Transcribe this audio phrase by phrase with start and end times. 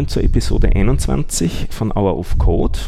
[0.00, 2.78] Willkommen zur Episode 21 von Hour of Code.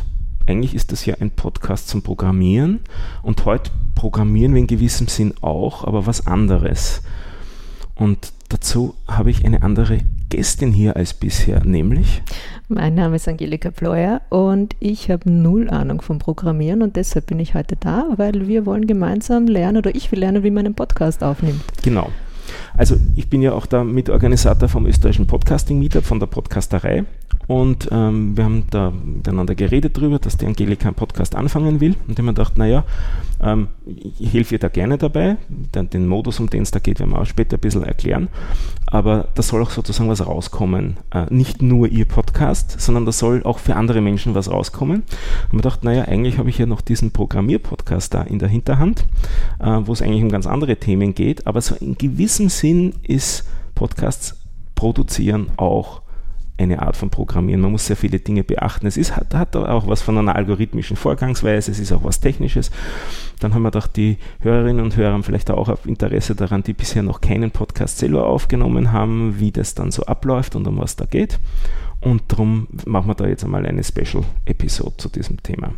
[0.47, 2.81] Eigentlich ist das ja ein Podcast zum Programmieren
[3.23, 7.03] und heute programmieren wir in gewissem Sinn auch, aber was anderes.
[7.97, 9.99] Und dazu habe ich eine andere
[10.31, 12.23] Gästin hier als bisher, nämlich.
[12.69, 17.41] Mein Name ist Angelika Pleuer und ich habe null Ahnung vom Programmieren und deshalb bin
[17.41, 20.75] ich heute da, weil wir wollen gemeinsam lernen oder ich will lernen, wie man einen
[20.75, 21.63] Podcast aufnimmt.
[21.83, 22.09] Genau.
[22.77, 27.05] Also ich bin ja auch der Mitorganisator vom österreichischen Podcasting Meetup von der Podcasterei
[27.49, 31.97] und ähm, wir haben da miteinander geredet darüber, dass die Angelika einen Podcast anfangen will
[32.07, 32.85] und ich habe mir gedacht, naja,
[33.43, 33.69] ähm,
[34.19, 35.37] ich helfe ihr da gerne dabei.
[35.49, 38.29] Den, den Modus, um den es da geht, werden wir auch später ein bisschen erklären.
[38.87, 40.99] Aber da soll auch sozusagen was rauskommen.
[41.13, 45.03] Äh, nicht nur ihr Podcast, sondern da soll auch für andere Menschen was rauskommen.
[45.47, 49.07] Und man dachte, naja, eigentlich habe ich ja noch diesen Programmierpodcast da in der Hinterhand,
[49.59, 51.47] äh, wo es eigentlich um ganz andere Themen geht.
[51.47, 54.39] Aber so in gewissem Sinn ist Podcasts
[54.75, 56.02] produzieren auch
[56.63, 57.61] eine Art von Programmieren.
[57.61, 58.87] Man muss sehr viele Dinge beachten.
[58.87, 62.71] Es ist, hat, hat auch was von einer algorithmischen Vorgangsweise, es ist auch was Technisches.
[63.41, 67.21] Dann haben wir doch die Hörerinnen und Hörer vielleicht auch Interesse daran, die bisher noch
[67.21, 71.39] keinen Podcast selber aufgenommen haben, wie das dann so abläuft und um was da geht.
[72.01, 75.73] Und darum machen wir da jetzt einmal eine Special-Episode zu diesem Thema.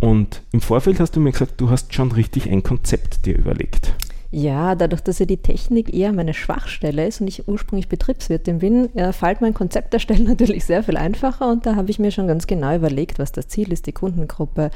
[0.00, 3.94] Und im Vorfeld hast du mir gesagt, du hast schon richtig ein Konzept dir überlegt.
[4.36, 8.90] Ja, dadurch, dass ja die Technik eher meine Schwachstelle ist und ich ursprünglich Betriebswirtin bin,
[9.14, 12.46] fällt mein Konzept erstellen natürlich sehr viel einfacher und da habe ich mir schon ganz
[12.46, 14.70] genau überlegt, was das Ziel ist, die Kundengruppe,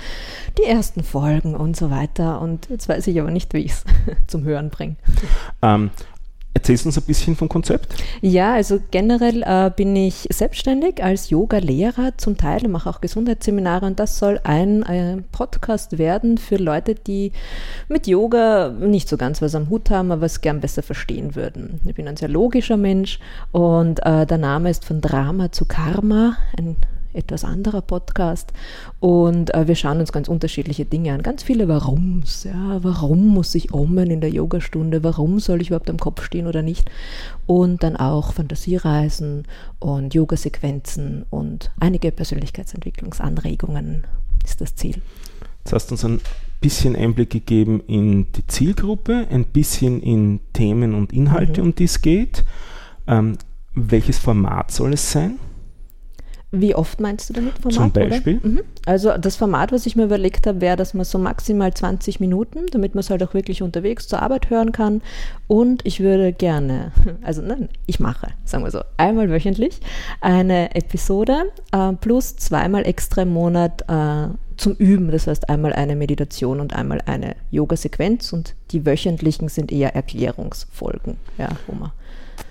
[0.56, 2.40] die ersten Folgen und so weiter.
[2.40, 3.84] Und jetzt weiß ich aber nicht, wie ich es
[4.28, 4.96] zum Hören bringe.
[5.60, 5.90] Ähm,
[6.52, 7.94] Erzählst du uns ein bisschen vom Konzept?
[8.22, 14.00] Ja, also generell äh, bin ich selbstständig als Yoga-Lehrer zum Teil, mache auch Gesundheitsseminare und
[14.00, 17.30] das soll ein, ein, Podcast werden für Leute, die
[17.88, 21.80] mit Yoga nicht so ganz was am Hut haben, aber es gern besser verstehen würden.
[21.84, 23.20] Ich bin ein sehr logischer Mensch
[23.52, 26.76] und äh, der Name ist von Drama zu Karma, ein
[27.12, 28.52] etwas anderer Podcast.
[29.00, 31.22] Und äh, wir schauen uns ganz unterschiedliche Dinge an.
[31.22, 32.44] Ganz viele Warums.
[32.44, 35.02] Ja, warum muss ich ommen in der Yogastunde?
[35.02, 36.90] Warum soll ich überhaupt am Kopf stehen oder nicht?
[37.46, 39.44] Und dann auch Fantasiereisen
[39.78, 44.06] und Yogasequenzen und einige Persönlichkeitsentwicklungsanregungen
[44.44, 45.02] ist das Ziel.
[45.64, 46.20] Jetzt hast du uns ein
[46.60, 51.68] bisschen Einblick gegeben in die Zielgruppe, ein bisschen in Themen und Inhalte, mhm.
[51.68, 52.44] um die es geht.
[53.06, 53.38] Ähm,
[53.74, 55.38] welches Format soll es sein?
[56.52, 57.94] Wie oft meinst du damit Format?
[57.94, 58.40] Zum Beispiel?
[58.42, 58.60] Mhm.
[58.84, 62.66] Also das Format, was ich mir überlegt habe, wäre, dass man so maximal 20 Minuten,
[62.72, 65.00] damit man es halt auch wirklich unterwegs zur Arbeit hören kann.
[65.46, 66.90] Und ich würde gerne,
[67.22, 69.80] also nein, ich mache, sagen wir so, einmal wöchentlich
[70.20, 75.12] eine Episode äh, plus zweimal extra im Monat äh, zum Üben.
[75.12, 81.16] Das heißt einmal eine Meditation und einmal eine Yoga-Sequenz und die wöchentlichen sind eher Erklärungsfolgen,
[81.38, 81.92] ja, wo man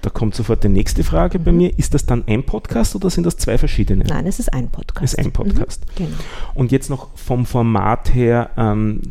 [0.02, 1.78] da kommt sofort die nächste Frage bei mir.
[1.78, 4.06] Ist das dann ein Podcast oder sind das zwei verschiedene?
[4.06, 5.14] Nein, es ist ein Podcast.
[5.14, 5.86] Es ist ein Podcast.
[5.92, 6.18] Mhm, genau.
[6.54, 9.02] Und jetzt noch vom Format her, ähm,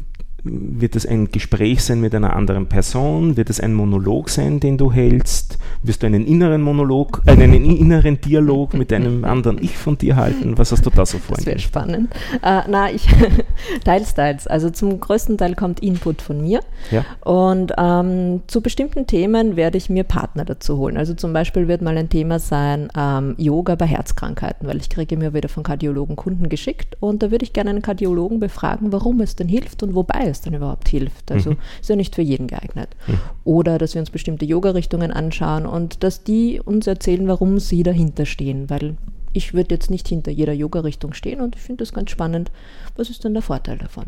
[0.44, 3.36] wird es ein Gespräch sein mit einer anderen Person?
[3.36, 5.58] Wird es ein Monolog sein, den du hältst?
[5.82, 10.16] Wirst du einen inneren Monolog, äh, einen inneren Dialog mit einem anderen Ich von dir
[10.16, 10.56] halten?
[10.56, 11.36] Was hast du da so vor?
[11.36, 12.12] Das wäre spannend.
[12.42, 13.08] Äh, na, ich
[13.84, 14.46] teils, teils.
[14.46, 16.60] Also zum größten Teil kommt Input von mir.
[16.90, 17.04] Ja.
[17.24, 20.96] Und ähm, zu bestimmten Themen werde ich mir Partner dazu holen.
[20.96, 25.16] Also zum Beispiel wird mal ein Thema sein ähm, Yoga bei Herzkrankheiten, weil ich kriege
[25.16, 29.20] mir wieder von Kardiologen Kunden geschickt und da würde ich gerne einen Kardiologen befragen, warum
[29.20, 31.30] es denn hilft und wobei es dann überhaupt hilft.
[31.30, 31.56] Also mhm.
[31.80, 32.90] ist ja nicht für jeden geeignet.
[33.06, 33.18] Mhm.
[33.44, 38.26] Oder dass wir uns bestimmte Yoga-Richtungen anschauen und dass die uns erzählen, warum sie dahinter
[38.26, 38.96] stehen, weil
[39.32, 42.50] ich würde jetzt nicht hinter jeder Yoga-Richtung stehen und ich finde das ganz spannend.
[42.96, 44.06] Was ist denn der Vorteil davon?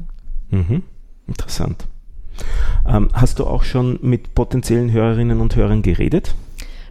[0.51, 0.83] Mhm.
[1.27, 1.87] Interessant.
[2.87, 6.35] Ähm, hast du auch schon mit potenziellen Hörerinnen und Hörern geredet?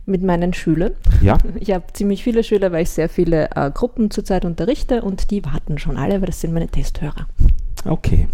[0.10, 0.94] mit meinen Schülern.
[1.22, 1.38] Ja.
[1.60, 5.46] Ich habe ziemlich viele Schüler, weil ich sehr viele äh, Gruppen zurzeit unterrichte und die
[5.46, 7.28] warten schon alle, weil das sind meine Testhörer.
[7.86, 8.28] Okay.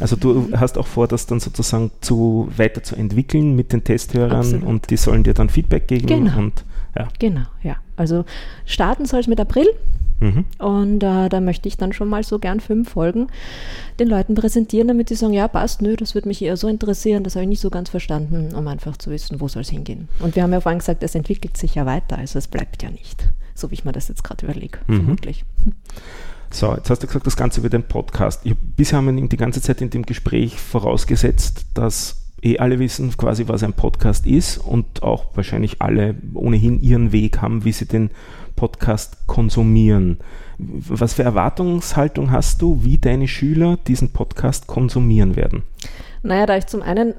[0.00, 4.64] Also du hast auch vor, das dann sozusagen zu weiterzuentwickeln mit den Testhörern Absolut.
[4.64, 6.06] und die sollen dir dann Feedback geben.
[6.06, 6.38] Genau.
[6.38, 6.64] Und,
[6.96, 7.08] ja.
[7.18, 7.76] Genau, ja.
[7.96, 8.24] Also
[8.64, 9.66] starten soll es mit April.
[10.20, 10.44] Mhm.
[10.58, 13.28] Und äh, da möchte ich dann schon mal so gern fünf Folgen
[14.00, 17.22] den Leuten präsentieren, damit sie sagen, ja, passt, nö, das würde mich eher so interessieren,
[17.22, 20.08] das habe ich nicht so ganz verstanden, um einfach zu wissen, wo soll es hingehen.
[20.18, 22.90] Und wir haben ja vorhin gesagt, es entwickelt sich ja weiter, also es bleibt ja
[22.90, 24.96] nicht, so wie ich mir das jetzt gerade überlege, mhm.
[24.96, 25.44] vermutlich.
[26.50, 28.40] So, jetzt hast du gesagt, das Ganze über den Podcast.
[28.44, 33.16] Ich, bisher haben wir die ganze Zeit in dem Gespräch vorausgesetzt, dass eh alle wissen
[33.16, 37.86] quasi, was ein Podcast ist und auch wahrscheinlich alle ohnehin ihren Weg haben, wie sie
[37.86, 38.10] den
[38.56, 40.18] Podcast konsumieren.
[40.58, 45.62] Was für Erwartungshaltung hast du, wie deine Schüler diesen Podcast konsumieren werden?
[46.22, 47.14] Naja, da ich zum einen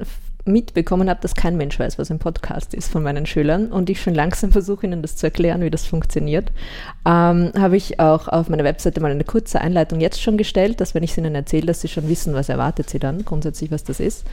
[0.51, 4.01] mitbekommen habe, dass kein Mensch weiß, was ein Podcast ist von meinen Schülern und ich
[4.01, 6.51] schon langsam versuche, ihnen das zu erklären, wie das funktioniert,
[7.05, 10.93] ähm, habe ich auch auf meiner Webseite mal eine kurze Einleitung jetzt schon gestellt, dass
[10.95, 13.83] wenn ich es ihnen erzähle, dass sie schon wissen, was erwartet sie dann, grundsätzlich, was
[13.83, 14.25] das ist.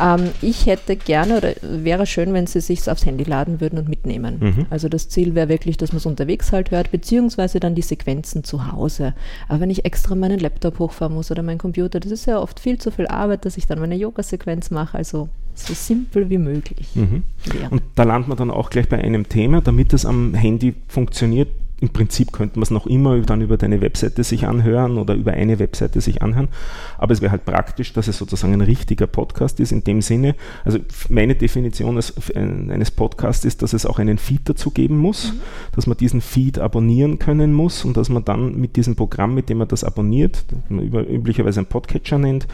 [0.00, 3.88] Ähm, ich hätte gerne oder wäre schön, wenn sie sich aufs Handy laden würden und
[3.88, 4.38] mitnehmen.
[4.40, 4.66] Mhm.
[4.70, 8.44] Also das Ziel wäre wirklich, dass man es unterwegs halt hört, beziehungsweise dann die Sequenzen
[8.44, 9.14] zu Hause.
[9.48, 12.60] Aber wenn ich extra meinen Laptop hochfahren muss oder meinen Computer, das ist ja oft
[12.60, 14.96] viel zu viel Arbeit, dass ich dann meine Yoga-Sequenz mache.
[14.96, 16.88] Also so simpel wie möglich.
[16.94, 17.22] Mhm.
[17.70, 21.48] Und da landet man dann auch gleich bei einem Thema, damit es am Handy funktioniert,
[21.80, 25.32] im Prinzip könnte man es noch immer dann über deine Webseite sich anhören oder über
[25.32, 26.48] eine Webseite sich anhören.
[26.96, 30.34] Aber es wäre halt praktisch, dass es sozusagen ein richtiger Podcast ist in dem Sinne.
[30.64, 30.78] Also
[31.08, 32.00] meine Definition
[32.34, 35.40] eines Podcasts ist, dass es auch einen Feed dazu geben muss, mhm.
[35.74, 39.48] dass man diesen Feed abonnieren können muss und dass man dann mit diesem Programm, mit
[39.48, 42.48] dem man das abonniert, das man üblicherweise einen Podcatcher nennt,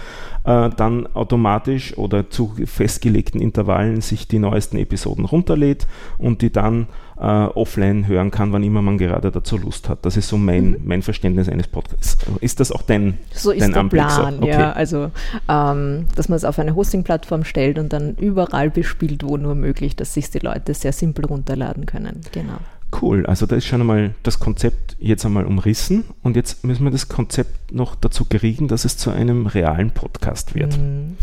[0.45, 5.87] äh, dann automatisch oder zu festgelegten Intervallen sich die neuesten Episoden runterlädt
[6.19, 6.89] und die dann
[7.25, 10.05] äh, offline hören kann, wann immer man gerade dazu Lust hat.
[10.05, 10.77] Das ist so mein, mhm.
[10.85, 12.19] mein Verständnis eines Podcasts.
[12.41, 14.51] Ist das auch dein So ist dein der Anblick Plan, okay.
[14.51, 14.73] ja.
[14.73, 15.11] Also,
[15.49, 19.97] ähm, dass man es auf eine Hosting-Plattform stellt und dann überall bespielt, wo nur möglich,
[19.97, 22.21] dass sich die Leute sehr simpel runterladen können.
[22.33, 22.59] Genau.
[23.01, 26.93] Cool, also da ist schon einmal das Konzept jetzt einmal umrissen und jetzt müssen wir
[26.93, 30.79] das Konzept noch dazu kriegen, dass es zu einem realen Podcast wird.
[30.79, 31.17] Mhm.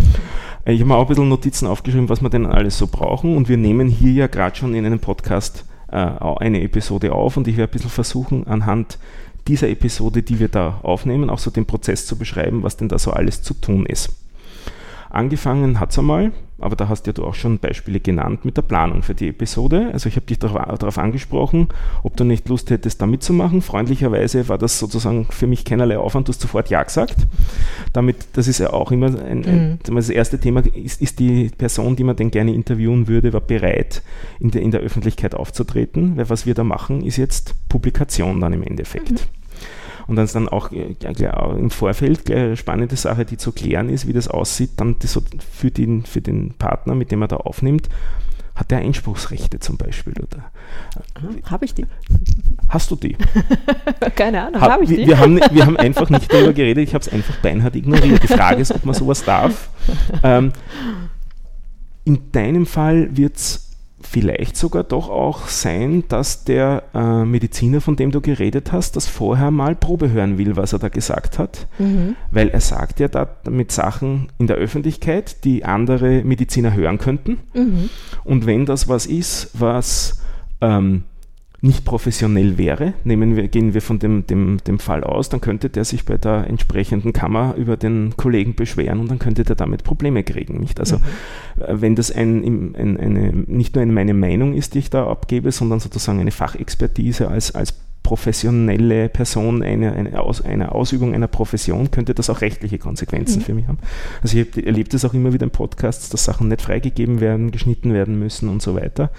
[0.66, 3.48] Ich habe mir auch ein bisschen Notizen aufgeschrieben, was wir denn alles so brauchen und
[3.48, 7.58] wir nehmen hier ja gerade schon in einem Podcast äh, eine Episode auf und ich
[7.58, 8.98] werde ein bisschen versuchen, anhand
[9.48, 12.98] dieser Episode, die wir da aufnehmen, auch so den Prozess zu beschreiben, was denn da
[13.00, 14.21] so alles zu tun ist.
[15.14, 18.62] Angefangen hat es einmal, aber da hast ja du auch schon Beispiele genannt mit der
[18.62, 19.90] Planung für die Episode.
[19.92, 21.68] Also ich habe dich darauf angesprochen,
[22.04, 23.62] ob du nicht Lust hättest, da mitzumachen.
[23.62, 27.28] Freundlicherweise war das sozusagen für mich keinerlei Aufwand, du hast sofort Ja gesagt.
[27.92, 29.96] Damit, das ist ja auch immer ein, ein, mhm.
[29.96, 34.04] das erste Thema, ist, ist die Person, die man denn gerne interviewen würde, war bereit,
[34.40, 38.54] in der, in der Öffentlichkeit aufzutreten, weil was wir da machen, ist jetzt Publikation dann
[38.54, 39.12] im Endeffekt.
[39.12, 39.41] Mhm.
[40.08, 40.96] Und dann ist dann auch äh,
[41.58, 45.22] im Vorfeld eine spannende Sache, die zu klären ist, wie das aussieht, dann so
[45.52, 47.90] für, den, für den Partner, mit dem er da aufnimmt,
[48.56, 50.14] hat der Einspruchsrechte zum Beispiel?
[50.14, 50.52] Oder?
[51.50, 51.86] Habe ich die?
[52.70, 53.16] Hast du die?
[54.16, 55.08] Keine Ahnung, habe ich wir, die?
[55.08, 58.22] Wir haben, wir haben einfach nicht darüber geredet, ich habe es einfach beinhart ignoriert.
[58.24, 59.70] Die Frage ist, ob man sowas darf.
[60.24, 60.52] Ähm,
[62.04, 63.71] in deinem Fall wird es
[64.12, 69.08] vielleicht sogar doch auch sein, dass der äh, Mediziner, von dem du geredet hast, das
[69.08, 71.68] vorher mal Probe hören will, was er da gesagt hat.
[71.80, 72.18] Mhm.
[72.30, 77.38] Weil er sagt ja da mit Sachen in der Öffentlichkeit, die andere Mediziner hören könnten.
[77.54, 77.90] Mhm.
[78.26, 80.22] Und wenn das was ist, was
[80.60, 81.06] ähm,
[81.64, 85.70] nicht professionell wäre, nehmen wir, gehen wir von dem, dem, dem Fall aus, dann könnte
[85.70, 89.84] der sich bei der entsprechenden Kammer über den Kollegen beschweren und dann könnte der damit
[89.84, 90.60] Probleme kriegen.
[90.60, 90.80] Nicht?
[90.80, 91.04] Also mhm.
[91.60, 95.52] Äh, wenn das ein, ein, eine, nicht nur meine Meinung ist, die ich da abgebe,
[95.52, 101.92] sondern sozusagen eine Fachexpertise als, als professionelle Person eine, eine, Aus, eine Ausübung einer Profession,
[101.92, 103.44] könnte das auch rechtliche Konsequenzen mhm.
[103.44, 103.80] für mich haben.
[104.22, 107.94] Also ich erlebe das auch immer wieder in Podcasts, dass Sachen nicht freigegeben werden, geschnitten
[107.94, 109.12] werden müssen und so weiter,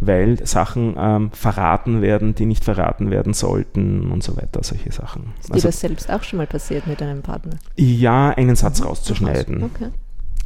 [0.00, 5.32] weil Sachen ähm, verraten werden, die nicht verraten werden sollten und so weiter, solche Sachen.
[5.40, 7.56] Ist dir also, das selbst auch schon mal passiert mit einem Partner?
[7.76, 8.86] Ja, einen Satz mhm.
[8.86, 9.62] rauszuschneiden.
[9.62, 9.90] Okay.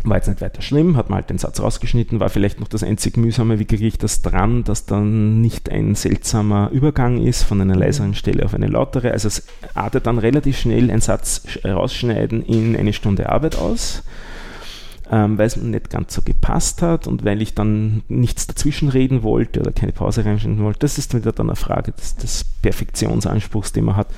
[0.03, 2.83] War jetzt nicht weiter schlimm, hat mal halt den Satz rausgeschnitten, war vielleicht noch das
[2.83, 7.61] einzig mühsame, wie kriege ich das dran, dass dann nicht ein seltsamer Übergang ist von
[7.61, 9.13] einer leiseren Stelle auf eine lautere.
[9.13, 14.03] Also es artet dann relativ schnell ein Satz rausschneiden in eine Stunde Arbeit aus
[15.11, 18.89] ähm, weil es mir nicht ganz so gepasst hat und weil ich dann nichts dazwischen
[18.89, 20.81] reden wollte oder keine Pause reinschneiden wollte.
[20.81, 24.09] Das ist wieder dann eine Frage des, des Perfektionsanspruchs, den man hat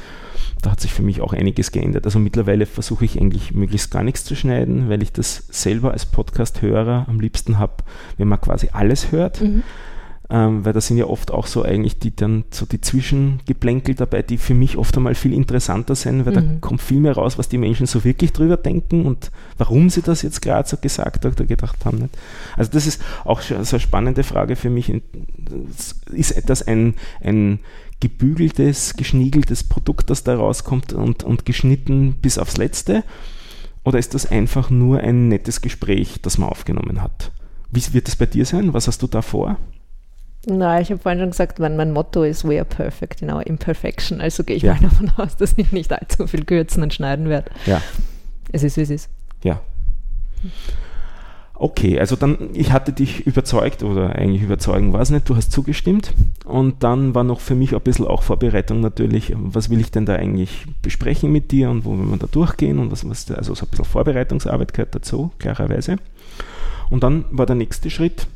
[0.63, 2.05] da hat sich für mich auch einiges geändert.
[2.05, 6.07] Also mittlerweile versuche ich eigentlich möglichst gar nichts zu schneiden, weil ich das selber als
[6.07, 7.85] Podcast-Hörer am liebsten habe,
[8.17, 9.41] wenn man quasi alles hört.
[9.41, 9.63] Mhm.
[10.35, 14.23] Ähm, weil da sind ja oft auch so eigentlich die dann so die Zwischengeplänkel dabei,
[14.23, 16.37] die für mich oft einmal viel interessanter sind, weil mhm.
[16.37, 20.01] da kommt viel mehr raus, was die Menschen so wirklich drüber denken und warum sie
[20.01, 21.99] das jetzt gerade so gesagt oder gedacht haben.
[21.99, 22.17] Nicht?
[22.57, 24.91] Also das ist auch so eine spannende Frage für mich.
[26.11, 27.59] Ist das ein, ein
[28.01, 33.05] gebügeltes, geschniegeltes Produkt, das da rauskommt und, und geschnitten bis aufs Letzte?
[33.85, 37.33] Oder ist das einfach nur ein nettes Gespräch, das man aufgenommen hat?
[37.71, 38.73] Wie wird das bei dir sein?
[38.73, 39.59] Was hast du da vor?
[40.47, 43.47] Na, ich habe vorhin schon gesagt, mein, mein Motto ist We are perfect in our
[43.47, 44.21] imperfection.
[44.21, 44.75] Also gehe ich ja.
[44.75, 47.51] mal davon aus, dass ich nicht allzu viel kürzen und schneiden werde.
[47.67, 47.81] Ja.
[48.51, 49.11] Es ist, wie es ist.
[49.45, 49.61] Ja.
[51.55, 55.53] Okay, also dann, ich hatte dich überzeugt oder eigentlich überzeugen war es nicht, du hast
[55.53, 56.13] zugestimmt
[56.45, 60.05] und dann war noch für mich ein bisschen auch Vorbereitung natürlich, was will ich denn
[60.05, 63.55] da eigentlich besprechen mit dir und wo will man da durchgehen und was, was also
[63.55, 65.99] so ein bisschen Vorbereitungsarbeit gehört dazu, klarerweise.
[66.91, 68.27] Und dann war der nächste Schritt,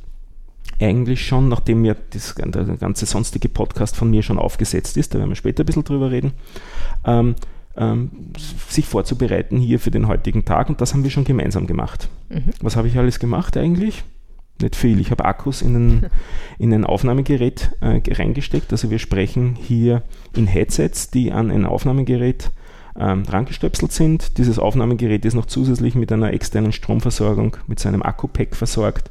[0.80, 5.18] eigentlich schon, nachdem mir das, der ganze sonstige Podcast von mir schon aufgesetzt ist, da
[5.18, 6.32] werden wir später ein bisschen drüber reden,
[7.04, 7.34] ähm,
[7.76, 8.10] ähm,
[8.68, 12.08] sich vorzubereiten hier für den heutigen Tag und das haben wir schon gemeinsam gemacht.
[12.28, 12.50] Mhm.
[12.60, 14.04] Was habe ich alles gemacht eigentlich?
[14.60, 15.00] Nicht viel.
[15.00, 16.06] Ich habe Akkus in ein,
[16.58, 18.72] in ein Aufnahmegerät äh, reingesteckt.
[18.72, 20.02] Also wir sprechen hier
[20.34, 22.50] in Headsets, die an ein Aufnahmegerät
[22.98, 24.38] ähm, rangestöpselt sind.
[24.38, 29.10] Dieses Aufnahmegerät ist noch zusätzlich mit einer externen Stromversorgung, mit seinem Akku-Pack versorgt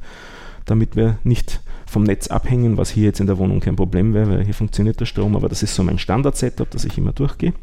[0.66, 4.28] damit wir nicht vom Netz abhängen, was hier jetzt in der Wohnung kein Problem wäre,
[4.28, 7.54] weil hier funktioniert der Strom, aber das ist so mein Standard-Setup, das ich immer durchgehe.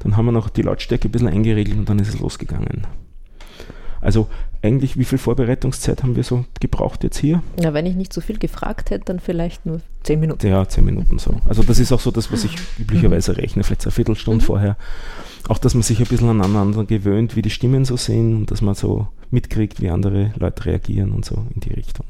[0.00, 2.86] Dann haben wir noch die Lautstärke ein bisschen eingeregelt und dann ist es losgegangen.
[4.00, 4.28] Also
[4.62, 7.42] eigentlich, wie viel Vorbereitungszeit haben wir so gebraucht jetzt hier?
[7.58, 10.46] Ja, wenn ich nicht so viel gefragt hätte, dann vielleicht nur zehn Minuten.
[10.46, 11.40] Ja, zehn Minuten so.
[11.46, 14.46] Also das ist auch so das, was ich üblicherweise rechne, vielleicht eine Viertelstunde mhm.
[14.46, 14.76] vorher.
[15.48, 18.60] Auch, dass man sich ein bisschen aneinander gewöhnt, wie die Stimmen so sind und dass
[18.60, 22.06] man so mitkriegt, wie andere Leute reagieren und so in die Richtung.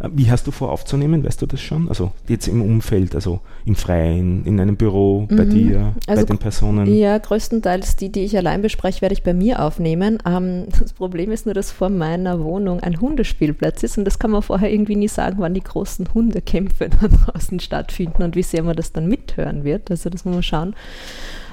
[0.00, 1.24] Äh, wie hast du vor aufzunehmen?
[1.24, 1.88] Weißt du das schon?
[1.88, 5.50] Also jetzt im Umfeld, also im Freien, in einem Büro, bei mhm.
[5.50, 6.92] dir, also, bei den Personen?
[6.94, 10.18] Ja, größtenteils die, die ich allein bespreche, werde ich bei mir aufnehmen.
[10.26, 14.30] Ähm, das Problem ist nur, dass vor meiner Wohnung ein Hundespielplatz ist und das kann
[14.30, 18.62] man vorher irgendwie nie sagen, wann die großen Hundekämpfe dann draußen stattfinden und wie sehr
[18.62, 19.90] man das dann mithören wird.
[19.90, 20.74] Also das muss man schauen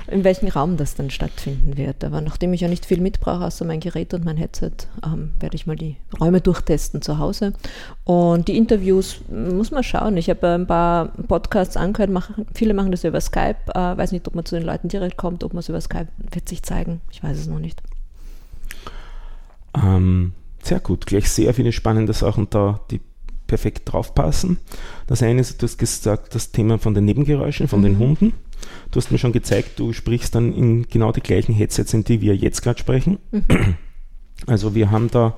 [0.07, 2.03] in welchem Raum das dann stattfinden wird.
[2.03, 4.71] Aber nachdem ich ja nicht viel mitbrauche, außer mein Gerät und mein Headset,
[5.05, 7.53] ähm, werde ich mal die Räume durchtesten zu Hause.
[8.03, 10.17] Und die Interviews muss man schauen.
[10.17, 13.57] Ich habe ein paar Podcasts angehört, machen, viele machen das über Skype.
[13.73, 16.07] Äh, weiß nicht, ob man zu den Leuten direkt kommt, ob man es über Skype
[16.31, 17.01] wird sich zeigen.
[17.11, 17.81] Ich weiß es noch nicht.
[19.75, 23.01] Ähm, sehr gut, gleich sehr viele spannende Sachen da, die
[23.47, 24.57] perfekt draufpassen.
[25.07, 27.83] Das eine ist, du hast gesagt, das Thema von den Nebengeräuschen, von mhm.
[27.83, 28.33] den Hunden.
[28.91, 32.21] Du hast mir schon gezeigt, du sprichst dann in genau die gleichen Headsets, in die
[32.21, 33.19] wir jetzt gerade sprechen.
[33.31, 33.75] Mhm.
[34.47, 35.35] Also wir haben da,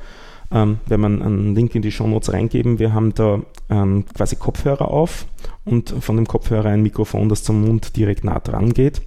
[0.52, 4.36] ähm, wenn man einen Link in die Show Notes reingeben, wir haben da ähm, quasi
[4.36, 5.26] Kopfhörer auf
[5.66, 9.02] und von dem Kopfhörer ein Mikrofon, das zum Mund direkt nah dran geht.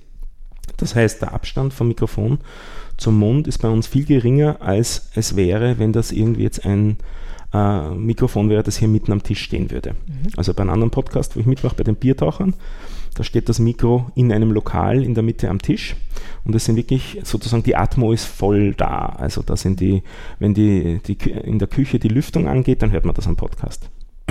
[0.77, 2.39] Das heißt, der Abstand vom Mikrofon
[2.97, 6.99] zum Mund ist bei uns viel geringer, als es wäre, wenn das irgendwie jetzt ein
[7.53, 9.93] äh, Mikrofon wäre, das hier mitten am Tisch stehen würde.
[9.93, 10.33] Mhm.
[10.37, 12.55] Also bei einem anderen Podcast, wo ich mitmache, bei den Biertauchern,
[13.15, 15.97] da steht das Mikro in einem Lokal in der Mitte am Tisch
[16.45, 19.07] und es sind wirklich sozusagen die Atmo ist voll da.
[19.19, 20.03] Also da sind die,
[20.39, 23.91] wenn die, die in der Küche die Lüftung angeht, dann hört man das am Podcast.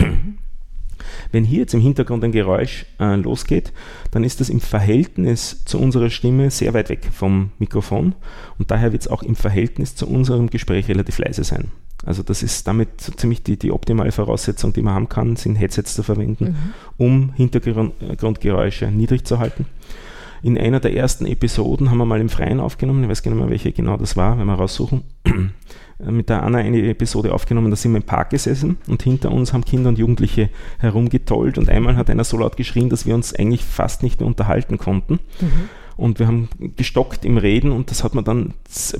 [1.32, 3.72] Wenn hier jetzt im Hintergrund ein Geräusch äh, losgeht,
[4.12, 8.16] dann ist das im Verhältnis zu unserer Stimme sehr weit weg vom Mikrofon
[8.58, 11.72] und daher wird es auch im Verhältnis zu unserem Gespräch relativ leise sein.
[12.06, 15.56] Also das ist damit so ziemlich die, die optimale Voraussetzung, die man haben kann, sind
[15.56, 16.56] Headsets zu verwenden, mhm.
[16.98, 19.66] um Hintergrundgeräusche niedrig zu halten.
[20.42, 23.42] In einer der ersten Episoden haben wir mal im Freien aufgenommen, ich weiß gar nicht
[23.42, 25.02] mehr, welche genau das war, wenn wir raussuchen,
[26.00, 29.52] mit der Anna eine Episode aufgenommen, da sind wir im Park gesessen und hinter uns
[29.52, 33.36] haben Kinder und Jugendliche herumgetollt und einmal hat einer so laut geschrien, dass wir uns
[33.36, 35.20] eigentlich fast nicht mehr unterhalten konnten.
[35.42, 38.54] Mhm und wir haben gestockt im Reden und das hat man dann ein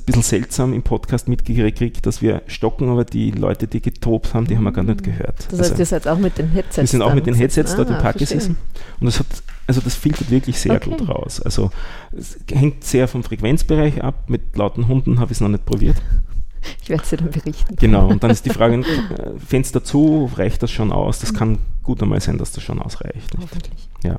[0.06, 4.58] bisschen seltsam im Podcast mitgekriegt, dass wir stocken, aber die Leute, die getobt haben, die
[4.58, 5.48] haben wir gar nicht gehört.
[5.50, 7.76] Das heißt, also, ihr seid auch mit den Headsets Wir sind auch mit den Headsets
[7.76, 8.58] dort im ah, Park gesessen
[9.00, 9.28] und das hat,
[9.66, 10.90] also das filtert wirklich sehr okay.
[10.90, 11.42] gut raus.
[11.42, 11.72] Also
[12.12, 14.30] es hängt sehr vom Frequenzbereich ab.
[14.30, 15.98] Mit lauten Hunden habe ich es noch nicht probiert.
[16.82, 17.78] Ich werde sie dann berichten.
[17.78, 18.84] Genau, und dann ist die Frage, äh,
[19.40, 21.20] Fenster zu, reicht das schon aus?
[21.20, 23.32] Das kann gut einmal sein, dass das schon ausreicht.
[23.40, 23.88] Hoffentlich.
[24.04, 24.18] Ja.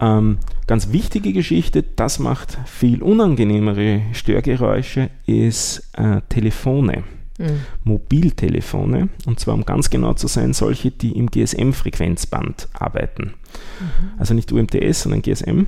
[0.00, 7.04] Ähm, ganz wichtige Geschichte, das macht viel unangenehmere Störgeräusche, ist äh, Telefone.
[7.38, 7.60] Mhm.
[7.84, 13.34] Mobiltelefone, und zwar um ganz genau zu sein, solche, die im GSM-Frequenzband arbeiten.
[13.80, 14.18] Mhm.
[14.18, 15.66] Also nicht UMTS, sondern GSM.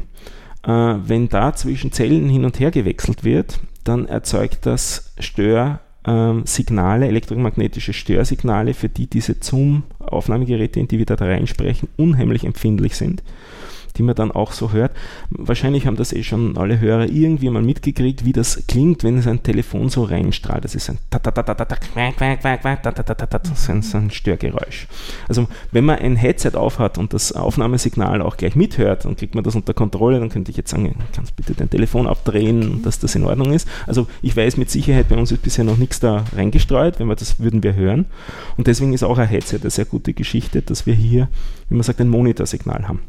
[0.65, 7.11] Äh, wenn da zwischen Zellen hin und her gewechselt wird, dann erzeugt das Störsignale, ähm,
[7.11, 13.23] elektromagnetische Störsignale, für die diese Zoom-Aufnahmegeräte, in die wir da reinsprechen, unheimlich empfindlich sind
[14.01, 14.93] die man dann auch so hört.
[15.29, 19.27] Wahrscheinlich haben das eh schon alle Hörer irgendwie mal mitgekriegt, wie das klingt, wenn es
[19.27, 20.65] ein Telefon so reinstrahlt.
[20.65, 20.97] Das ist ein
[23.83, 24.89] so ein Störgeräusch.
[25.29, 29.45] Also wenn man ein Headset aufhat und das Aufnahmesignal auch gleich mithört, dann kriegt man
[29.45, 33.15] das unter Kontrolle, dann könnte ich jetzt sagen, kannst bitte dein Telefon abdrehen, dass das
[33.17, 33.69] in Ordnung ist.
[33.87, 37.17] Also ich weiß mit Sicherheit, bei uns ist bisher noch nichts da reingestreut, wenn wir
[37.17, 38.07] das würden wir hören.
[38.57, 41.29] Und deswegen ist auch ein Headset eine sehr gute Geschichte, dass wir hier,
[41.69, 43.03] wie man sagt, ein Monitorsignal haben.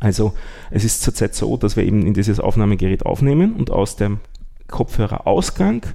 [0.00, 0.34] Also
[0.70, 4.20] es ist zurzeit so, dass wir eben in dieses Aufnahmegerät aufnehmen und aus dem
[4.68, 5.86] Kopfhörerausgang,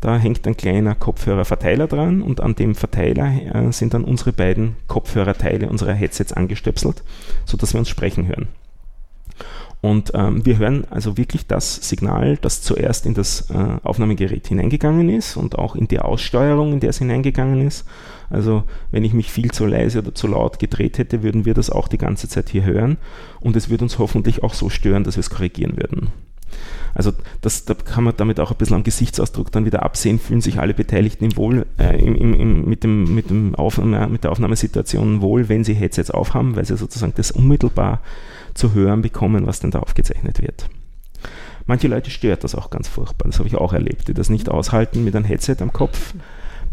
[0.00, 4.76] da hängt ein kleiner Kopfhörerverteiler dran und an dem Verteiler äh, sind dann unsere beiden
[4.88, 7.02] Kopfhörerteile unserer Headsets angestöpselt,
[7.44, 8.48] sodass wir uns sprechen hören.
[9.80, 15.08] Und ähm, wir hören also wirklich das Signal, das zuerst in das äh, Aufnahmegerät hineingegangen
[15.08, 17.86] ist und auch in die Aussteuerung, in der es hineingegangen ist.
[18.30, 21.70] Also wenn ich mich viel zu leise oder zu laut gedreht hätte, würden wir das
[21.70, 22.96] auch die ganze Zeit hier hören
[23.40, 26.08] und es würde uns hoffentlich auch so stören, dass wir es korrigieren würden.
[26.94, 30.40] Also das, da kann man damit auch ein bisschen am Gesichtsausdruck dann wieder absehen, fühlen
[30.40, 34.32] sich alle Beteiligten im Wohl, äh, im, im, mit, dem, mit, dem Aufnahme, mit der
[34.32, 38.00] Aufnahmesituation wohl, wenn sie Headsets aufhaben, weil sie sozusagen das unmittelbar
[38.54, 40.70] zu hören bekommen, was denn da aufgezeichnet wird.
[41.66, 44.48] Manche Leute stört das auch ganz furchtbar, das habe ich auch erlebt, die das nicht
[44.48, 46.14] aushalten mit einem Headset am Kopf,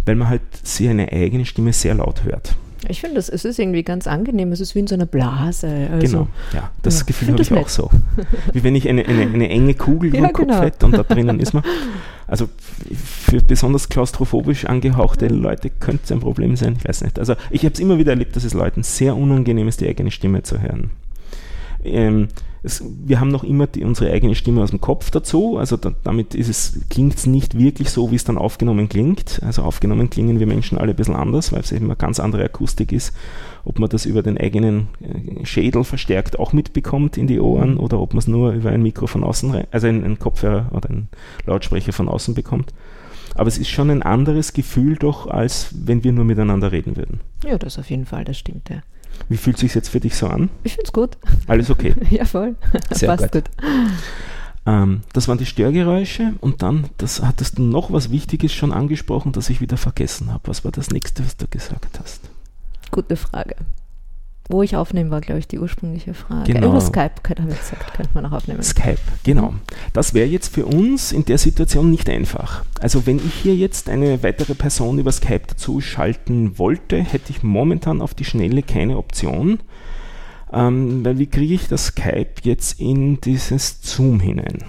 [0.06, 2.56] weil man halt seine eigene Stimme sehr laut hört.
[2.90, 4.52] Ich finde, es ist irgendwie ganz angenehm.
[4.52, 5.88] Es ist wie in so einer Blase.
[5.92, 7.90] Also, genau, ja, das ja, Gefühl habe ich auch so.
[8.54, 10.62] Wie wenn ich eine, eine, eine enge Kugel ja, im Kopf genau.
[10.62, 11.64] hätte und da drinnen ist man.
[12.28, 12.50] Also
[12.94, 16.76] für besonders klaustrophobisch angehauchte Leute könnte es ein Problem sein.
[16.78, 17.20] Ich weiß nicht.
[17.20, 20.12] Also ich habe es immer wieder erlebt, dass es Leuten sehr unangenehm ist, die eigene
[20.12, 20.92] Stimme zu hören.
[21.84, 22.28] Ähm,
[22.64, 25.92] es, wir haben noch immer die, unsere eigene Stimme aus dem Kopf dazu, also da,
[26.04, 26.38] damit
[26.90, 29.42] klingt es nicht wirklich so, wie es dann aufgenommen klingt.
[29.44, 32.46] Also aufgenommen klingen wir Menschen alle ein bisschen anders, weil es eben eine ganz andere
[32.46, 33.14] Akustik ist.
[33.66, 38.00] Ob man das über den eigenen äh, Schädel verstärkt auch mitbekommt in die Ohren oder
[38.00, 41.10] ob man es nur über ein Mikro von außen, also einen Kopfhörer oder einen
[41.46, 42.74] Lautsprecher von außen bekommt.
[43.36, 47.20] Aber es ist schon ein anderes Gefühl doch, als wenn wir nur miteinander reden würden.
[47.44, 48.84] Ja, das auf jeden Fall, das stimmt, ja.
[49.30, 50.50] Wie fühlt es sich jetzt für dich so an?
[50.64, 51.18] Ich finde es gut.
[51.48, 51.96] Alles okay?
[52.10, 52.56] ja, voll.
[52.92, 53.46] Sehr Passt gut.
[53.46, 53.66] gut.
[54.66, 59.32] Ähm, das waren die Störgeräusche und dann, das hattest du noch was Wichtiges schon angesprochen,
[59.32, 60.48] das ich wieder vergessen habe.
[60.48, 62.22] Was war das nächste, was du gesagt hast?
[62.92, 63.56] Gute Frage.
[64.50, 66.52] Wo ich aufnehmen war, glaube ich, die ursprüngliche Frage.
[66.52, 66.70] Genau.
[66.72, 68.62] Über Skype, habe ich gesagt, könnte man auch aufnehmen.
[68.62, 69.54] Skype, genau.
[69.94, 72.66] Das wäre jetzt für uns in der Situation nicht einfach.
[72.82, 77.42] Also wenn ich hier jetzt eine weitere Person über Skype dazu schalten wollte, hätte ich
[77.42, 79.60] momentan auf die Schnelle keine Option.
[80.52, 84.60] Ähm, weil wie kriege ich das Skype jetzt in dieses Zoom hinein?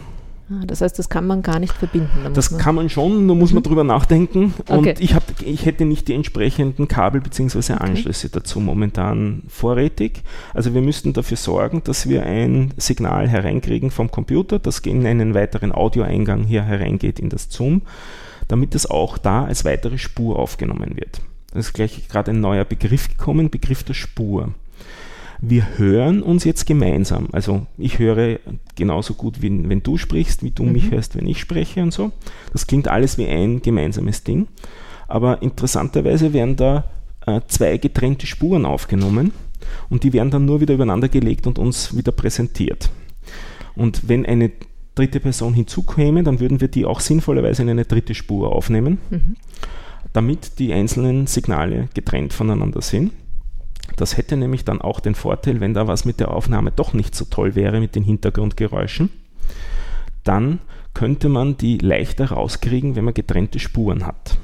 [0.50, 2.10] Ah, das heißt, das kann man gar nicht verbinden.
[2.22, 3.56] Da das man kann man schon, da muss mhm.
[3.56, 4.52] man drüber nachdenken.
[4.68, 4.94] Und okay.
[4.98, 7.74] ich, hab, ich hätte nicht die entsprechenden Kabel bzw.
[7.74, 8.40] Anschlüsse okay.
[8.40, 10.22] dazu momentan vorrätig.
[10.52, 15.32] Also wir müssten dafür sorgen, dass wir ein Signal hereinkriegen vom Computer, das in einen
[15.32, 17.82] weiteren Audioeingang hier hereingeht in das Zoom,
[18.48, 21.22] damit das auch da als weitere Spur aufgenommen wird.
[21.54, 24.52] Das ist gleich gerade ein neuer Begriff gekommen, Begriff der Spur
[25.48, 27.28] wir hören uns jetzt gemeinsam.
[27.32, 28.38] Also ich höre
[28.76, 30.72] genauso gut, wie, wenn du sprichst, wie du mhm.
[30.72, 32.12] mich hörst, wenn ich spreche und so.
[32.52, 34.48] Das klingt alles wie ein gemeinsames Ding.
[35.08, 36.84] Aber interessanterweise werden da
[37.26, 39.32] äh, zwei getrennte Spuren aufgenommen
[39.90, 42.90] und die werden dann nur wieder übereinander gelegt und uns wieder präsentiert.
[43.74, 44.52] Und wenn eine
[44.94, 49.36] dritte Person hinzukäme, dann würden wir die auch sinnvollerweise in eine dritte Spur aufnehmen, mhm.
[50.12, 53.12] damit die einzelnen Signale getrennt voneinander sind.
[53.96, 57.14] Das hätte nämlich dann auch den Vorteil, wenn da was mit der Aufnahme doch nicht
[57.14, 59.10] so toll wäre mit den Hintergrundgeräuschen,
[60.24, 60.60] dann
[60.94, 64.38] könnte man die leichter rauskriegen, wenn man getrennte Spuren hat.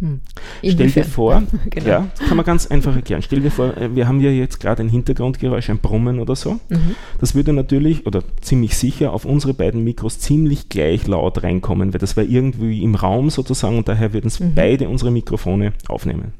[0.00, 0.20] Hm.
[0.62, 1.86] Stell dir vor, genau.
[1.86, 3.22] ja, kann man ganz einfach erklären.
[3.22, 6.54] Stell dir vor, äh, wir haben ja jetzt gerade ein Hintergrundgeräusch, ein Brummen oder so.
[6.68, 6.96] Mhm.
[7.20, 12.00] Das würde natürlich oder ziemlich sicher auf unsere beiden Mikros ziemlich gleich laut reinkommen, weil
[12.00, 14.54] das wäre irgendwie im Raum sozusagen und daher würden es mhm.
[14.54, 16.32] beide unsere Mikrofone aufnehmen.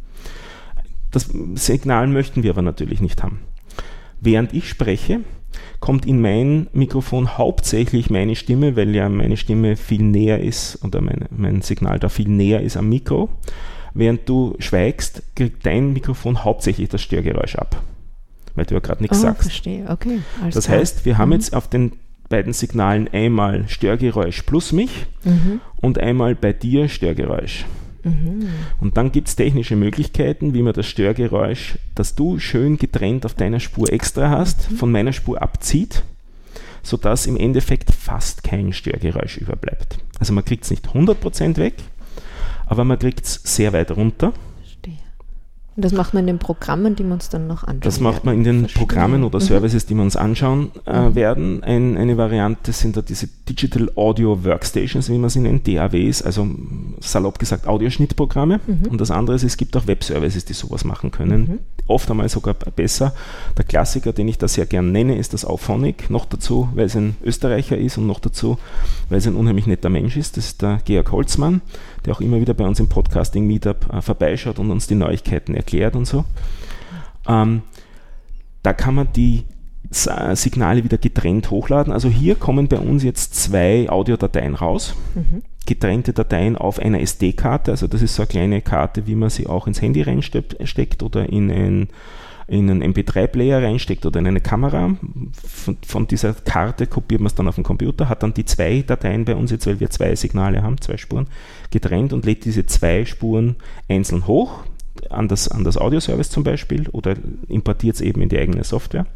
[1.14, 3.38] Das Signal möchten wir aber natürlich nicht haben.
[4.20, 5.20] Während ich spreche,
[5.78, 11.00] kommt in mein Mikrofon hauptsächlich meine Stimme, weil ja meine Stimme viel näher ist oder
[11.00, 13.28] meine, mein Signal da viel näher ist am Mikro.
[13.94, 17.80] Während du schweigst, kriegt dein Mikrofon hauptsächlich das Störgeräusch ab,
[18.56, 19.42] weil du ja gerade nichts oh, sagst.
[19.42, 20.18] Verstehe, okay.
[20.52, 20.78] das klar.
[20.78, 21.34] heißt, wir haben mhm.
[21.34, 21.92] jetzt auf den
[22.28, 25.60] beiden Signalen einmal Störgeräusch plus mich mhm.
[25.80, 27.66] und einmal bei dir Störgeräusch.
[28.04, 28.48] Mhm.
[28.80, 33.34] Und dann gibt es technische Möglichkeiten, wie man das Störgeräusch, das du schön getrennt auf
[33.34, 34.76] deiner Spur extra hast, mhm.
[34.76, 36.02] von meiner Spur abzieht,
[36.82, 39.98] sodass im Endeffekt fast kein Störgeräusch überbleibt.
[40.18, 41.74] Also man kriegt es nicht 100% weg,
[42.66, 44.32] aber man kriegt es sehr weit runter.
[45.76, 47.80] Und das macht man in den Programmen, die wir uns dann noch anschauen.
[47.80, 49.44] Das macht man in den Programmen oder mhm.
[49.44, 51.14] Services, die wir uns anschauen äh, mhm.
[51.16, 51.64] werden.
[51.64, 56.48] Ein, eine Variante sind da diese Digital Audio Workstations, wie man sie nennt, DAWs, also
[57.00, 58.60] salopp gesagt Audioschnittprogramme.
[58.64, 58.86] Mhm.
[58.88, 61.40] Und das andere ist, es gibt auch Web-Services, die sowas machen können.
[61.40, 61.58] Mhm.
[61.88, 63.12] Oft einmal sogar besser.
[63.58, 66.08] Der Klassiker, den ich da sehr gern nenne, ist das Auphonic.
[66.08, 68.58] Noch dazu, weil es ein Österreicher ist und noch dazu,
[69.08, 70.36] weil es ein unheimlich netter Mensch ist.
[70.36, 71.62] Das ist der Georg Holzmann
[72.04, 75.96] der auch immer wieder bei uns im Podcasting-Meetup äh, vorbeischaut und uns die Neuigkeiten erklärt
[75.96, 76.24] und so.
[77.26, 77.62] Ähm,
[78.62, 79.44] da kann man die
[80.06, 81.92] äh, Signale wieder getrennt hochladen.
[81.92, 84.94] Also hier kommen bei uns jetzt zwei Audiodateien raus.
[85.14, 85.42] Mhm.
[85.66, 87.70] Getrennte Dateien auf einer SD-Karte.
[87.70, 91.28] Also das ist so eine kleine Karte, wie man sie auch ins Handy reinsteckt oder
[91.28, 91.88] in ein
[92.46, 94.96] in einen MP3-Player reinsteckt oder in eine Kamera.
[95.46, 98.82] Von, von dieser Karte kopiert man es dann auf den Computer, hat dann die zwei
[98.82, 101.26] Dateien bei uns jetzt, weil wir zwei Signale haben, zwei Spuren,
[101.70, 103.56] getrennt und lädt diese zwei Spuren
[103.88, 104.64] einzeln hoch,
[105.10, 107.14] an das, an das Audioservice zum Beispiel, oder
[107.48, 109.06] importiert es eben in die eigene Software.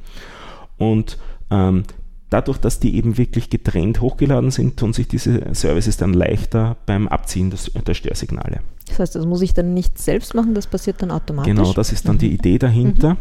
[0.77, 1.19] Und
[1.51, 1.85] ähm,
[2.31, 7.09] dadurch, dass die eben wirklich getrennt hochgeladen sind, tun sich diese Services dann leichter beim
[7.09, 8.61] Abziehen des, der Störsignale.
[8.89, 11.55] Das heißt, das muss ich dann nicht selbst machen, das passiert dann automatisch?
[11.55, 12.21] Genau, das ist dann mhm.
[12.21, 13.15] die Idee dahinter.
[13.15, 13.17] Mhm.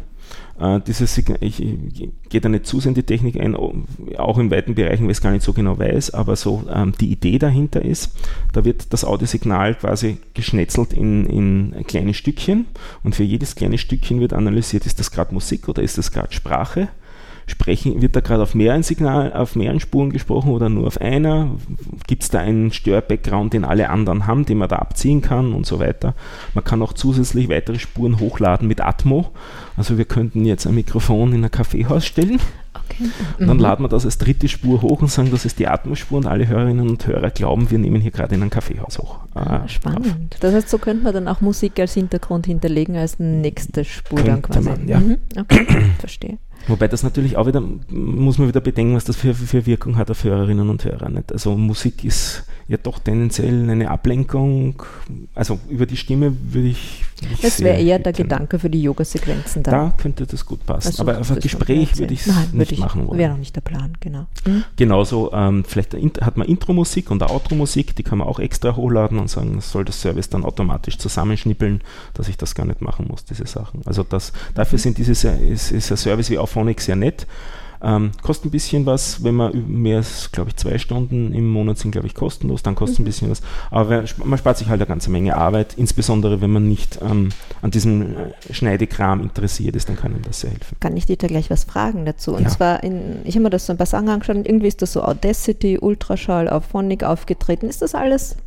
[0.59, 4.37] Äh, dieses ich, ich, ich gehe da nicht zu sehr in die Technik ein, auch
[4.37, 7.11] in weiten Bereichen, weil ich es gar nicht so genau weiß, aber so ähm, die
[7.11, 8.11] Idee dahinter ist,
[8.53, 12.65] da wird das Audiosignal quasi geschnetzelt in, in kleine Stückchen
[13.03, 16.33] und für jedes kleine Stückchen wird analysiert, ist das gerade Musik oder ist das gerade
[16.33, 16.89] Sprache
[17.47, 21.49] sprechen, wird da gerade auf mehreren Signal, auf mehreren Spuren gesprochen oder nur auf einer?
[22.05, 25.65] Gibt es da einen Stör-Background, den alle anderen haben, den man da abziehen kann und
[25.65, 26.13] so weiter?
[26.53, 29.31] Man kann auch zusätzlich weitere Spuren hochladen mit Atmo.
[29.77, 32.39] Also wir könnten jetzt ein Mikrofon in ein Kaffeehaus stellen.
[32.89, 33.09] Okay.
[33.39, 33.63] Dann mhm.
[33.63, 36.47] laden wir das als dritte Spur hoch und sagen, das ist die Atmospur und alle
[36.47, 39.19] Hörerinnen und Hörer glauben, wir nehmen hier gerade in ein Kaffeehaus hoch.
[39.33, 40.07] Ah, spannend.
[40.07, 40.39] Auf.
[40.39, 44.31] Das heißt, so könnte man dann auch Musik als Hintergrund hinterlegen als nächste Spur könnte
[44.31, 44.69] dann quasi.
[44.69, 44.99] Man, ja.
[44.99, 45.17] Mhm.
[45.37, 45.65] Okay,
[45.99, 46.37] verstehe.
[46.67, 50.11] Wobei das natürlich auch wieder, muss man wieder bedenken, was das für, für Wirkung hat
[50.11, 51.09] auf Hörerinnen und Hörer.
[51.09, 51.31] Nicht?
[51.31, 54.83] Also Musik ist ja doch tendenziell eine Ablenkung.
[55.33, 57.03] Also über die Stimme würde ich.
[57.41, 59.71] Das wäre eher der Gedanke für die Yoga-Sequenzen da.
[59.71, 60.89] Da könnte das gut passen.
[60.89, 63.17] Also Aber auf ein Gespräch würde ich es nicht ich, machen wollen.
[63.17, 64.27] Wäre noch nicht der Plan, genau.
[64.45, 64.65] Mhm.
[64.75, 69.29] Genauso, ähm, vielleicht hat man Intro-Musik und Outro-Musik, die kann man auch extra hochladen und
[69.29, 71.81] sagen, soll das Service dann automatisch zusammenschnippeln,
[72.13, 73.81] dass ich das gar nicht machen muss, diese Sachen.
[73.85, 77.27] Also das, dafür sind diese, ist, ist ein Service wie Auphonic sehr nett.
[77.79, 81.77] Ähm, kostet ein bisschen was, wenn man mehr als, glaube ich, zwei Stunden im Monat
[81.77, 83.03] sind, glaube ich, kostenlos, dann kostet mhm.
[83.03, 83.41] ein bisschen was.
[83.69, 87.29] Aber man spart sich halt eine ganze Menge Arbeit, insbesondere wenn man nicht ähm,
[87.61, 90.75] an diesem äh, Schneidekram interessiert ist, dann kann ihm das sehr helfen.
[90.79, 92.33] Kann ich dir da gleich was fragen dazu?
[92.33, 92.49] Und ja.
[92.49, 94.93] zwar, in, ich habe mir das so ein paar Sachen angeschaut und irgendwie ist das
[94.93, 97.67] so Audacity, Ultraschall, Auphonic aufgetreten.
[97.69, 98.37] Ist das alles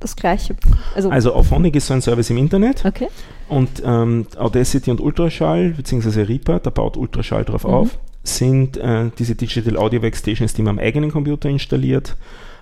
[0.00, 0.56] das gleiche?
[0.94, 2.84] Also, also Auphonic ist so ein Service im Internet.
[2.84, 3.08] Okay.
[3.48, 7.70] Und ähm, Audacity und Ultraschall, beziehungsweise Reaper, da baut Ultraschall drauf mhm.
[7.70, 12.16] auf sind äh, diese Digital Audio Workstations, die man am eigenen Computer installiert,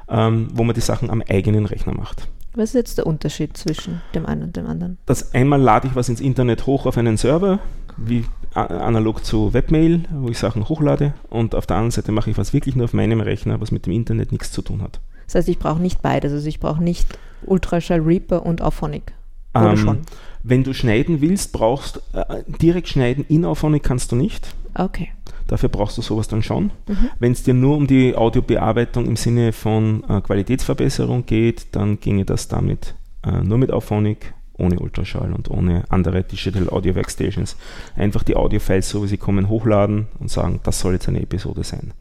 [0.09, 2.29] ähm, wo man die Sachen am eigenen Rechner macht.
[2.55, 4.99] Was ist jetzt der Unterschied zwischen dem einen und dem anderen?
[5.07, 7.61] Das einmal lade ich was ins Internet hoch auf einen Server,
[7.97, 8.25] wie
[8.55, 12.53] analog zu Webmail, wo ich Sachen hochlade, und auf der anderen Seite mache ich was
[12.53, 15.01] wirklich nur auf meinem Rechner, was mit dem Internet nichts zu tun hat.
[15.29, 17.07] Das heißt, ich brauche nicht beides, also ich brauche nicht
[17.45, 19.13] Ultraschall Reaper und Auphonic.
[19.55, 19.99] Oder ähm, schon?
[20.43, 24.55] Wenn du schneiden willst, brauchst äh, direkt schneiden in Auphonic kannst du nicht.
[24.75, 25.11] Okay.
[25.47, 26.71] Dafür brauchst du sowas dann schon.
[26.87, 27.11] Mhm.
[27.19, 32.25] Wenn es dir nur um die Audiobearbeitung im Sinne von äh, Qualitätsverbesserung geht, dann ginge
[32.25, 37.57] das damit äh, nur mit Auphonic, ohne Ultraschall und ohne andere Digital Audio Workstations.
[37.97, 41.65] Einfach die Audiofiles, so wie sie kommen, hochladen und sagen, das soll jetzt eine Episode
[41.65, 41.93] sein.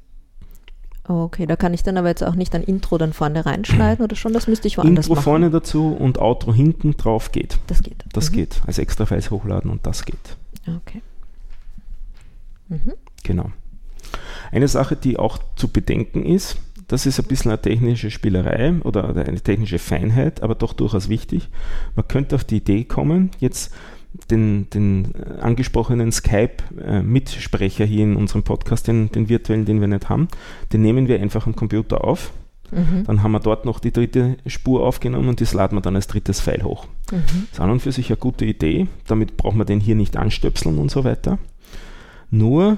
[1.07, 4.15] Okay, da kann ich dann aber jetzt auch nicht ein Intro dann vorne reinschneiden oder
[4.17, 5.19] schon, das müsste ich woanders Intro machen.
[5.19, 7.59] Intro vorne dazu und Outro hinten drauf geht.
[7.67, 8.03] Das geht.
[8.11, 8.35] Das mhm.
[8.35, 8.61] geht.
[8.67, 10.37] Als extra Files hochladen und das geht.
[10.67, 11.01] Okay.
[12.67, 12.93] Mhm.
[13.23, 13.51] Genau.
[14.51, 19.09] Eine Sache, die auch zu bedenken ist, das ist ein bisschen eine technische Spielerei oder
[19.09, 21.49] eine technische Feinheit, aber doch durchaus wichtig.
[21.95, 23.73] Man könnte auf die Idee kommen, jetzt
[24.29, 30.27] den, den angesprochenen Skype-Mitsprecher hier in unserem Podcast, den, den virtuellen, den wir nicht haben,
[30.73, 32.31] den nehmen wir einfach am Computer auf.
[32.71, 33.05] Mhm.
[33.05, 36.07] Dann haben wir dort noch die dritte Spur aufgenommen und das laden wir dann als
[36.07, 36.85] drittes File hoch.
[37.11, 37.23] Mhm.
[37.49, 38.87] Das ist an und für sich eine gute Idee.
[39.07, 41.39] Damit braucht man den hier nicht anstöpseln und so weiter.
[42.29, 42.77] Nur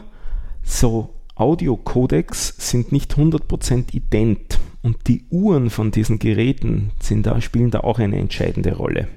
[0.64, 7.80] so Audio-Codecs sind nicht 100% ident und die Uhren von diesen Geräten da, spielen da
[7.80, 9.08] auch eine entscheidende Rolle.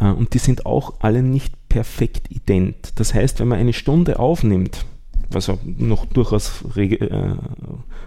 [0.00, 2.92] Äh, und die sind auch alle nicht perfekt ident.
[2.96, 4.84] Das heißt, wenn man eine Stunde aufnimmt,
[5.30, 7.08] was noch durchaus äh,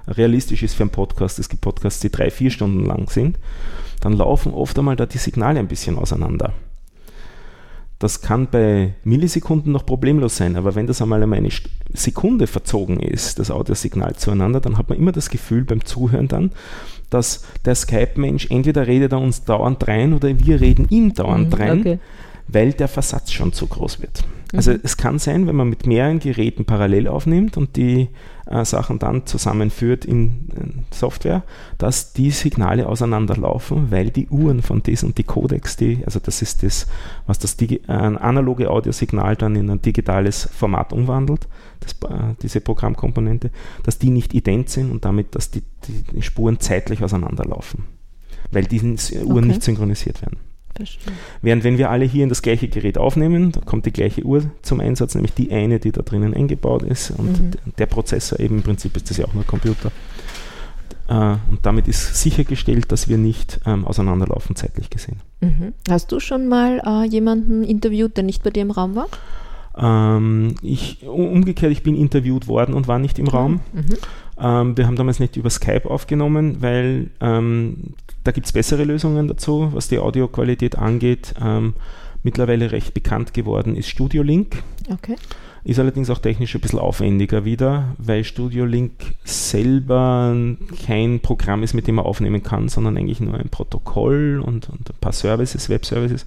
[0.08, 3.38] realistisch ist für einen Podcast, es gibt Podcasts, die drei, vier Stunden lang sind,
[4.00, 6.54] dann laufen oft einmal da die Signale ein bisschen auseinander.
[8.00, 11.50] Das kann bei Millisekunden noch problemlos sein, aber wenn das einmal eine
[11.94, 16.52] Sekunde verzogen ist, das Audiosignal zueinander, dann hat man immer das Gefühl beim Zuhören dann,
[17.10, 21.62] dass der Skype-Mensch entweder redet er uns dauernd rein oder wir reden ihm dauernd mhm,
[21.62, 22.00] rein, okay.
[22.48, 24.24] weil der Versatz schon zu groß wird.
[24.54, 24.80] Also mhm.
[24.84, 28.10] es kann sein, wenn man mit mehreren Geräten parallel aufnimmt und die
[28.48, 31.44] äh, Sachen dann zusammenführt in, in, Software,
[31.78, 36.42] dass die Signale auseinanderlaufen, weil die Uhren von diesen und die Codecs, die, also das
[36.42, 36.88] ist das,
[37.28, 41.48] was das Digi ein analoge Audiosignal dann in ein digitales Format umwandelt,
[41.80, 43.52] das, äh, diese Programmkomponente,
[43.84, 47.84] dass die nicht ident sind und damit, dass die, die, die Spuren zeitlich auseinanderlaufen,
[48.52, 49.48] weil diese Uhren okay.
[49.48, 50.49] nicht synchronisiert werden.
[50.76, 51.14] Verstehe.
[51.42, 54.44] Während wenn wir alle hier in das gleiche Gerät aufnehmen, da kommt die gleiche Uhr
[54.62, 57.12] zum Einsatz, nämlich die eine, die da drinnen eingebaut ist.
[57.12, 57.52] Und mhm.
[57.78, 59.92] der Prozessor eben im Prinzip ist das ja auch nur Computer.
[61.10, 65.18] Äh, und damit ist sichergestellt, dass wir nicht ähm, auseinanderlaufen, zeitlich gesehen.
[65.42, 65.74] Mhm.
[65.90, 69.08] Hast du schon mal äh, jemanden interviewt, der nicht bei dir im Raum war?
[69.78, 73.32] Ähm, ich, umgekehrt, ich bin interviewt worden und war nicht im mhm.
[73.32, 73.60] Raum.
[74.42, 79.28] Ähm, wir haben damals nicht über Skype aufgenommen, weil ähm, da gibt es bessere Lösungen
[79.28, 81.34] dazu, was die Audioqualität angeht.
[81.42, 81.74] Ähm,
[82.24, 84.64] mittlerweile recht bekannt geworden ist Studio Link.
[84.92, 85.16] Okay.
[85.64, 88.94] Ist allerdings auch technisch ein bisschen aufwendiger wieder, weil Studio Link
[89.26, 90.36] selber
[90.86, 94.90] kein Programm ist, mit dem man aufnehmen kann, sondern eigentlich nur ein Protokoll und, und
[94.90, 96.26] ein paar Services, Web-Services.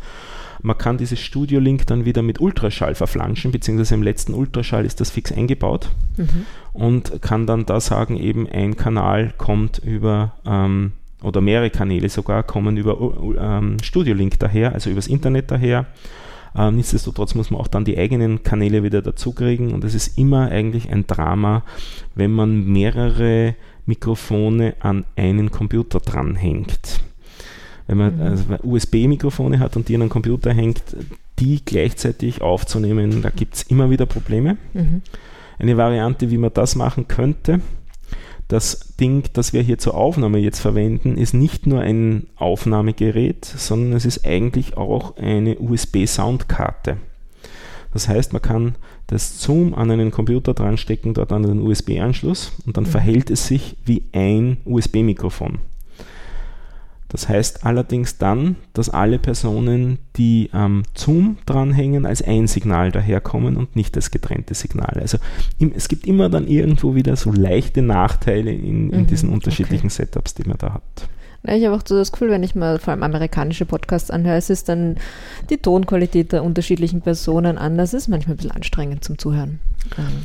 [0.62, 5.00] Man kann dieses Studio Link dann wieder mit Ultraschall verflanschen, beziehungsweise im letzten Ultraschall ist
[5.00, 6.46] das fix eingebaut mhm.
[6.72, 12.42] und kann dann da sagen, eben ein Kanal kommt über ähm, oder mehrere Kanäle sogar
[12.42, 12.98] kommen über
[13.38, 15.86] ähm, Studio Link daher, also übers Internet daher.
[16.54, 20.48] Ähm, nichtsdestotrotz muss man auch dann die eigenen Kanäle wieder dazukriegen und es ist immer
[20.50, 21.64] eigentlich ein Drama,
[22.14, 23.54] wenn man mehrere
[23.86, 27.00] Mikrofone an einen Computer dranhängt
[27.92, 28.22] wenn man mhm.
[28.22, 30.82] also USB-Mikrofone hat und die an einen Computer hängt,
[31.38, 34.56] die gleichzeitig aufzunehmen, da gibt es immer wieder Probleme.
[34.72, 35.02] Mhm.
[35.58, 37.60] Eine Variante, wie man das machen könnte,
[38.48, 43.92] das Ding, das wir hier zur Aufnahme jetzt verwenden, ist nicht nur ein Aufnahmegerät, sondern
[43.92, 46.96] es ist eigentlich auch eine USB-Soundkarte.
[47.92, 48.74] Das heißt, man kann
[49.06, 52.88] das Zoom an einen Computer dran stecken, dort an den USB-Anschluss und dann mhm.
[52.88, 55.58] verhält es sich wie ein USB-Mikrofon.
[57.12, 63.56] Das heißt allerdings dann, dass alle Personen, die am Zoom dranhängen, als ein Signal daherkommen
[63.58, 65.02] und nicht als getrennte Signale.
[65.02, 65.18] Also
[65.74, 70.06] es gibt immer dann irgendwo wieder so leichte Nachteile in, in mhm, diesen unterschiedlichen okay.
[70.06, 71.08] Setups, die man da hat.
[71.46, 74.36] Ja, ich habe auch so das Gefühl, wenn ich mal vor allem amerikanische Podcasts anhöre,
[74.36, 74.96] es ist dann
[75.50, 77.92] die Tonqualität der unterschiedlichen Personen anders.
[77.92, 79.58] Es ist manchmal ein bisschen anstrengend zum Zuhören.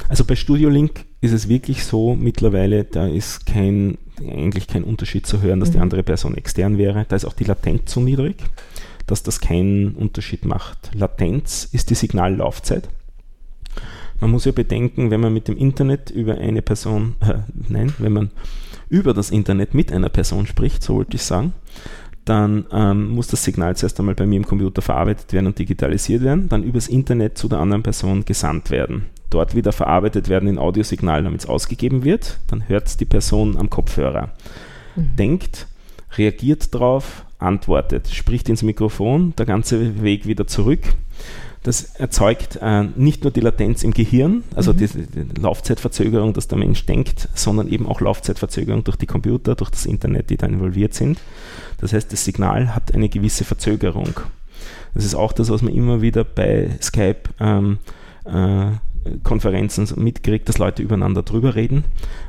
[0.07, 5.25] Also bei Studio Link ist es wirklich so mittlerweile, da ist kein eigentlich kein Unterschied
[5.25, 5.73] zu hören, dass mhm.
[5.73, 7.05] die andere Person extern wäre.
[7.07, 8.37] Da ist auch die Latenz zu niedrig,
[9.05, 10.91] dass das keinen Unterschied macht.
[10.93, 12.89] Latenz ist die Signallaufzeit.
[14.19, 17.35] Man muss ja bedenken, wenn man mit dem Internet über eine Person, äh,
[17.69, 18.31] nein, wenn man
[18.89, 21.53] über das Internet mit einer Person spricht, so wollte ich sagen,
[22.25, 26.23] dann ähm, muss das Signal zuerst einmal bei mir im Computer verarbeitet werden und digitalisiert
[26.23, 30.57] werden, dann übers Internet zu der anderen Person gesandt werden dort wieder verarbeitet werden in
[30.57, 32.39] Audiosignal, damit es ausgegeben wird.
[32.47, 34.29] Dann hört es die Person am Kopfhörer.
[34.95, 35.15] Mhm.
[35.15, 35.67] Denkt,
[36.17, 40.81] reagiert drauf, antwortet, spricht ins Mikrofon, der ganze Weg wieder zurück.
[41.63, 44.77] Das erzeugt äh, nicht nur die Latenz im Gehirn, also mhm.
[44.77, 49.71] die, die, Laufzeitverzögerung, dass der Mensch denkt, sondern eben auch Laufzeitverzögerung durch die Computer, durch
[49.71, 51.19] das Internet, die da involviert sind.
[51.79, 54.19] Das heißt, das Signal hat eine gewisse Verzögerung.
[54.93, 57.79] Das ist auch das, was man immer wieder bei Skype ähm,
[58.25, 58.71] äh,
[59.23, 61.83] Konferenzen mitgekriegt, dass Leute übereinander drüber reden,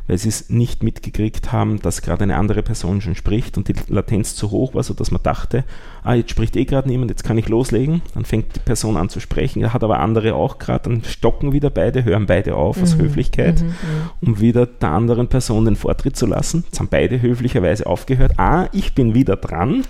[0.07, 3.75] weil sie es nicht mitgekriegt haben, dass gerade eine andere Person schon spricht und die
[3.89, 5.65] Latenz zu hoch war, sodass man dachte,
[6.03, 8.03] ah, jetzt spricht eh gerade niemand, jetzt kann ich loslegen.
[8.15, 11.53] Dann fängt die Person an zu sprechen, er hat aber andere auch gerade, dann stocken
[11.53, 13.03] wieder beide, hören beide auf aus mhm.
[13.03, 13.75] Höflichkeit, mhm,
[14.21, 16.65] um wieder der anderen Person den Vortritt zu lassen.
[16.67, 18.33] Jetzt haben beide höflicherweise aufgehört.
[18.39, 19.85] Ah, ich bin wieder dran,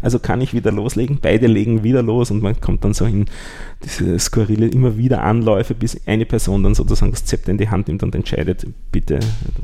[0.00, 1.18] also kann ich wieder loslegen.
[1.20, 3.26] Beide legen wieder los und man kommt dann so in
[3.84, 7.88] diese skurrile immer wieder Anläufe, bis eine Person dann sozusagen das Zepter in die Hand
[7.88, 9.20] nimmt und entscheidet, bitte,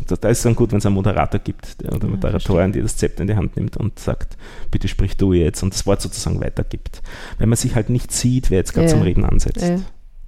[0.07, 2.99] da ist es dann gut, wenn es einen Moderator gibt oder ja, Moderatorin, die das
[2.99, 4.37] Zepter in die Hand nimmt und sagt,
[4.71, 7.01] bitte sprich du jetzt und das Wort sozusagen weitergibt.
[7.39, 8.93] Wenn man sich halt nicht sieht, wer jetzt gerade ja.
[8.93, 9.63] zum Reden ansetzt.
[9.63, 9.81] Ja.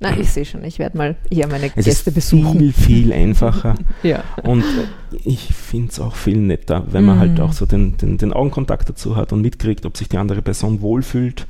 [0.03, 2.59] Nein, ich sehe schon, ich werde mal hier meine es Gäste ist besuchen.
[2.59, 3.74] Viel, viel einfacher.
[4.03, 4.24] ja.
[4.42, 4.64] Und
[5.24, 7.38] ich finde es auch viel netter, wenn man halt mm.
[7.38, 10.40] halt auch so den, den, den Augenkontakt dazu hat und mitkriegt, ob sich die andere
[10.40, 11.46] Person wohlfühlt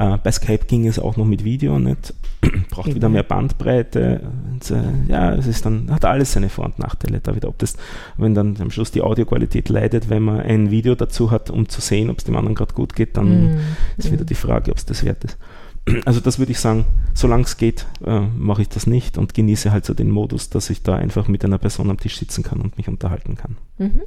[0.00, 2.14] äh, bei Skype ging es auch noch mit Video nicht.
[2.70, 4.22] Braucht wieder mehr Bandbreite.
[4.50, 7.48] Und, äh, ja, es ist dann, hat alles seine Vor- und Nachteile da wieder.
[7.48, 7.76] Ob das,
[8.16, 11.82] wenn dann am Schluss die Audioqualität leidet, wenn man ein Video dazu hat, um zu
[11.82, 13.60] sehen, ob es dem anderen gerade gut geht, dann mhm.
[13.98, 15.38] ist wieder die Frage, ob es das wert ist.
[16.04, 16.84] Also das würde ich sagen,
[17.14, 20.70] solange es geht, äh, mache ich das nicht und genieße halt so den Modus, dass
[20.70, 23.56] ich da einfach mit einer Person am Tisch sitzen kann und mich unterhalten kann.
[23.78, 24.02] Mhm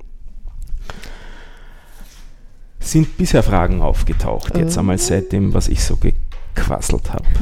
[2.84, 7.26] sind bisher Fragen aufgetaucht, jetzt einmal seit dem, was ich so gequasselt habe.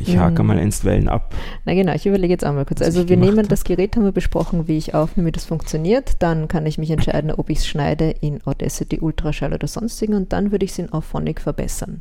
[0.00, 1.34] Ich hake mal einstweilen ab.
[1.64, 2.80] Na genau, ich überlege jetzt einmal kurz.
[2.80, 6.16] Also wir nehmen das Gerät, haben wir besprochen, wie ich aufnehme, wie das funktioniert.
[6.20, 10.32] Dann kann ich mich entscheiden, ob ich es schneide in Audacity, Ultraschall oder sonstigen und
[10.32, 12.00] dann würde ich es in Auphonic verbessern.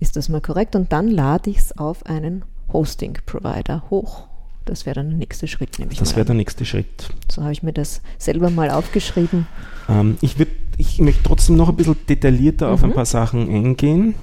[0.00, 0.76] Ist das mal korrekt?
[0.76, 4.26] Und dann lade ich es auf einen Hosting-Provider hoch.
[4.64, 5.98] Das wäre dann der nächste Schritt, nämlich.
[5.98, 7.08] Das wäre der nächste Schritt.
[7.30, 9.46] So habe ich mir das selber mal aufgeschrieben.
[9.88, 12.72] Ähm, ich würde ich möchte trotzdem noch ein bisschen detaillierter mhm.
[12.72, 12.94] auf ein mhm.
[12.94, 14.14] paar Sachen eingehen,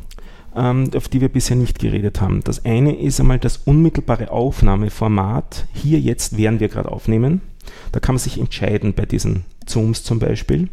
[0.55, 2.41] ähm, auf die wir bisher nicht geredet haben.
[2.43, 5.67] Das eine ist einmal das unmittelbare Aufnahmeformat.
[5.73, 7.41] Hier jetzt, während wir gerade aufnehmen.
[7.91, 10.69] Da kann man sich entscheiden bei diesen Zooms zum Beispiel.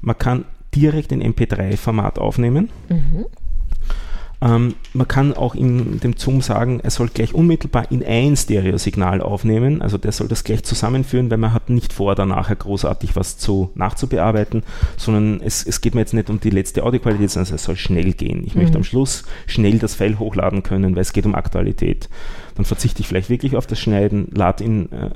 [0.00, 2.70] Man kann direkt in MP3-Format aufnehmen.
[2.88, 3.26] Mhm.
[4.42, 9.20] Ähm, man kann auch in dem Zoom sagen, er soll gleich unmittelbar in ein Stereosignal
[9.20, 9.80] aufnehmen.
[9.80, 13.38] Also der soll das gleich zusammenführen, weil man hat nicht vor, da nachher großartig was
[13.38, 14.64] zu, nachzubearbeiten,
[14.96, 18.12] sondern es, es geht mir jetzt nicht um die letzte Audioqualität, sondern es soll schnell
[18.14, 18.42] gehen.
[18.44, 18.62] Ich mhm.
[18.62, 22.08] möchte am Schluss schnell das File hochladen können, weil es geht um Aktualität
[22.54, 25.10] dann verzichte ich vielleicht wirklich auf das Schneiden, lade ihn, äh,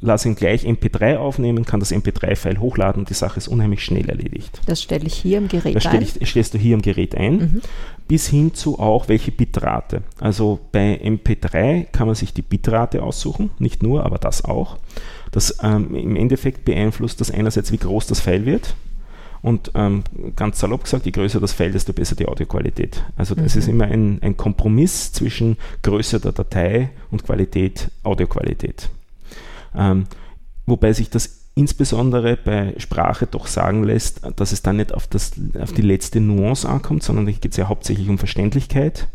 [0.00, 4.08] lasse ihn gleich MP3 aufnehmen, kann das MP3-File hochladen und die Sache ist unheimlich schnell
[4.08, 4.60] erledigt.
[4.66, 6.00] Das stelle ich hier im Gerät das ein?
[6.00, 7.60] Das stellst du hier im Gerät ein, mhm.
[8.08, 10.02] bis hin zu auch welche Bitrate.
[10.18, 14.78] Also bei MP3 kann man sich die Bitrate aussuchen, nicht nur, aber das auch.
[15.32, 18.74] Das ähm, im Endeffekt beeinflusst das einerseits, wie groß das File wird,
[19.46, 20.02] und ähm,
[20.34, 23.04] ganz salopp gesagt, je größer das Feld, desto besser die Audioqualität.
[23.14, 23.60] Also das mhm.
[23.60, 28.88] ist immer ein, ein Kompromiss zwischen Größe der Datei und Qualität, Audioqualität.
[29.72, 30.06] Ähm,
[30.66, 35.34] wobei sich das insbesondere bei Sprache doch sagen lässt, dass es dann nicht auf, das,
[35.60, 39.06] auf die letzte Nuance ankommt, sondern hier geht es ja hauptsächlich um Verständlichkeit.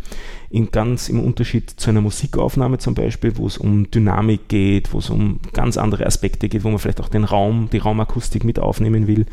[0.49, 4.99] In ganz im Unterschied zu einer Musikaufnahme zum Beispiel, wo es um Dynamik geht, wo
[4.99, 8.59] es um ganz andere Aspekte geht, wo man vielleicht auch den Raum, die Raumakustik mit
[8.59, 9.25] aufnehmen will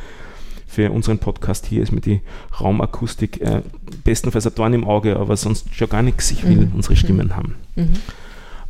[0.69, 2.21] für unseren Podcast hier ist mir die
[2.61, 3.63] Raumakustik äh,
[4.05, 6.31] bestenfalls ein Dorn im Auge, aber sonst schon gar nichts.
[6.31, 6.73] Ich will mhm.
[6.75, 7.57] unsere Stimmen haben.
[7.75, 7.95] Mhm.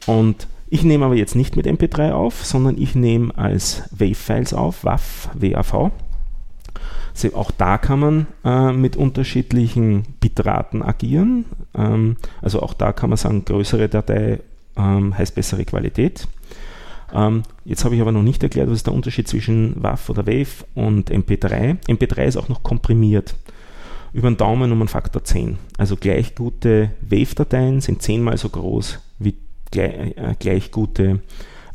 [0.06, 4.84] Und ich nehme aber jetzt nicht mit MP3 auf, sondern ich nehme als WAV-Files auf,
[4.84, 5.90] WAV, WAV.
[7.12, 11.46] Also auch da kann man äh, mit unterschiedlichen Bitraten agieren.
[11.74, 14.38] Ähm, also auch da kann man sagen, größere Datei
[14.76, 16.28] ähm, heißt bessere Qualität.
[17.12, 20.26] Ähm, jetzt habe ich aber noch nicht erklärt, was ist der Unterschied zwischen WAV oder
[20.26, 21.76] WAV und MP3.
[21.86, 23.34] MP3 ist auch noch komprimiert.
[24.12, 25.58] Über den Daumen um einen Faktor 10.
[25.76, 29.34] Also gleich gute WAV-Dateien sind zehnmal so groß wie
[29.70, 31.20] gleich, äh, gleich gute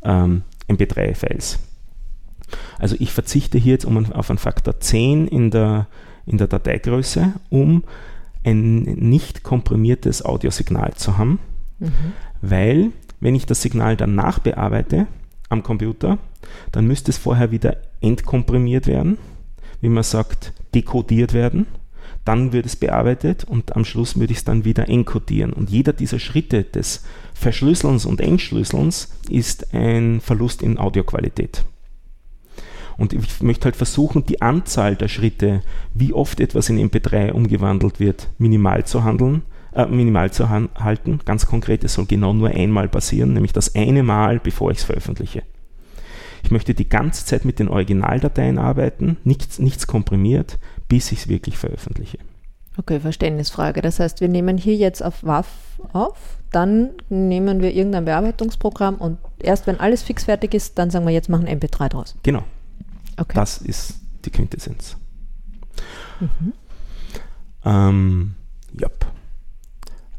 [0.04, 1.60] ähm, MP3-Files.
[2.80, 5.88] Also ich verzichte hier jetzt um, auf einen Faktor 10 in der,
[6.26, 7.84] in der Dateigröße, um
[8.44, 11.40] ein nicht komprimiertes Audiosignal zu haben,
[11.80, 11.92] mhm.
[12.42, 15.08] weil wenn ich das Signal dann nachbearbeite,
[15.50, 16.18] am Computer,
[16.72, 19.18] dann müsste es vorher wieder entkomprimiert werden,
[19.82, 21.68] wie man sagt, dekodiert werden.
[22.26, 25.52] Dann wird es bearbeitet und am Schluss würde ich es dann wieder encodieren.
[25.52, 27.04] Und jeder dieser Schritte des
[27.34, 31.66] Verschlüsselns und Entschlüsselns ist ein Verlust in Audioqualität.
[32.98, 35.62] Und ich möchte halt versuchen, die Anzahl der Schritte,
[35.94, 39.42] wie oft etwas in MP3 umgewandelt wird, minimal zu handeln,
[39.76, 41.20] äh, minimal zu halten.
[41.26, 44.84] Ganz konkret, es soll genau nur einmal passieren, nämlich das eine Mal, bevor ich es
[44.84, 45.44] veröffentliche.
[46.44, 50.60] Ich möchte die ganze Zeit mit den Originaldateien arbeiten, nichts, nichts komprimiert,
[50.90, 52.20] bis ich es wirklich veröffentliche.
[52.78, 53.82] Okay, Verständnisfrage.
[53.82, 55.48] Das heißt, wir nehmen hier jetzt auf WAF
[55.94, 61.06] auf, dann nehmen wir irgendein Bearbeitungsprogramm und erst wenn alles fix fertig ist, dann sagen
[61.06, 62.16] wir, jetzt machen MP3 draus.
[62.24, 62.44] Genau.
[63.18, 63.34] Okay.
[63.36, 64.98] Das ist die Quintessenz.
[66.20, 66.54] Mhm.
[67.66, 68.36] Ähm,
[68.80, 69.06] yep.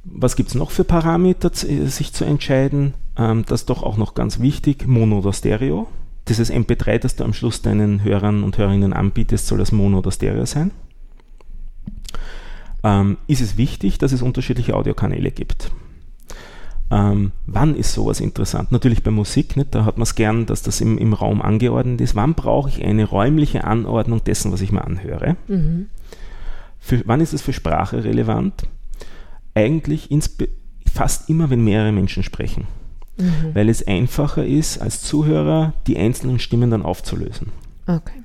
[0.05, 2.95] Was gibt es noch für Parameter, äh, sich zu entscheiden?
[3.17, 5.89] Ähm, das ist doch auch noch ganz wichtig, Mono oder Stereo.
[6.29, 10.11] Dieses MP3, das du am Schluss deinen Hörern und Hörerinnen anbietest, soll das Mono oder
[10.11, 10.71] Stereo sein.
[12.83, 15.71] Ähm, ist es wichtig, dass es unterschiedliche Audiokanäle gibt?
[16.91, 18.73] Ähm, wann ist sowas interessant?
[18.73, 19.75] Natürlich bei Musik, nicht?
[19.75, 22.15] da hat man es gern, dass das im, im Raum angeordnet ist.
[22.15, 25.37] Wann brauche ich eine räumliche Anordnung dessen, was ich mir anhöre?
[25.49, 25.87] Mhm.
[26.79, 28.67] Für, wann ist es für Sprache relevant?
[29.55, 30.09] Eigentlich
[30.93, 32.67] fast immer, wenn mehrere Menschen sprechen.
[33.17, 33.55] Mhm.
[33.55, 37.49] Weil es einfacher ist, als Zuhörer die einzelnen Stimmen dann aufzulösen.
[37.87, 38.25] Okay.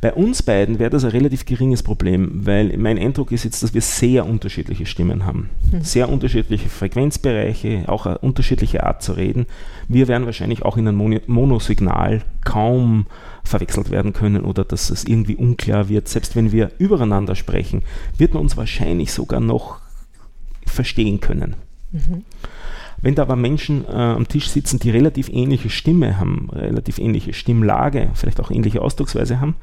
[0.00, 3.74] Bei uns beiden wäre das ein relativ geringes Problem, weil mein Eindruck ist jetzt, dass
[3.74, 5.50] wir sehr unterschiedliche Stimmen haben.
[5.70, 5.82] Mhm.
[5.82, 9.46] Sehr unterschiedliche Frequenzbereiche, auch eine unterschiedliche Art zu reden.
[9.88, 13.06] Wir werden wahrscheinlich auch in einem Monosignal kaum
[13.44, 16.08] verwechselt werden können oder dass es irgendwie unklar wird.
[16.08, 17.82] Selbst wenn wir übereinander sprechen,
[18.18, 19.80] wird man uns wahrscheinlich sogar noch
[20.72, 21.54] verstehen können.
[21.92, 22.24] Mhm.
[23.02, 27.32] Wenn da aber Menschen äh, am Tisch sitzen, die relativ ähnliche Stimme haben, relativ ähnliche
[27.32, 29.56] Stimmlage, vielleicht auch ähnliche Ausdrucksweise haben,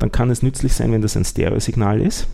[0.00, 2.26] dann kann es nützlich sein, wenn das ein Stereosignal ist.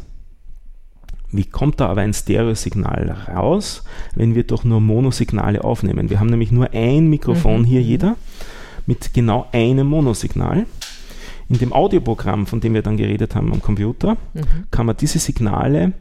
[1.31, 6.09] Wie kommt da aber ein Stereosignal raus, wenn wir doch nur Monosignale aufnehmen?
[6.09, 7.65] Wir haben nämlich nur ein Mikrofon mhm.
[7.67, 8.17] hier jeder
[8.87, 10.65] mit genau einem Monosignal.
[11.49, 14.65] In dem Audioprogramm, von dem wir dann geredet haben am Computer, mhm.
[14.71, 15.93] kann man diese Signale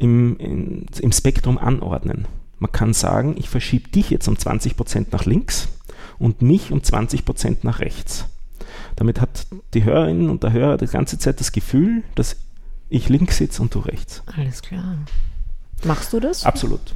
[0.00, 2.26] im, in, im Spektrum anordnen.
[2.58, 5.68] Man kann sagen, ich verschiebe dich jetzt um 20% nach links
[6.18, 8.26] und mich um 20% nach rechts.
[8.96, 12.36] Damit hat die Hörerin und der Hörer die ganze Zeit das Gefühl, dass
[12.88, 14.22] ich links sitze und du rechts.
[14.36, 14.98] Alles klar.
[15.84, 16.44] Machst du das?
[16.44, 16.94] Absolut.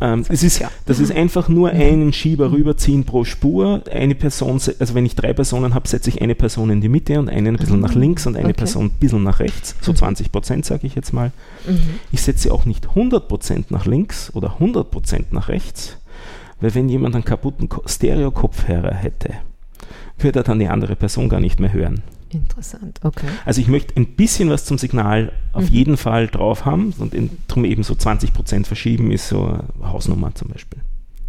[0.00, 3.82] Ähm, es ist, das ist einfach nur einen Schieber rüberziehen pro Spur.
[3.90, 7.18] Eine Person, also wenn ich drei Personen habe, setze ich eine Person in die Mitte
[7.18, 8.54] und eine ein bisschen nach links und eine okay.
[8.54, 9.76] Person ein bisschen nach rechts.
[9.80, 10.30] So 20 mhm.
[10.32, 11.32] Prozent sage ich jetzt mal.
[11.66, 12.00] Mhm.
[12.12, 15.96] Ich setze auch nicht 100 Prozent nach links oder 100 Prozent nach rechts,
[16.60, 19.34] weil wenn jemand einen kaputten Stereo-Kopfhörer hätte,
[20.18, 22.02] würde er dann die andere Person gar nicht mehr hören.
[22.34, 23.28] Interessant, okay.
[23.44, 25.74] Also ich möchte ein bisschen was zum Signal auf mhm.
[25.74, 27.14] jeden Fall drauf haben und
[27.48, 30.80] darum eben so 20% verschieben ist so Hausnummer zum Beispiel.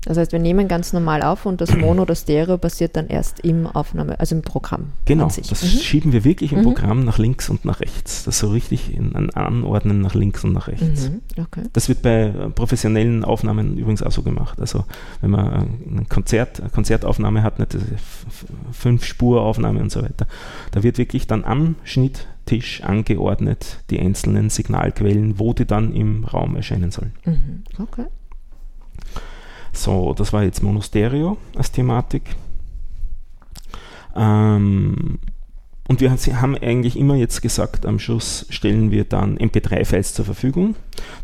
[0.05, 3.39] Das heißt, wir nehmen ganz normal auf und das Mono oder Stereo passiert dann erst
[3.39, 4.91] im Aufnahme, also im Programm.
[5.05, 5.67] Genau, das mhm.
[5.67, 6.63] schieben wir wirklich im mhm.
[6.63, 8.23] Programm nach links und nach rechts.
[8.23, 11.09] Das so richtig in ein Anordnen nach links und nach rechts.
[11.09, 11.21] Mhm.
[11.41, 11.63] Okay.
[11.73, 14.59] Das wird bei äh, professionellen Aufnahmen übrigens auch so gemacht.
[14.59, 14.85] Also
[15.21, 17.75] wenn man äh, ein Konzert, eine Konzertaufnahme hat, nicht
[18.71, 20.27] fünf Spuraufnahme und so weiter,
[20.71, 26.55] da wird wirklich dann am Schnitttisch angeordnet die einzelnen Signalquellen, wo die dann im Raum
[26.55, 27.13] erscheinen sollen.
[27.25, 27.63] Mhm.
[27.79, 28.05] Okay.
[29.77, 32.23] So, das war jetzt Monostereo als Thematik.
[34.15, 35.19] Ähm,
[35.87, 40.75] und wir haben eigentlich immer jetzt gesagt, am Schluss stellen wir dann MP3-Files zur Verfügung.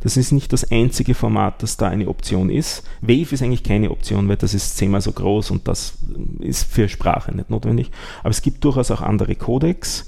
[0.02, 2.84] Das ist nicht das einzige Format, das da eine Option ist.
[3.02, 5.98] Wave ist eigentlich keine Option, weil das ist zehnmal so groß und das
[6.40, 7.90] ist für Sprache nicht notwendig.
[8.20, 10.06] Aber es gibt durchaus auch andere Codecs.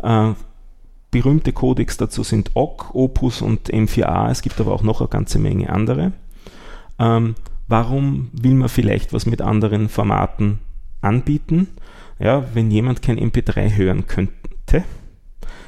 [0.00, 0.34] Äh,
[1.10, 4.30] berühmte Codecs dazu sind OGG, Opus und M4A.
[4.30, 6.12] Es gibt aber auch noch eine ganze Menge andere.
[7.00, 7.34] Ähm,
[7.68, 10.58] warum will man vielleicht was mit anderen Formaten
[11.00, 11.68] anbieten?
[12.18, 14.84] Ja, wenn jemand kein MP3 hören könnte,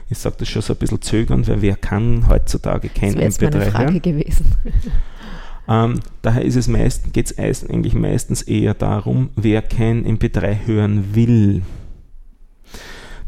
[0.09, 3.51] ich sage das schon so ein bisschen zögern, weil wer kann heutzutage kein das MP3
[3.51, 4.03] meine Frage hören?
[4.03, 4.57] gewesen.
[5.69, 11.15] Ähm, daher ist es meist, geht es eigentlich meistens eher darum, wer kein MP3 hören
[11.15, 11.63] will.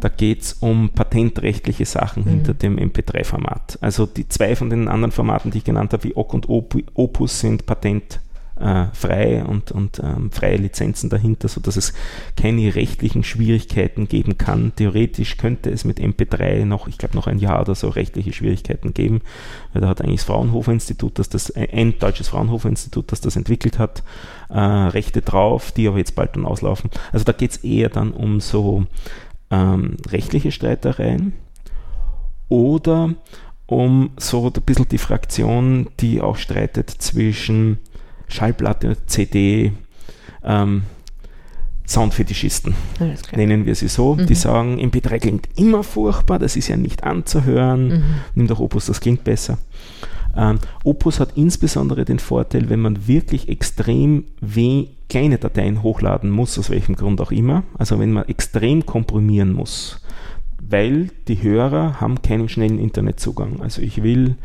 [0.01, 2.29] Da geht es um patentrechtliche Sachen mhm.
[2.29, 3.79] hinter dem MP3-Format.
[3.81, 6.49] Also die zwei von den anderen Formaten, die ich genannt habe, wie OGG und
[6.95, 8.21] Opus, sind Patent
[8.61, 11.93] äh, frei und, und ähm, freie Lizenzen dahinter, sodass es
[12.37, 14.73] keine rechtlichen Schwierigkeiten geben kann.
[14.77, 18.95] Theoretisch könnte es mit MP3 noch, ich glaube, noch ein Jahr oder so rechtliche Schwierigkeiten
[18.95, 19.23] geben,
[19.73, 23.37] weil da hat eigentlich das Fraunhofer Institut, das das, ein deutsches Fraunhofer Institut, das das
[23.37, 24.03] entwickelt hat,
[24.51, 26.91] äh, Rechte drauf, die aber jetzt bald dann auslaufen.
[27.13, 28.87] Also da geht es eher dann um so
[29.51, 31.35] ähm, rechtliche Streitereien
[32.49, 33.15] oder
[33.67, 37.79] um so ein bisschen die Fraktion, die auch streitet zwischen
[38.33, 39.73] Schallplatte, CD,
[40.45, 40.83] ähm,
[41.87, 42.75] Soundfetischisten,
[43.35, 44.15] nennen wir sie so.
[44.15, 44.27] Mhm.
[44.27, 47.89] Die sagen, MP3 klingt immer furchtbar, das ist ja nicht anzuhören.
[47.89, 48.05] Mhm.
[48.35, 49.59] Nimm doch Opus, das klingt besser.
[50.37, 56.59] Ähm, Opus hat insbesondere den Vorteil, wenn man wirklich extrem weh kleine Dateien hochladen muss,
[56.59, 60.01] aus welchem Grund auch immer, also wenn man extrem komprimieren muss,
[60.59, 63.61] weil die Hörer haben keinen schnellen Internetzugang.
[63.61, 64.37] Also ich will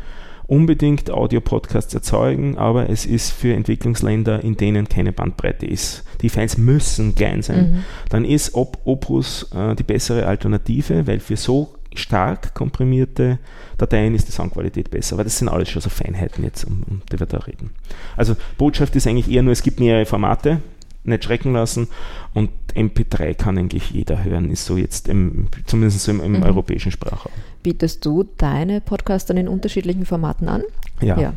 [0.48, 6.04] unbedingt Audio-Podcasts erzeugen, aber es ist für Entwicklungsländer, in denen keine Bandbreite ist.
[6.22, 7.70] Die Files müssen klein sein.
[7.70, 7.84] Mhm.
[8.08, 13.38] Dann ist Op Opus äh, die bessere Alternative, weil für so stark komprimierte
[13.76, 15.16] Dateien ist die Soundqualität besser.
[15.16, 17.70] Aber das sind alles schon so Feinheiten jetzt, um, um die wir da reden.
[18.16, 20.62] Also Botschaft ist eigentlich eher nur, es gibt mehrere Formate,
[21.04, 21.88] nicht schrecken lassen.
[22.34, 26.42] Und MP3 kann eigentlich jeder hören, ist so jetzt im, zumindest im, im mhm.
[26.42, 27.32] europäischen Sprachraum.
[27.62, 30.62] Bietest du deine Podcasts dann in unterschiedlichen Formaten an?
[31.00, 31.18] Ja.
[31.18, 31.34] ja.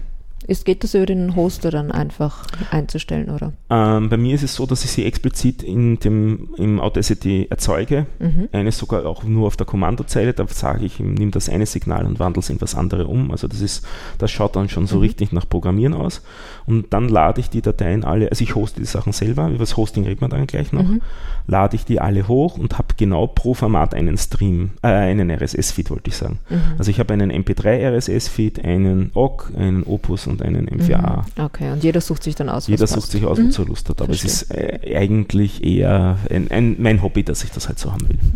[0.48, 3.54] Ist, geht das über den Hoster dann einfach einzustellen, oder?
[3.70, 8.08] Ähm, bei mir ist es so, dass ich sie explizit in dem, im Audacity erzeuge.
[8.18, 8.50] Mhm.
[8.52, 10.34] Eines sogar auch nur auf der Kommandozeile.
[10.34, 13.30] Da sage ich, nimm das eine Signal und wandle es in was andere um.
[13.30, 13.86] Also das ist,
[14.18, 15.02] das schaut dann schon so mhm.
[15.04, 16.24] richtig nach Programmieren aus.
[16.66, 19.78] Und dann lade ich die Dateien alle, also ich hoste die Sachen selber, über das
[19.78, 21.02] Hosting reden wir dann gleich noch, mhm.
[21.48, 25.90] lade ich die alle hoch und habe genau pro Format einen Stream, äh, einen RSS-Feed
[25.90, 26.40] wollte ich sagen.
[26.50, 26.62] Mhm.
[26.78, 31.18] Also ich habe einen MP3 RSS-Feed, einen OGG, einen Opus und einen M4A.
[31.18, 31.44] Mhm.
[31.44, 32.68] Okay, und jeder sucht sich dann aus.
[32.68, 33.48] Jeder sucht sich aus, mhm.
[33.48, 34.02] wozu er Lust hat.
[34.02, 34.30] Aber Verstehe.
[34.30, 38.08] es ist äh, eigentlich eher ein, ein, mein Hobby, dass ich das halt so haben
[38.10, 38.20] will.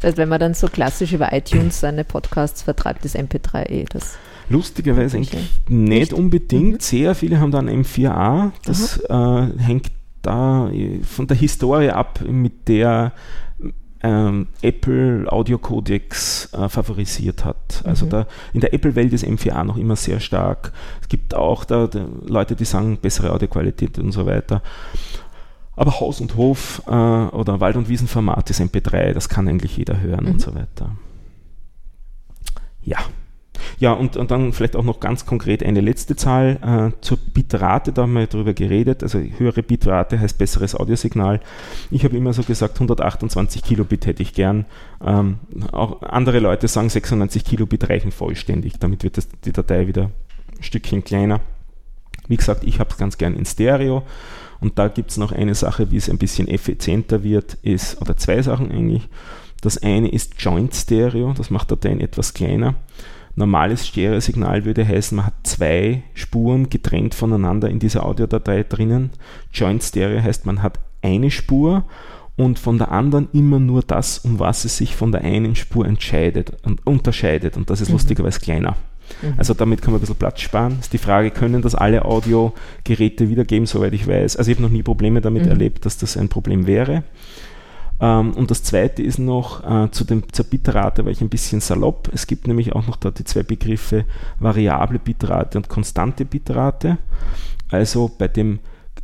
[0.00, 3.84] Das heißt, wenn man dann so klassisch über iTunes seine Podcasts vertreibt, ist MP3 eh
[3.88, 4.18] das.
[4.50, 6.74] Lustigerweise eigentlich nicht, nicht unbedingt.
[6.74, 6.80] Mhm.
[6.80, 8.50] Sehr viele haben dann M4A.
[8.64, 9.92] Das äh, hängt
[10.22, 10.70] da
[11.02, 13.12] von der Historie ab, mit der
[14.02, 17.82] ähm, Apple Audio Codecs äh, favorisiert hat.
[17.84, 18.10] Also mhm.
[18.10, 20.72] da, in der Apple-Welt ist M4A noch immer sehr stark.
[21.00, 24.62] Es gibt auch da, da Leute, die sagen, bessere Audioqualität und so weiter.
[25.76, 30.00] Aber Haus und Hof äh, oder Wald- und Wiesenformat ist MP3, das kann eigentlich jeder
[30.00, 30.32] hören mhm.
[30.32, 30.96] und so weiter.
[32.82, 32.98] Ja.
[33.78, 37.92] Ja, und, und dann vielleicht auch noch ganz konkret eine letzte Zahl äh, zur Bitrate,
[37.92, 39.02] da haben wir darüber geredet.
[39.02, 41.40] Also höhere Bitrate heißt besseres Audiosignal.
[41.90, 44.66] Ich habe immer so gesagt, 128 Kilobit hätte ich gern.
[45.04, 45.38] Ähm,
[45.72, 48.74] auch andere Leute sagen, 96 Kilobit reichen vollständig.
[48.78, 50.10] Damit wird das, die Datei wieder
[50.56, 51.40] ein Stückchen kleiner.
[52.28, 54.04] Wie gesagt, ich habe es ganz gern in Stereo.
[54.60, 58.16] Und da gibt es noch eine Sache, wie es ein bisschen effizienter wird, ist, oder
[58.16, 59.08] zwei Sachen eigentlich.
[59.62, 62.74] Das eine ist Joint Stereo, das macht Dateien etwas kleiner.
[63.36, 69.10] Normales Stereosignal würde heißen, man hat zwei Spuren getrennt voneinander in dieser Audiodatei drinnen.
[69.52, 71.84] Joint Stereo heißt, man hat eine Spur
[72.36, 75.86] und von der anderen immer nur das, um was es sich von der einen Spur
[75.86, 77.56] entscheidet und unterscheidet.
[77.56, 77.94] Und das ist mhm.
[77.94, 78.76] lustigerweise kleiner.
[79.22, 79.34] Mhm.
[79.36, 80.78] Also damit kann man ein bisschen Platz sparen.
[80.80, 84.36] Ist die Frage, können das alle Audiogeräte wiedergeben, soweit ich weiß.
[84.36, 85.50] Also ich habe noch nie Probleme damit mhm.
[85.50, 87.02] erlebt, dass das ein Problem wäre.
[88.00, 91.60] Ähm, und das zweite ist noch äh, zu dem, zur Bitrate, war ich ein bisschen
[91.60, 92.10] salopp.
[92.12, 94.04] Es gibt nämlich auch noch da die zwei Begriffe
[94.38, 96.98] variable Bitrate und konstante Bitrate.
[97.70, 98.60] Also bei dem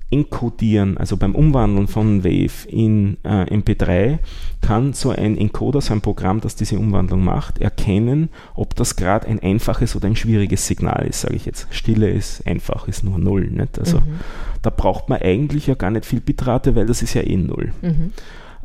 [0.09, 4.21] Encodieren, also beim Umwandeln von Wave in äh, MP3,
[4.61, 9.27] kann so ein Encoder, so ein Programm, das diese Umwandlung macht, erkennen, ob das gerade
[9.27, 11.67] ein einfaches oder ein schwieriges Signal ist, sage ich jetzt.
[11.71, 13.49] Stille ist einfach, ist nur Null.
[13.49, 13.81] Nicht?
[13.81, 14.21] Also mhm.
[14.63, 17.73] da braucht man eigentlich ja gar nicht viel Bitrate, weil das ist ja eh Null.
[17.83, 18.13] Mhm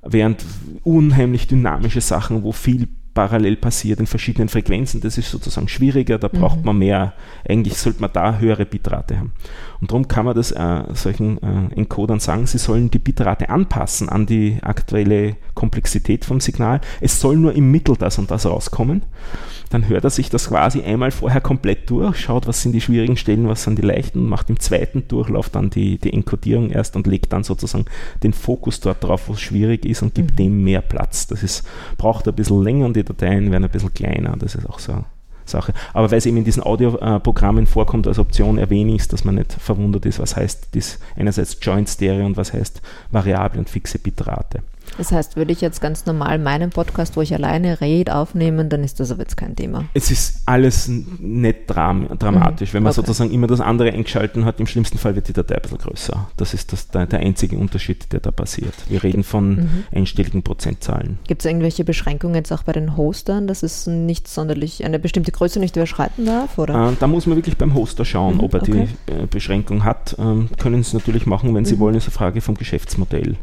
[0.01, 0.43] während
[0.83, 2.87] unheimlich dynamische Sachen, wo viel
[3.21, 6.65] parallel passiert in verschiedenen Frequenzen, das ist sozusagen schwieriger, da braucht mhm.
[6.65, 7.13] man mehr,
[7.47, 9.33] eigentlich sollte man da höhere Bitrate haben.
[9.79, 14.09] Und darum kann man das äh, solchen äh, Encodern sagen, sie sollen die Bitrate anpassen
[14.09, 16.81] an die aktuelle Komplexität vom Signal.
[16.99, 19.03] Es soll nur im Mittel das und das rauskommen
[19.71, 23.15] dann hört er sich das quasi einmal vorher komplett durch, schaut, was sind die schwierigen
[23.15, 27.07] Stellen, was sind die leichten macht im zweiten Durchlauf dann die, die Enkodierung erst und
[27.07, 27.85] legt dann sozusagen
[28.21, 30.35] den Fokus dort drauf, wo es schwierig ist und gibt mhm.
[30.35, 31.27] dem mehr Platz.
[31.27, 31.63] Das ist,
[31.97, 34.35] braucht ein bisschen länger und die Dateien werden ein bisschen kleiner.
[34.37, 35.03] Das ist auch so
[35.45, 35.73] Sache.
[35.93, 39.35] Aber weil es eben in diesen Audioprogrammen vorkommt als Option, erwähne ich es, dass man
[39.35, 42.81] nicht verwundert ist, was heißt das einerseits Joint Stereo und was heißt
[43.11, 44.63] variable und fixe Bitrate.
[44.97, 48.83] Das heißt, würde ich jetzt ganz normal meinen Podcast, wo ich alleine rede, aufnehmen, dann
[48.83, 49.85] ist das aber jetzt kein Thema.
[49.93, 52.69] Es ist alles nicht dram dramatisch.
[52.71, 52.73] Mhm.
[52.75, 53.01] Wenn man okay.
[53.01, 56.29] sozusagen immer das andere eingeschalten hat, im schlimmsten Fall wird die Datei ein bisschen größer.
[56.37, 58.73] Das ist das, der, der einzige Unterschied, der da passiert.
[58.89, 59.83] Wir reden von mhm.
[59.91, 61.19] einstelligen Prozentzahlen.
[61.27, 65.31] Gibt es irgendwelche Beschränkungen jetzt auch bei den Hostern, dass es nicht sonderlich eine bestimmte
[65.31, 66.57] Größe nicht überschreiten darf?
[66.57, 66.91] Oder?
[66.91, 68.41] Äh, da muss man wirklich beim Hoster schauen, mhm.
[68.41, 68.87] ob er okay.
[69.07, 70.15] die äh, Beschränkung hat.
[70.19, 71.79] Ähm, können Sie natürlich machen, wenn Sie mhm.
[71.79, 73.37] wollen, ist eine Frage vom Geschäftsmodell.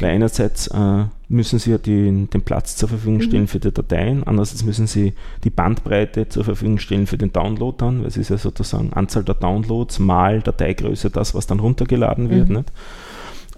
[0.00, 3.48] Weil einerseits äh, müssen Sie ja die, den Platz zur Verfügung stellen mhm.
[3.48, 5.14] für die Dateien, andererseits müssen Sie
[5.44, 9.24] die Bandbreite zur Verfügung stellen für den Download dann, weil es ist ja sozusagen Anzahl
[9.24, 12.48] der Downloads mal Dateigröße, das, was dann runtergeladen wird.
[12.48, 12.56] Mhm.
[12.56, 12.72] Nicht?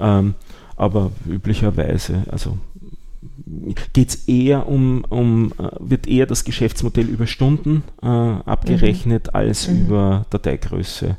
[0.00, 0.34] Ähm,
[0.76, 2.56] aber üblicherweise, also
[3.92, 9.34] geht es eher um, um, äh, wird eher das Geschäftsmodell über Stunden äh, abgerechnet mhm.
[9.34, 9.86] als mhm.
[9.86, 11.16] über Dateigröße.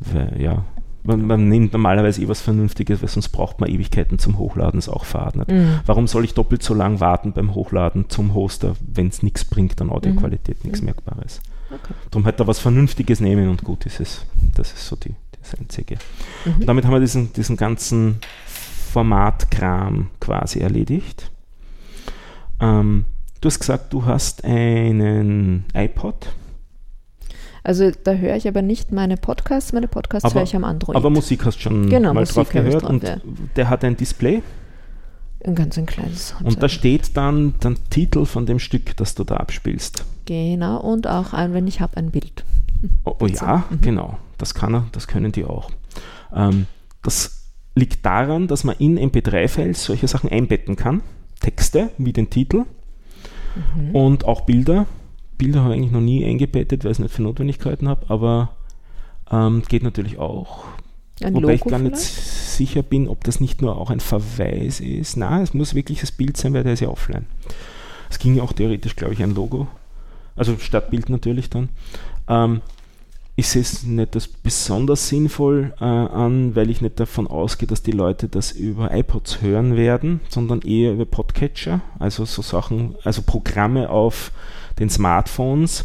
[0.00, 0.64] Weil, ja,
[1.08, 4.88] man, man, nimmt normalerweise eh was Vernünftiges, weil sonst braucht man Ewigkeiten zum Hochladen, ist
[4.88, 5.36] auch Fahrt.
[5.36, 5.80] Mhm.
[5.86, 9.80] Warum soll ich doppelt so lang warten beim Hochladen zum Hoster, wenn es nichts bringt
[9.80, 10.70] an Audioqualität, mhm.
[10.70, 11.40] nichts Merkbares?
[11.70, 11.94] Okay.
[12.10, 14.26] Darum halt da was Vernünftiges nehmen und gut ist es.
[14.54, 15.96] Das ist so die, das Einzige.
[16.44, 16.66] Mhm.
[16.66, 18.20] damit haben wir diesen, diesen ganzen
[18.92, 21.30] Formatkram quasi erledigt.
[22.60, 23.06] Ähm,
[23.40, 26.28] du hast gesagt, du hast einen iPod.
[27.68, 30.96] Also da höre ich aber nicht meine Podcasts, meine Podcasts höre ich am Android.
[30.96, 33.18] Aber Musik hast du schon genau, mal Musik drauf gehört drauf, und ja.
[33.56, 34.42] der hat ein Display.
[35.44, 36.34] Ein ganz ein kleines.
[36.42, 40.02] Und da steht dann der Titel von dem Stück, das du da abspielst.
[40.24, 42.42] Genau, und auch ein, wenn ich habe, ein Bild.
[43.04, 43.82] Oh, oh ja, mhm.
[43.82, 44.16] genau.
[44.38, 45.70] Das kann er, das können die auch.
[46.34, 46.64] Ähm,
[47.02, 51.02] das liegt daran, dass man in MP3-Files solche Sachen einbetten kann.
[51.40, 52.64] Texte wie den Titel
[53.76, 53.94] mhm.
[53.94, 54.86] und auch Bilder
[55.38, 58.50] Bilder habe ich eigentlich noch nie eingebettet, weil ich es nicht für Notwendigkeiten habe, aber
[59.30, 60.64] ähm, geht natürlich auch.
[61.22, 61.94] Ein Wobei Logo ich gar vielleicht?
[61.96, 65.16] nicht sicher bin, ob das nicht nur auch ein Verweis ist.
[65.16, 67.26] Nein, es muss wirklich das Bild sein, weil der ist ja offline.
[68.10, 69.68] Es ging ja auch theoretisch, glaube ich, ein Logo.
[70.36, 71.68] Also statt Bild natürlich dann.
[72.28, 72.60] Ähm,
[73.38, 77.84] ich sehe es nicht als besonders sinnvoll äh, an, weil ich nicht davon ausgehe, dass
[77.84, 83.22] die Leute das über iPods hören werden, sondern eher über Podcatcher, also so Sachen, also
[83.22, 84.32] Programme auf
[84.78, 85.84] den Smartphones,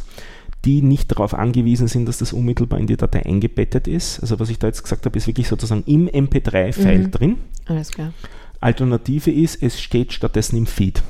[0.65, 4.19] die nicht darauf angewiesen sind, dass das unmittelbar in die Datei eingebettet ist.
[4.21, 7.11] Also was ich da jetzt gesagt habe, ist wirklich sozusagen im MP3-File mhm.
[7.11, 7.37] drin.
[7.65, 8.13] Alles klar.
[8.61, 11.03] Alternative ist, es steht stattdessen im Feed.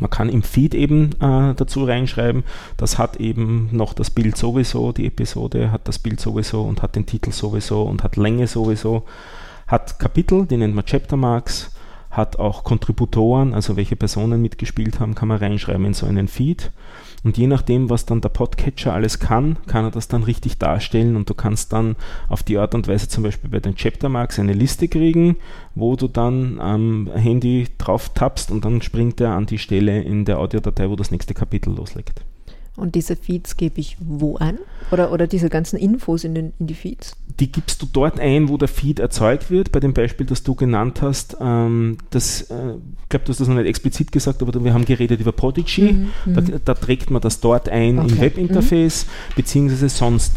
[0.00, 2.44] Man kann im Feed eben äh, dazu reinschreiben,
[2.76, 6.96] das hat eben noch das Bild sowieso, die Episode hat das Bild sowieso und hat
[6.96, 9.04] den Titel sowieso und hat Länge sowieso,
[9.66, 11.72] hat Kapitel, die nennt man Chapter Marks,
[12.10, 16.72] hat auch Kontributoren, also welche Personen mitgespielt haben, kann man reinschreiben in so einen Feed.
[17.22, 21.16] Und je nachdem, was dann der Podcatcher alles kann, kann er das dann richtig darstellen
[21.16, 21.96] und du kannst dann
[22.28, 25.36] auf die Art und Weise zum Beispiel bei den Chaptermarks eine Liste kriegen,
[25.74, 30.24] wo du dann am Handy drauf tappst und dann springt er an die Stelle in
[30.24, 32.22] der Audiodatei, wo das nächste Kapitel loslegt.
[32.80, 34.58] Und diese Feeds gebe ich wo ein?
[34.90, 37.14] Oder, oder diese ganzen Infos in, den, in die Feeds?
[37.38, 39.70] Die gibst du dort ein, wo der Feed erzeugt wird.
[39.70, 43.48] Bei dem Beispiel, das du genannt hast, ähm, das, äh, ich glaube, du hast das
[43.48, 45.92] noch nicht explizit gesagt, aber wir haben geredet über Prodigy.
[45.92, 46.34] Mhm, mhm.
[46.34, 48.08] da, da, trägt man das dort ein okay.
[48.08, 49.34] im Webinterface, mhm.
[49.36, 50.32] beziehungsweise sonst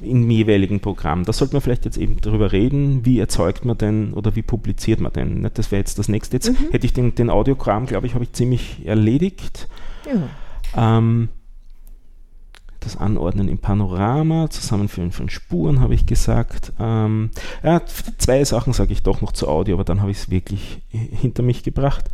[0.00, 1.24] im jeweiligen Programm.
[1.24, 5.00] Da sollte man vielleicht jetzt eben darüber reden, wie erzeugt man denn oder wie publiziert
[5.00, 5.48] man denn.
[5.54, 6.36] Das wäre jetzt das nächste.
[6.36, 6.70] Jetzt mhm.
[6.70, 9.68] hätte ich den, den Audiogramm, glaube ich, habe ich ziemlich erledigt.
[10.06, 10.98] Ja.
[10.98, 11.28] Ähm,
[12.84, 16.72] das Anordnen im Panorama, Zusammenführen von Spuren, habe ich gesagt.
[16.78, 17.30] Ähm,
[17.62, 17.82] ja,
[18.18, 21.42] zwei Sachen sage ich doch noch zu Audio, aber dann habe ich es wirklich hinter
[21.42, 22.10] mich gebracht.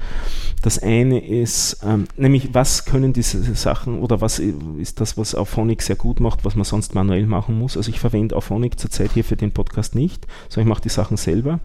[0.63, 5.83] Das eine ist, ähm, nämlich was können diese Sachen oder was ist das, was Auphonic
[5.83, 7.77] sehr gut macht, was man sonst manuell machen muss.
[7.77, 11.17] Also ich verwende Auphonic zurzeit hier für den Podcast nicht, sondern ich mache die Sachen
[11.17, 11.61] selber.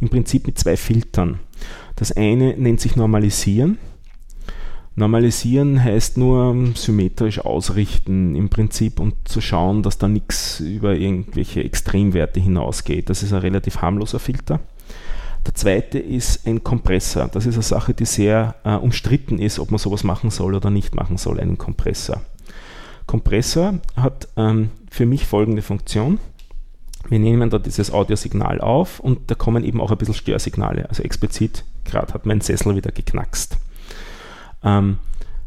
[0.00, 1.40] Im Prinzip mit zwei Filtern.
[1.96, 3.78] Das eine nennt sich Normalisieren.
[4.96, 11.64] Normalisieren heißt nur symmetrisch ausrichten im Prinzip und zu schauen, dass da nichts über irgendwelche
[11.64, 13.10] Extremwerte hinausgeht.
[13.10, 14.60] Das ist ein relativ harmloser Filter.
[15.46, 17.28] Der zweite ist ein Kompressor.
[17.28, 20.70] Das ist eine Sache, die sehr äh, umstritten ist, ob man sowas machen soll oder
[20.70, 22.22] nicht machen soll, einen Kompressor.
[23.06, 26.18] Kompressor hat ähm, für mich folgende Funktion.
[27.08, 30.88] Wir nehmen da dieses Audiosignal auf und da kommen eben auch ein bisschen Störsignale.
[30.88, 33.58] Also explizit, gerade hat mein Sessel wieder geknackst.
[34.64, 34.98] Ähm,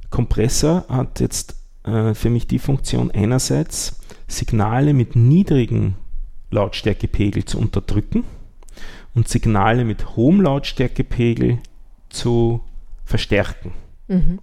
[0.09, 5.95] Kompressor hat jetzt äh, für mich die Funktion, einerseits Signale mit niedrigem
[6.51, 8.23] Lautstärkepegel zu unterdrücken
[9.13, 11.59] und Signale mit hohem Lautstärkepegel
[12.09, 12.61] zu
[13.03, 13.71] verstärken.
[14.07, 14.39] Mhm.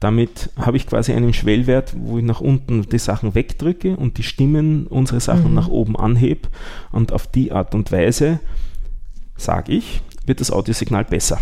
[0.00, 4.22] Damit habe ich quasi einen Schwellwert, wo ich nach unten die Sachen wegdrücke und die
[4.22, 5.54] Stimmen unsere Sachen mhm.
[5.54, 6.48] nach oben anhebe.
[6.92, 8.38] Und auf die Art und Weise,
[9.36, 11.40] sage ich, wird das Audiosignal besser.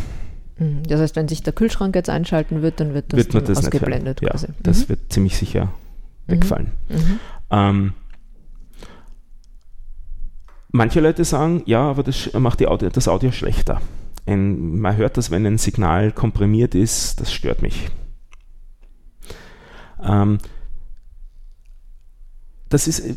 [0.58, 0.82] Mhm.
[0.84, 3.58] Das heißt, wenn sich der Kühlschrank jetzt einschalten wird, dann wird das, wird man das
[3.58, 4.22] ausgeblendet.
[4.22, 4.48] Ja, quasi.
[4.62, 4.88] das mhm.
[4.90, 5.72] wird ziemlich sicher
[6.26, 6.72] wegfallen.
[6.88, 6.96] Mhm.
[6.96, 7.20] mhm.
[7.50, 7.92] Ähm,
[10.70, 13.80] manche Leute sagen, ja, aber das macht Audio, das Audio schlechter.
[14.26, 17.88] Ein, man hört das, wenn ein Signal komprimiert ist, das stört mich.
[20.02, 20.38] Ähm,
[22.68, 23.14] das ist äh,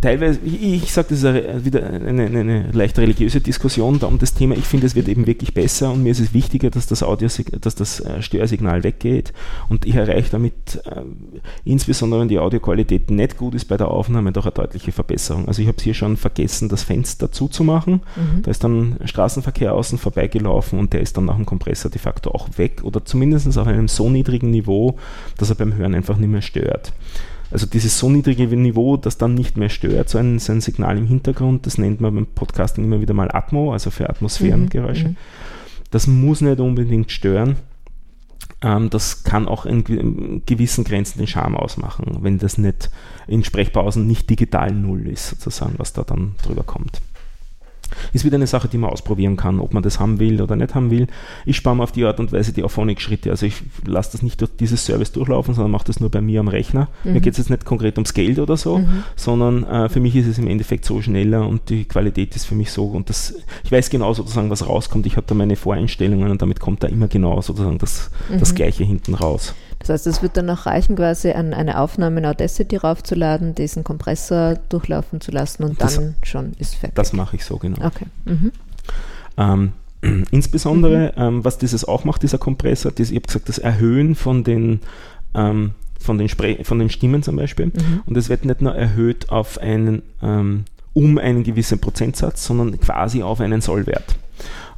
[0.00, 4.18] teilweise, ich, ich sage, das ist eine, wieder eine, eine, leicht religiöse Diskussion da um
[4.18, 4.56] das Thema.
[4.56, 7.28] Ich finde, es wird eben wirklich besser und mir ist es wichtiger, dass das Audio,
[7.60, 9.32] dass das äh, Störsignal weggeht
[9.68, 11.02] und ich erreiche damit, äh,
[11.64, 15.46] insbesondere wenn die Audioqualität nicht gut ist bei der Aufnahme, doch eine deutliche Verbesserung.
[15.46, 18.00] Also ich habe es hier schon vergessen, das Fenster zuzumachen.
[18.16, 18.42] Mhm.
[18.42, 22.32] Da ist dann Straßenverkehr außen vorbeigelaufen und der ist dann nach dem Kompressor de facto
[22.32, 24.98] auch weg oder zumindest auf einem so niedrigen Niveau,
[25.36, 26.92] dass er beim Hören einfach nicht mehr stört.
[27.50, 30.98] Also dieses so niedrige Niveau, das dann nicht mehr stört, so ein, so ein Signal
[30.98, 35.08] im Hintergrund, das nennt man beim Podcasting immer wieder mal Atmo, also für Atmosphärengeräusche.
[35.08, 35.16] Mhm.
[35.90, 37.56] Das muss nicht unbedingt stören.
[38.60, 42.90] Ähm, das kann auch in, in, gewissen Grenzen den Charme ausmachen, wenn das nicht
[43.26, 47.00] in Sprechpausen nicht digital null ist, sozusagen, was da dann drüber kommt.
[48.12, 50.74] Ist wieder eine Sache, die man ausprobieren kann, ob man das haben will oder nicht
[50.74, 51.06] haben will.
[51.44, 53.30] Ich spare mir auf die Art und Weise die Auphonic-Schritte.
[53.30, 56.40] Also ich lasse das nicht durch dieses Service durchlaufen, sondern mache das nur bei mir
[56.40, 56.88] am Rechner.
[57.04, 57.14] Mhm.
[57.14, 59.04] Mir geht es jetzt nicht konkret ums Geld oder so, mhm.
[59.16, 62.54] sondern äh, für mich ist es im Endeffekt so schneller und die Qualität ist für
[62.54, 63.34] mich so und das,
[63.64, 65.06] ich weiß genau sozusagen, was rauskommt.
[65.06, 68.38] Ich habe da meine Voreinstellungen und damit kommt da immer genau sozusagen das, mhm.
[68.38, 69.54] das Gleiche hinten raus.
[69.78, 73.84] Das heißt, es wird dann auch reichen, quasi an eine Aufnahme in Audacity raufzuladen, diesen
[73.84, 76.96] Kompressor durchlaufen zu lassen und das, dann schon ist fertig.
[76.96, 77.84] Das mache ich so, genau.
[77.84, 78.06] Okay.
[78.24, 78.52] Mhm.
[79.36, 79.72] Ähm,
[80.30, 81.22] insbesondere, mhm.
[81.22, 84.80] ähm, was dieses auch macht, dieser Kompressor, das, ich habe gesagt, das Erhöhen von den
[85.34, 87.66] ähm, von den, Spre von den Stimmen zum Beispiel.
[87.66, 88.02] Mhm.
[88.06, 93.22] Und es wird nicht nur erhöht auf einen, ähm, um einen gewissen Prozentsatz, sondern quasi
[93.22, 94.16] auf einen Sollwert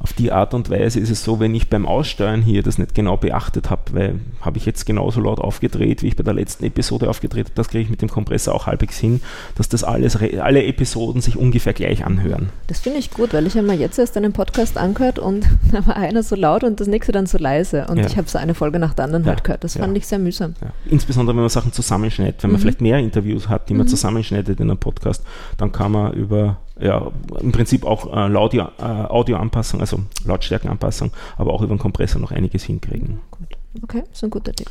[0.01, 2.95] auf die Art und Weise ist es so, wenn ich beim Aussteuern hier das nicht
[2.95, 6.65] genau beachtet habe, weil habe ich jetzt genauso laut aufgedreht, wie ich bei der letzten
[6.65, 9.21] Episode aufgedreht habe, das kriege ich mit dem Kompressor auch halbwegs hin,
[9.55, 12.49] dass das alles, alle Episoden sich ungefähr gleich anhören.
[12.65, 15.85] Das finde ich gut, weil ich habe mir jetzt erst einen Podcast angehört und da
[15.85, 18.07] war einer so laut und das nächste dann so leise und ja.
[18.07, 19.29] ich habe so eine Folge nach der anderen ja.
[19.29, 19.63] halt gehört.
[19.63, 19.97] Das fand ja.
[19.97, 20.55] ich sehr mühsam.
[20.85, 22.63] Insbesondere wenn man Sachen zusammenschneidet, wenn man mhm.
[22.63, 23.89] vielleicht mehr Interviews hat, die man mhm.
[23.89, 25.23] zusammenschneidet in einem Podcast,
[25.57, 29.90] dann kann man über ja, im Prinzip auch äh, Audio, äh, Audioanpassung, also
[30.25, 33.19] Lautstärkenanpassung, aber auch über den Kompressor noch einiges hinkriegen.
[33.31, 33.47] Gut.
[33.83, 34.69] Okay, ist ein guter Tipp.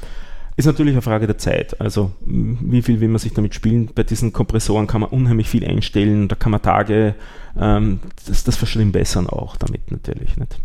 [0.56, 1.80] Ist natürlich eine Frage der Zeit.
[1.80, 3.90] Also, wie viel will man sich damit spielen?
[3.94, 6.28] Bei diesen Kompressoren kann man unheimlich viel einstellen.
[6.28, 7.14] Da kann man Tage
[7.58, 10.36] ähm, das, das verschlimmbessern auch damit natürlich.
[10.36, 10.58] Nicht?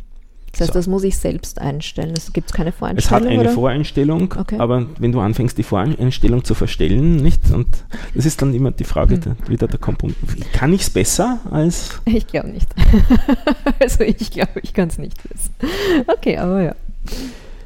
[0.57, 0.79] Das heißt, So.
[0.79, 2.13] das muss ich selbst einstellen.
[2.15, 3.17] Es gibt keine Voreinstellung.
[3.19, 3.51] Es hat eine oder?
[3.51, 4.57] Voreinstellung, Okay.
[4.57, 7.51] aber wenn du anfängst, die Voreinstellung zu verstellen, nicht?
[7.51, 7.67] Und
[8.13, 9.21] das ist dann immer die Frage, Hm.
[9.21, 10.15] der, wieder der Komponent.
[10.53, 12.67] Kann ich es besser als Ich glaube nicht.
[13.79, 15.53] also ich glaube, ich kann es nicht wissen.
[16.07, 16.75] Okay, aber ja.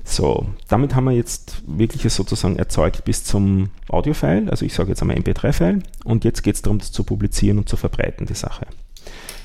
[0.03, 5.01] So, damit haben wir jetzt wirklich sozusagen erzeugt bis zum Audio-File, also ich sage jetzt
[5.03, 8.65] einmal MP3-File und jetzt geht es darum, das zu publizieren und zu verbreiten, die Sache.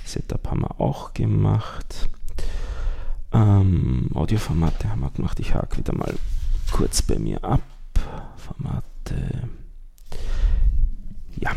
[0.06, 2.08] Setup haben wir auch gemacht.
[3.34, 5.40] Ähm, Audioformate haben wir gemacht.
[5.40, 6.14] Ich hake wieder mal
[6.72, 7.60] kurz bei mir ab.
[8.36, 9.48] Formate.
[11.40, 11.50] Ja.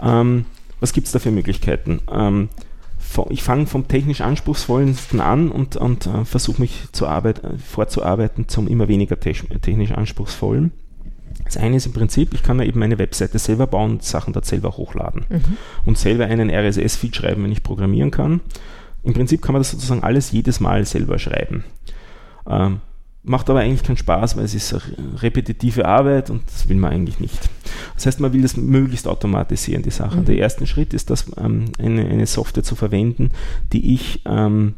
[0.00, 0.44] Ähm,
[0.78, 2.00] was gibt es da für Möglichkeiten?
[2.10, 2.48] Ähm,
[3.30, 8.48] ich fange vom technisch anspruchsvollsten an und, und äh, versuche mich zu arbeit, äh, vorzuarbeiten
[8.48, 10.72] zum immer weniger tech- technisch anspruchsvollen.
[11.44, 14.32] Das eine ist im Prinzip, ich kann ja eben meine Webseite selber bauen und Sachen
[14.32, 15.56] dort selber hochladen Mhm.
[15.86, 18.40] und selber einen RSS-Feed schreiben, wenn ich programmieren kann.
[19.02, 21.64] Im Prinzip kann man das sozusagen alles jedes Mal selber schreiben.
[22.48, 22.80] Ähm,
[23.22, 24.74] macht aber eigentlich keinen Spaß, weil es ist
[25.16, 27.50] repetitive Arbeit und das will man eigentlich nicht.
[27.94, 30.20] Das heißt, man will das möglichst automatisieren, die Sache.
[30.20, 30.24] Mhm.
[30.24, 33.30] Der erste Schritt ist, das, ähm, eine, eine Software zu verwenden,
[33.72, 34.74] die ich ähm,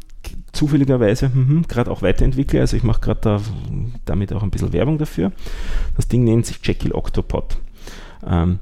[0.53, 2.61] zufälligerweise mhm, gerade auch weiterentwickle.
[2.61, 3.41] Also ich mache gerade da,
[4.05, 5.33] damit auch ein bisschen Werbung dafür.
[5.97, 7.59] Das Ding nennt sich Jekyll Octopod.
[8.27, 8.59] Ähm,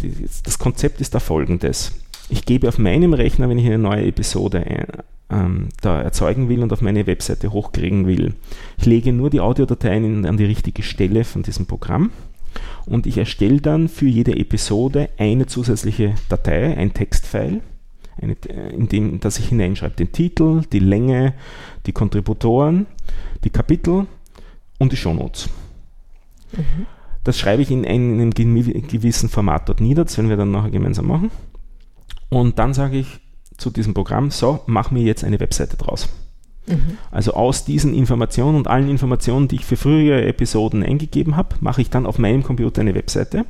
[0.00, 1.92] die, das Konzept ist da folgendes.
[2.28, 4.86] Ich gebe auf meinem Rechner, wenn ich eine neue Episode ein,
[5.28, 8.34] ähm, da erzeugen will und auf meine Webseite hochkriegen will,
[8.78, 12.10] ich lege nur die Audiodateien in, an die richtige Stelle von diesem Programm
[12.86, 17.60] und ich erstelle dann für jede Episode eine zusätzliche Datei, ein Textfile,
[18.20, 21.34] eine, äh, in dem, das ich hineinschreibe, den Titel, die Länge,
[21.86, 22.86] die Kontributoren,
[23.44, 24.06] die Kapitel
[24.78, 25.48] und die Shownotes.
[26.52, 26.86] Mhm.
[27.24, 31.08] Das schreibe ich in einem gewissen Format dort nieder, das werden wir dann nachher gemeinsam
[31.08, 31.32] machen.
[32.28, 33.20] Und dann sage ich
[33.56, 36.08] zu diesem Programm, so, mach mir jetzt eine Webseite draus.
[36.66, 36.98] Mhm.
[37.10, 41.80] Also aus diesen Informationen und allen Informationen, die ich für frühere Episoden eingegeben habe, mache
[41.80, 43.46] ich dann auf meinem Computer eine Webseite,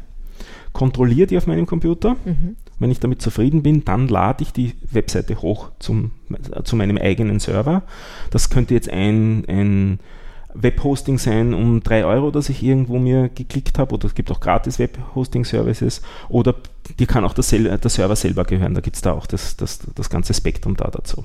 [0.72, 2.16] kontrolliere die auf meinem Computer.
[2.24, 2.56] Mhm.
[2.78, 6.98] Wenn ich damit zufrieden bin, dann lade ich die Webseite hoch zum, äh, zu meinem
[6.98, 7.82] eigenen Server.
[8.30, 9.98] Das könnte jetzt ein, ein
[10.52, 14.40] Webhosting sein um 3 Euro, das ich irgendwo mir geklickt habe, oder es gibt auch
[14.40, 16.54] gratis Webhosting-Services, oder
[16.98, 19.56] dir kann auch der, Sel der Server selber gehören, da gibt es da auch das,
[19.56, 21.24] das, das ganze Spektrum da dazu.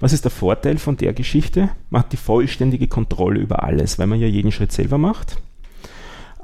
[0.00, 1.70] Was ist der Vorteil von der Geschichte?
[1.90, 5.36] Man hat die vollständige Kontrolle über alles, weil man ja jeden Schritt selber macht.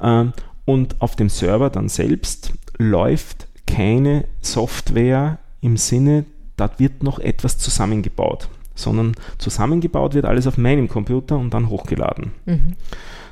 [0.01, 0.33] Ähm,
[0.65, 6.25] und auf dem Server dann selbst läuft keine Software im Sinne,
[6.55, 12.31] da wird noch etwas zusammengebaut, sondern zusammengebaut wird alles auf meinem Computer und dann hochgeladen.
[12.45, 12.75] Mhm.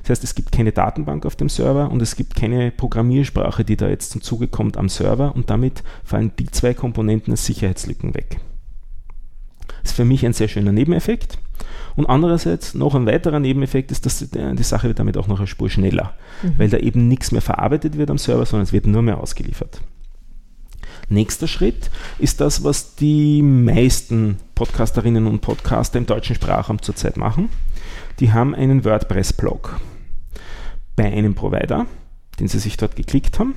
[0.07, 3.75] Das heißt, es gibt keine Datenbank auf dem Server und es gibt keine Programmiersprache, die
[3.75, 8.15] da jetzt zum Zuge kommt am Server und damit fallen die zwei Komponenten als Sicherheitslücken
[8.15, 8.39] weg.
[9.83, 11.39] Das ist für mich ein sehr schöner Nebeneffekt.
[11.97, 15.39] Und andererseits noch ein weiterer Nebeneffekt ist, dass die, die Sache wird damit auch noch
[15.39, 16.53] eine Spur schneller, Mhm.
[16.57, 19.81] weil da eben nichts mehr verarbeitet wird am Server, sondern es wird nur mehr ausgeliefert.
[21.09, 27.49] Nächster Schritt ist das, was die meisten Podcasterinnen und Podcaster im deutschen Sprachraum zurzeit machen.
[28.21, 29.81] Die haben einen WordPress-Blog
[30.97, 31.85] bei einem Provider,
[32.41, 33.55] den sie sich dort geklickt haben.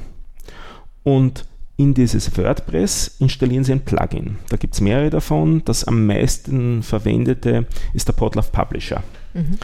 [1.03, 4.37] Und in dieses WordPress installieren sie ein Plugin.
[4.51, 5.63] Da gibt es mehrere davon.
[5.65, 9.03] Das am meisten verwendete ist der Podlove Publisher.
[9.33, 9.57] Mhm.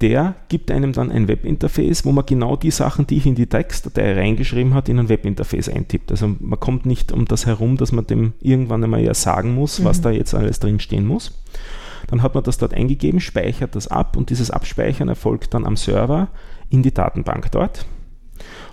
[0.00, 3.46] Der gibt einem dann ein Webinterface, wo man genau die Sachen, die ich in die
[3.46, 6.10] Textdatei reingeschrieben hat, in ein Webinterface eintippt.
[6.10, 9.84] Also man kommt nicht um das herum, dass man dem irgendwann einmal ja sagen muss,
[9.84, 10.02] was Mhm.
[10.02, 11.38] da jetzt alles drin stehen muss.
[12.06, 15.76] Dann hat man das dort eingegeben, speichert das ab und dieses Abspeichern erfolgt dann am
[15.76, 16.28] Server
[16.70, 17.86] in die Datenbank dort.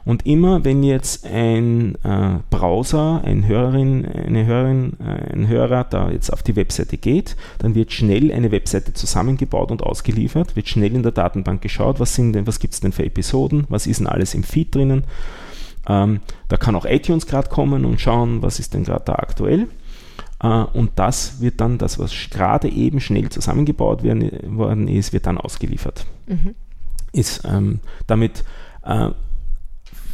[0.05, 6.09] Und immer wenn jetzt ein äh, Browser, ein Hörerin, eine Hörerin, äh, ein Hörer da
[6.09, 10.95] jetzt auf die Webseite geht, dann wird schnell eine Webseite zusammengebaut und ausgeliefert, wird schnell
[10.95, 13.99] in der Datenbank geschaut, was sind denn, was gibt es denn für Episoden, was ist
[13.99, 15.03] denn alles im Feed drinnen.
[15.89, 19.67] Ähm, da kann auch iTunes gerade kommen und schauen, was ist denn gerade da aktuell.
[20.41, 25.25] Äh, und das wird dann, das, was gerade eben schnell zusammengebaut werden, worden ist, wird
[25.25, 26.55] dann ausgeliefert Mhm.
[27.11, 28.43] Ist ähm, damit
[28.83, 29.09] äh,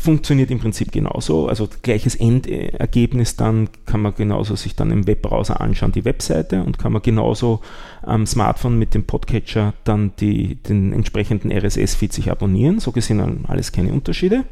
[0.04, 1.48] funktioniert im Prinzip genauso.
[1.48, 6.78] Also gleiches Endergebnis dann kann man genauso sich dann im Webbrowser anschauen, die Webseite und
[6.78, 7.62] kann man genauso
[8.02, 12.80] am Smartphone mit dem Podcatcher dann die, den entsprechenden RSS-Feed sich abonnieren.
[12.80, 14.44] So gesehen alles keine Unterschiede.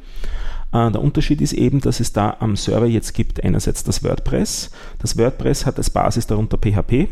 [0.72, 4.72] Äh, der Unterschied ist eben, dass es da am Server jetzt gibt einerseits das WordPress.
[5.00, 7.10] Das WordPress hat als Basis darunter PHP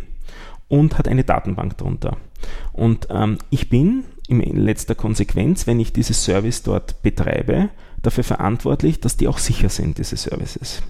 [0.70, 2.16] und hat eine Datenbank darunter.
[2.72, 7.70] Und ähm, ich bin in letzter Konsequenz, wenn ich dieses Service dort betreibe,
[8.02, 10.82] dafür verantwortlich, dass die auch sicher sind, diese Services.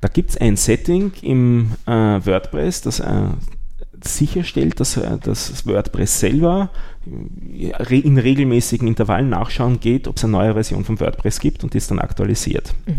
[0.00, 3.28] Da gibt es ein Setting im äh, WordPress, das, äh,
[4.08, 6.70] sicherstellt, dass, äh, dass das WordPress selber
[7.04, 11.78] in regelmäßigen Intervallen nachschauen geht, ob es eine neue Version von WordPress gibt und die
[11.78, 12.74] ist dann aktualisiert.
[12.86, 12.94] Mhm.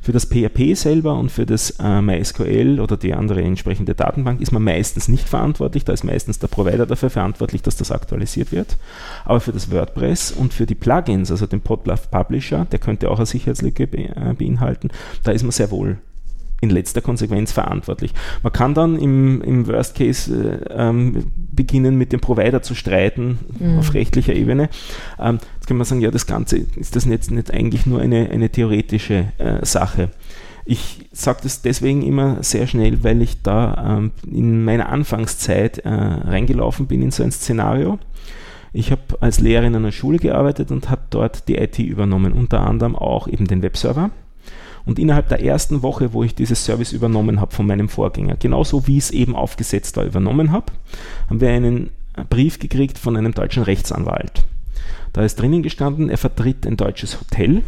[0.00, 4.52] Für das PHP selber und für das äh, MySQL oder die andere entsprechende Datenbank ist
[4.52, 8.76] man meistens nicht verantwortlich, da ist meistens der Provider dafür verantwortlich, dass das aktualisiert wird.
[9.24, 13.18] Aber für das WordPress und für die Plugins, also den Podlove Publisher, der könnte auch
[13.18, 14.90] eine Sicherheitslücke äh, beinhalten,
[15.24, 15.98] da ist man sehr wohl
[16.60, 18.12] in letzter Konsequenz verantwortlich.
[18.42, 23.38] Man kann dann im, im Worst Case äh, ähm, beginnen, mit dem Provider zu streiten
[23.58, 23.78] mhm.
[23.78, 24.68] auf rechtlicher Ebene.
[25.20, 28.30] Ähm, jetzt kann man sagen, ja, das Ganze ist das jetzt nicht eigentlich nur eine,
[28.30, 30.10] eine theoretische äh, Sache.
[30.64, 35.88] Ich sage das deswegen immer sehr schnell, weil ich da ähm, in meiner Anfangszeit äh,
[35.88, 37.98] reingelaufen bin in so ein Szenario.
[38.72, 42.60] Ich habe als Lehrer in einer Schule gearbeitet und habe dort die IT übernommen, unter
[42.66, 44.10] anderem auch eben den Webserver.
[44.88, 48.86] Und innerhalb der ersten Woche, wo ich dieses Service übernommen habe von meinem Vorgänger, genauso
[48.86, 50.72] wie es eben aufgesetzt war, übernommen habe,
[51.28, 51.90] haben wir einen
[52.30, 54.44] Brief gekriegt von einem deutschen Rechtsanwalt.
[55.12, 57.62] Da ist drinnen gestanden, er vertritt ein deutsches Hotel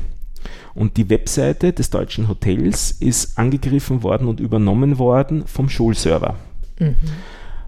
[0.75, 6.37] und die Webseite des deutschen Hotels ist angegriffen worden und übernommen worden vom Schulserver.
[6.79, 6.97] Mhm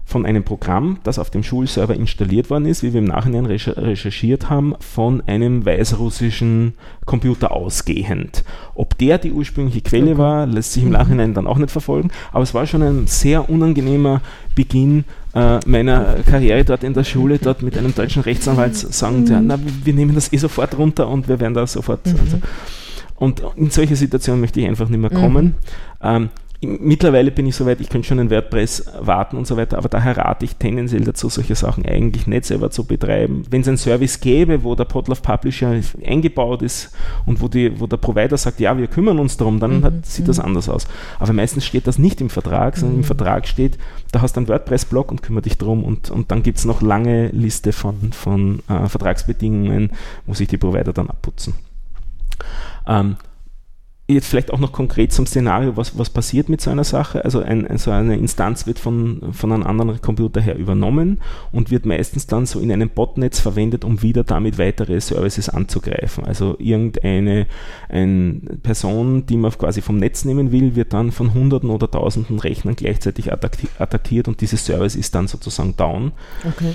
[0.05, 4.49] von einem Programm, das auf dem Schulserver installiert worden ist, wie wir im Nachhinein recherchiert
[4.49, 6.73] haben, von einem weißrussischen
[7.05, 8.43] Computer ausgehend.
[8.75, 10.95] Ob der die ursprüngliche Quelle war, lässt sich im mhm.
[10.95, 14.21] Nachhinein dann auch nicht verfolgen, aber es war schon ein sehr unangenehmer
[14.55, 19.27] Beginn äh, meiner Karriere dort in der Schule, dort mit einem deutschen Rechtsanwalt sagen, mhm.
[19.27, 22.05] ja, na, wir nehmen das eh sofort runter und wir werden da sofort.
[22.05, 22.15] Mhm.
[22.19, 22.37] Also,
[23.15, 25.45] und in solche Situationen möchte ich einfach nicht mehr kommen.
[25.45, 25.53] Mhm.
[26.01, 26.29] Ähm,
[26.67, 30.17] mittlerweile bin ich soweit, ich könnte schon einen WordPress warten und so weiter, aber daher
[30.17, 33.43] rate ich tendenziell dazu, solche Sachen eigentlich nicht selber zu betreiben.
[33.49, 36.93] Wenn es einen Service gäbe, wo der Podlove Publisher eingebaut ist
[37.25, 39.83] und wo, die, wo der Provider sagt, ja, wir kümmern uns darum, dann mhm.
[39.83, 40.27] hat, sieht mhm.
[40.27, 40.87] das anders aus.
[41.19, 43.01] Aber meistens steht das nicht im Vertrag, sondern mhm.
[43.01, 43.77] im Vertrag steht,
[44.11, 46.81] da hast du einen WordPress-Blog und kümmere dich darum und, und dann gibt es noch
[46.81, 49.91] lange Liste von, von äh, Vertragsbedingungen,
[50.25, 51.55] wo sich die Provider dann abputzen.
[52.87, 53.17] Ähm,
[54.13, 57.23] jetzt vielleicht auch noch konkret zum Szenario, was, was passiert mit so einer Sache.
[57.23, 61.19] Also ein, so eine Instanz wird von, von einem anderen Computer her übernommen
[61.51, 66.25] und wird meistens dann so in einem Botnetz verwendet, um wieder damit weitere Services anzugreifen.
[66.25, 67.47] Also irgendeine
[67.89, 72.39] eine Person, die man quasi vom Netz nehmen will, wird dann von Hunderten oder Tausenden
[72.39, 76.11] Rechnern gleichzeitig attackiert und dieses Service ist dann sozusagen down.
[76.47, 76.73] Okay.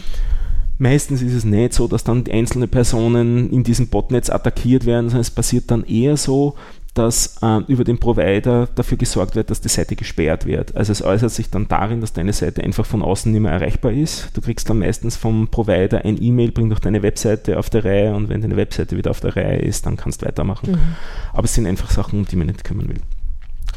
[0.80, 5.22] Meistens ist es nicht so, dass dann einzelne Personen in diesem Botnetz attackiert werden, sondern
[5.22, 6.54] es passiert dann eher so,
[6.98, 10.76] dass äh, über den Provider dafür gesorgt wird, dass die Seite gesperrt wird.
[10.76, 13.92] Also es äußert sich dann darin, dass deine Seite einfach von außen nicht mehr erreichbar
[13.92, 14.30] ist.
[14.34, 18.14] Du kriegst dann meistens vom Provider ein E-Mail, bring doch deine Webseite auf der Reihe
[18.14, 20.72] und wenn deine Webseite wieder auf der Reihe ist, dann kannst du weitermachen.
[20.72, 20.96] Mhm.
[21.32, 23.00] Aber es sind einfach Sachen, um die man nicht kümmern will.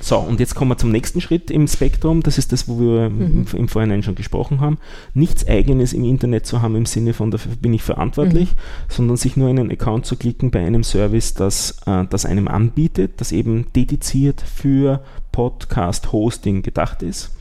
[0.02, 2.24] So, und jetzt kommen wir zum nächsten Schritt im Spektrum.
[2.24, 3.46] Das ist das, wo wir mhm.
[3.54, 4.80] im, Vorhinein schon gesprochen haben.
[5.14, 8.58] Nichts Eigenes im Internet zu haben im Sinne von, dafür bin ich verantwortlich, mhm.
[8.90, 13.22] sondern sich nur einen Account zu klicken bei einem Service, das, äh, das einem anbietet,
[13.22, 17.32] das eben dediziert für Podcast-Hosting gedacht ist.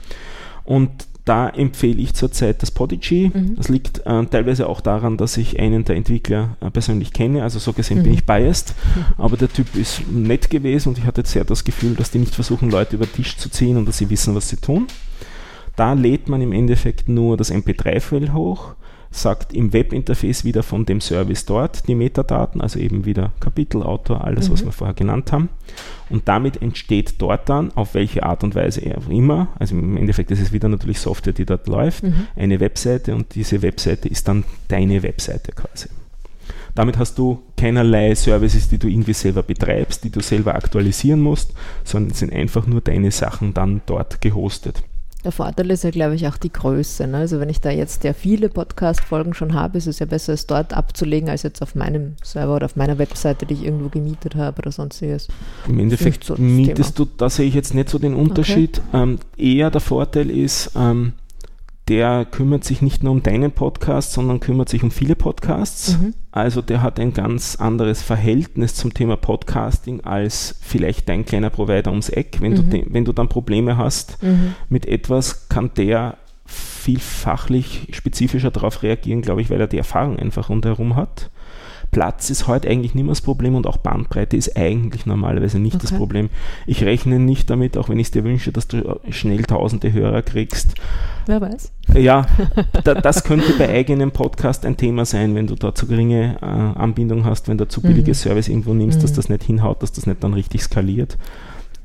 [0.65, 0.91] Und
[1.25, 3.31] da empfehle ich zurzeit das Podigy.
[3.33, 3.57] Mhm.
[3.57, 7.43] Das liegt äh, teilweise auch daran, dass ich einen der Entwickler äh, persönlich kenne.
[7.43, 8.03] Also so gesehen mhm.
[8.05, 8.75] bin ich biased.
[8.95, 9.05] Mhm.
[9.19, 12.35] Aber der Typ ist nett gewesen und ich hatte sehr das Gefühl, dass die nicht
[12.35, 14.87] versuchen, Leute über den Tisch zu ziehen und dass sie wissen, was sie tun.
[15.77, 18.75] Da lädt man im Endeffekt nur das MP3-File hoch
[19.11, 24.25] sagt im Webinterface wieder von dem Service dort die Metadaten, also eben wieder Kapitel, Autor,
[24.25, 24.53] alles, mhm.
[24.53, 25.49] was wir vorher genannt haben.
[26.09, 30.31] Und damit entsteht dort dann, auf welche Art und Weise auch immer, also im Endeffekt
[30.31, 32.29] ist es wieder natürlich Software, die dort läuft, mhm.
[32.37, 35.89] eine Webseite und diese Webseite ist dann deine Webseite quasi.
[36.75, 41.53] Damit hast du keinerlei Services, die du irgendwie selber betreibst, die du selber aktualisieren musst,
[41.83, 44.85] sondern sind einfach nur deine Sachen dann dort gehostet.
[45.25, 47.07] Der Vorteil ist ja, glaube ich, auch die Größe.
[47.07, 47.19] Ne?
[47.19, 50.47] Also wenn ich da jetzt ja viele Podcast-Folgen schon habe, ist es ja besser, es
[50.47, 54.35] dort abzulegen, als jetzt auf meinem Server oder auf meiner Webseite, die ich irgendwo gemietet
[54.35, 55.29] habe oder sonstiges.
[55.69, 57.09] Im Endeffekt so mietest Thema.
[57.09, 58.81] du, da sehe ich jetzt nicht so den Unterschied.
[58.89, 59.03] Okay.
[59.03, 61.13] Ähm, eher der Vorteil ist, ähm,
[61.89, 65.99] der kümmert sich nicht nur um deinen Podcast, sondern kümmert sich um viele Podcasts.
[65.99, 66.15] Mhm.
[66.31, 71.91] Also der hat ein ganz anderes Verhältnis zum Thema Podcasting als vielleicht dein kleiner Provider
[71.91, 72.41] ums Eck.
[72.41, 72.71] Wenn, mhm.
[72.71, 74.55] du, wenn du dann Probleme hast mhm.
[74.69, 76.17] mit etwas, kann der
[76.47, 81.31] viel fachlich spezifischer darauf reagieren, glaube ich, weil er die Erfahrung einfach rundherum hat.
[81.91, 85.77] Platz ist heute eigentlich nicht mehr das Problem und auch Bandbreite ist eigentlich normalerweise nicht
[85.77, 85.87] okay.
[85.89, 86.31] das Problem.
[86.67, 90.23] Ich rechne nicht damit, auch wenn ich es dir wünsche, dass du schnell tausende Hörer
[90.23, 90.75] kriegst.
[91.27, 91.73] Wer weiß.
[91.95, 92.27] Ja,
[92.85, 96.45] da, das könnte bei eigenem Podcast ein Thema sein, wenn du da zu geringe äh,
[96.45, 98.15] Anbindung hast, wenn du zu billige mhm.
[98.15, 99.03] Service irgendwo nimmst, mhm.
[99.03, 101.19] dass das nicht hinhaut, dass das nicht dann richtig skaliert.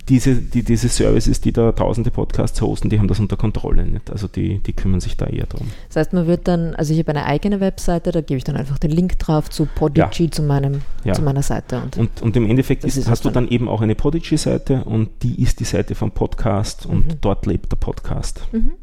[0.10, 4.12] Diese, die, diese Services, die da tausende Podcasts hosten, die haben das unter Kontrolle nicht.
[4.12, 5.68] Also die, die kümmern sich da eher drum.
[5.88, 8.56] Das heißt, man wird dann, also ich habe eine eigene Webseite, da gebe ich dann
[8.56, 10.32] einfach den Link drauf zu Podigy, ja.
[10.32, 11.14] zu, meinem, ja.
[11.14, 11.82] zu meiner Seite.
[11.82, 15.10] Und, und, und im Endeffekt ist, ist hast du dann eben auch eine Podigy-Seite und
[15.24, 17.22] die ist die Seite vom Podcast und mhm.
[17.22, 18.42] dort lebt der Podcast.
[18.52, 18.74] Mhm.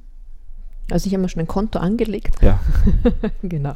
[0.93, 2.37] Also ich habe mir schon ein Konto angelegt.
[2.43, 2.61] Ja.
[3.43, 3.75] genau.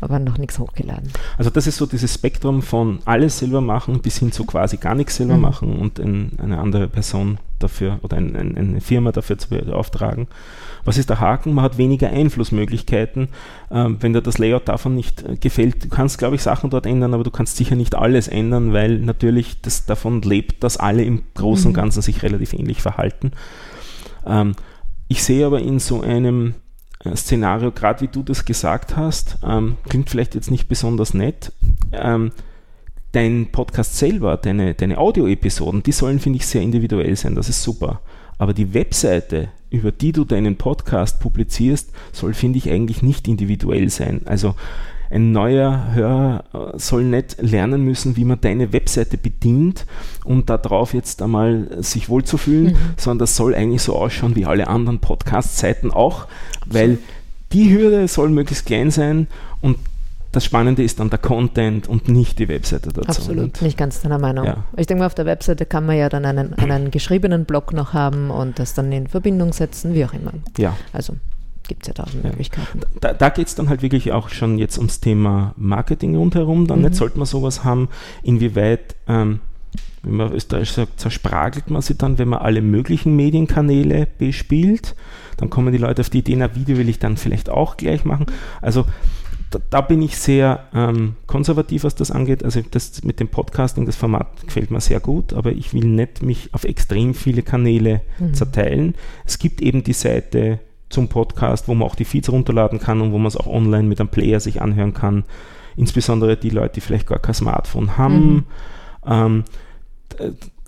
[0.00, 1.10] Aber noch nichts hochgeladen.
[1.36, 4.94] Also das ist so dieses Spektrum von alles selber machen bis hin zu quasi gar
[4.94, 5.40] nichts selber mhm.
[5.40, 10.28] machen und ein, eine andere Person dafür oder ein, ein, eine Firma dafür zu beauftragen.
[10.84, 11.54] Was ist der Haken?
[11.54, 13.28] Man hat weniger Einflussmöglichkeiten,
[13.70, 15.84] ähm, wenn dir das Layout davon nicht äh, gefällt.
[15.84, 18.98] Du kannst, glaube ich, Sachen dort ändern, aber du kannst sicher nicht alles ändern, weil
[18.98, 21.76] natürlich das davon lebt, dass alle im Großen und mhm.
[21.76, 23.32] Ganzen sich relativ ähnlich verhalten.
[24.26, 24.54] Ähm,
[25.12, 26.54] ich sehe aber in so einem
[27.04, 31.52] äh, Szenario, gerade wie du das gesagt hast, ähm, klingt vielleicht jetzt nicht besonders nett.
[31.92, 32.32] Ähm,
[33.12, 37.34] dein Podcast selber, deine, deine Audio-Episoden, die sollen, finde ich, sehr individuell sein.
[37.34, 38.00] Das ist super.
[38.38, 43.90] Aber die Webseite, über die du deinen Podcast publizierst, soll, finde ich, eigentlich nicht individuell
[43.90, 44.22] sein.
[44.24, 44.54] Also
[45.12, 49.86] ein neuer Hörer äh, soll nicht lernen müssen, wie man deine Webseite bedient,
[50.24, 52.76] um darauf jetzt einmal sich wohlzufühlen, mhm.
[52.96, 56.26] sondern das soll eigentlich so ausschauen wie alle anderen Podcast-Seiten auch,
[56.66, 56.98] weil
[57.52, 59.26] die Hürde soll möglichst klein sein
[59.60, 59.76] und
[60.32, 63.06] das Spannende ist dann der Content und nicht die Webseite dazu.
[63.06, 64.46] Absolut, nicht ganz deiner Meinung.
[64.46, 64.64] Ja.
[64.78, 67.92] Ich denke mal, auf der Webseite kann man ja dann einen, einen geschriebenen Blog noch
[67.92, 70.32] haben und das dann in Verbindung setzen, wie auch immer.
[70.56, 70.74] Ja.
[70.94, 71.16] Also
[71.68, 72.24] gibt es ja tausend.
[72.24, 72.80] Möglichkeiten.
[73.00, 76.66] Da, da geht es dann halt wirklich auch schon jetzt ums Thema Marketing rundherum.
[76.66, 76.86] Dann mhm.
[76.86, 77.88] nicht sollte man sowas haben,
[78.22, 79.40] inwieweit, ähm,
[80.02, 84.94] wenn man österreichisch sagt, zerspragelt man sie dann, wenn man alle möglichen Medienkanäle bespielt.
[85.36, 88.04] Dann kommen die Leute auf die Idee, na, Video will ich dann vielleicht auch gleich
[88.04, 88.26] machen.
[88.60, 88.84] Also
[89.52, 92.44] da, da bin ich sehr ähm, konservativ, was das angeht.
[92.44, 96.22] Also das mit dem Podcasting, das Format gefällt mir sehr gut, aber ich will nicht
[96.22, 98.34] mich auf extrem viele Kanäle mhm.
[98.34, 98.94] zerteilen.
[99.24, 100.60] Es gibt eben die Seite
[100.92, 103.84] zum Podcast, wo man auch die Feeds runterladen kann und wo man es auch online
[103.84, 105.24] mit einem Player sich anhören kann.
[105.76, 108.34] Insbesondere die Leute, die vielleicht gar kein Smartphone haben.
[108.34, 108.44] Mhm.
[109.06, 109.44] Ähm,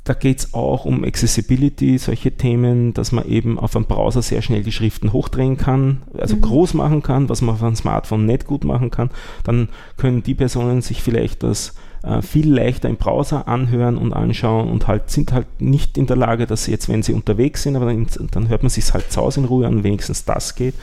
[0.05, 4.43] da geht es auch um Accessibility, solche Themen, dass man eben auf einem Browser sehr
[4.43, 6.43] schnell die Schriften hochdrehen kann, also mhm.
[6.43, 9.11] groß machen kann, was man auf einem Smartphone nicht gut machen kann.
[9.45, 11.75] Dann können die Personen sich vielleicht das
[12.05, 16.17] äh, viel leichter im Browser anhören und anschauen und halt sind halt nicht in der
[16.17, 19.11] Lage, dass sie jetzt, wenn sie unterwegs sind, aber dann, dann hört man sich halt
[19.11, 20.75] zu Hause in Ruhe an, wenigstens das geht.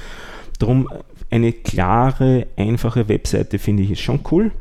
[0.59, 0.89] Darum
[1.29, 4.51] eine klare, einfache Webseite finde ich ist schon cool.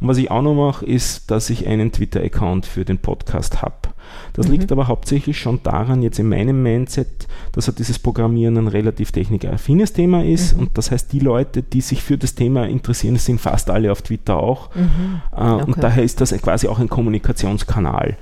[0.00, 3.93] Und was ich auch noch mache, ist, dass ich einen Twitter-Account für den Podcast habe.
[4.32, 4.52] Das mhm.
[4.52, 9.12] liegt aber hauptsächlich schon daran, jetzt in meinem Mindset, dass halt dieses Programmieren ein relativ
[9.12, 10.54] technikaffines Thema ist.
[10.54, 10.60] Mhm.
[10.60, 14.02] Und das heißt, die Leute, die sich für das Thema interessieren, sind fast alle auf
[14.02, 14.74] Twitter auch.
[14.74, 15.22] Mhm.
[15.32, 15.64] Äh, okay.
[15.64, 18.16] Und daher ist das quasi auch ein Kommunikationskanal.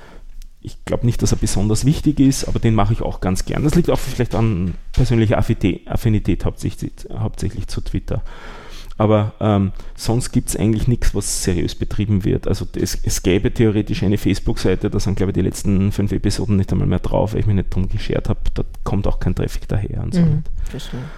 [0.61, 3.65] Ich glaube nicht, dass er besonders wichtig ist, aber den mache ich auch ganz gern.
[3.65, 8.23] Das liegt auch vielleicht an persönlicher Affinität, Affinität hauptsächlich, hauptsächlich zu Twitter.
[9.03, 12.47] Aber ähm, sonst gibt es eigentlich nichts, was seriös betrieben wird.
[12.47, 16.55] Also es, es gäbe theoretisch eine Facebook-Seite, da sind, glaube ich, die letzten fünf Episoden
[16.55, 18.39] nicht einmal mehr drauf, weil ich mich nicht drum geschert habe.
[18.55, 20.21] Da kommt auch kein Traffic daher und so.
[20.21, 20.45] Mhm,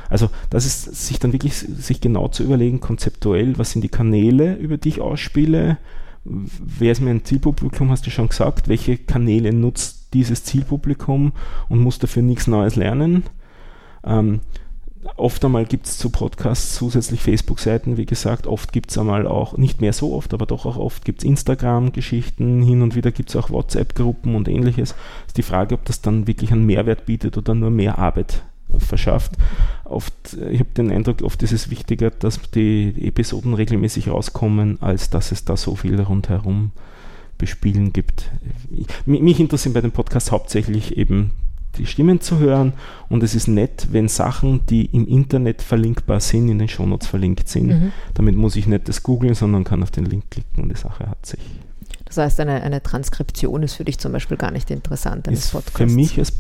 [0.09, 4.55] also das ist sich dann wirklich sich genau zu überlegen, konzeptuell, was sind die Kanäle,
[4.55, 5.77] über die ich ausspiele,
[6.25, 11.33] wer ist mein Zielpublikum, hast du schon gesagt, welche Kanäle nutzt dieses Zielpublikum
[11.69, 13.25] und muss dafür nichts Neues lernen.
[14.05, 14.41] Ähm,
[15.17, 18.47] Oft einmal gibt es zu Podcasts zusätzlich Facebook-Seiten, wie gesagt.
[18.47, 21.25] Oft gibt es einmal auch, nicht mehr so oft, aber doch auch oft gibt es
[21.25, 22.63] Instagram-Geschichten.
[22.63, 24.95] Hin und wieder gibt es auch WhatsApp-Gruppen und ähnliches.
[25.27, 28.43] Ist die Frage, ob das dann wirklich einen Mehrwert bietet oder nur mehr Arbeit
[28.79, 29.33] verschafft.
[29.85, 30.13] Oft,
[30.51, 35.33] ich habe den Eindruck, oft ist es wichtiger, dass die Episoden regelmäßig rauskommen, als dass
[35.33, 36.73] es da so viel rundherum
[37.39, 38.31] bespielen gibt.
[39.07, 41.33] Mich interessieren bei dem Podcast hauptsächlich eben
[41.77, 42.73] die Stimmen zu hören.
[43.09, 47.49] Und es ist nett, wenn Sachen, die im Internet verlinkbar sind, in den Shownotes verlinkt
[47.49, 47.69] sind.
[47.69, 47.93] Mhm.
[48.15, 51.09] Damit muss ich nicht das googeln, sondern kann auf den Link klicken und die Sache
[51.09, 51.41] hat sich.
[52.05, 55.51] Das heißt, eine, eine Transkription ist für dich zum Beispiel gar nicht interessant eines ist
[55.53, 55.79] Podcasts?
[55.79, 56.33] Für mich als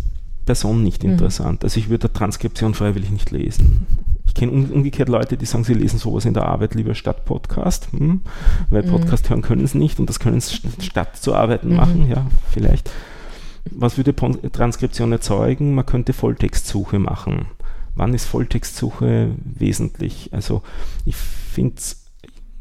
[0.45, 1.13] Person nicht mhm.
[1.13, 1.65] interessant.
[1.65, 3.87] Also ich würde Transkription freiwillig nicht lesen.
[4.27, 7.89] Ich kenne umgekehrt Leute, die sagen, sie lesen sowas in der Arbeit lieber statt Podcast,
[7.93, 8.23] hm?
[8.71, 8.91] weil mhm.
[8.91, 11.77] Podcast hören können sie nicht und das können sie statt zu arbeiten mhm.
[11.77, 12.91] machen, ja, vielleicht
[13.71, 15.75] was würde Transkription erzeugen?
[15.75, 17.47] Man könnte Volltextsuche machen.
[17.95, 20.31] Wann ist Volltextsuche wesentlich?
[20.33, 20.63] Also
[21.07, 21.81] ich finde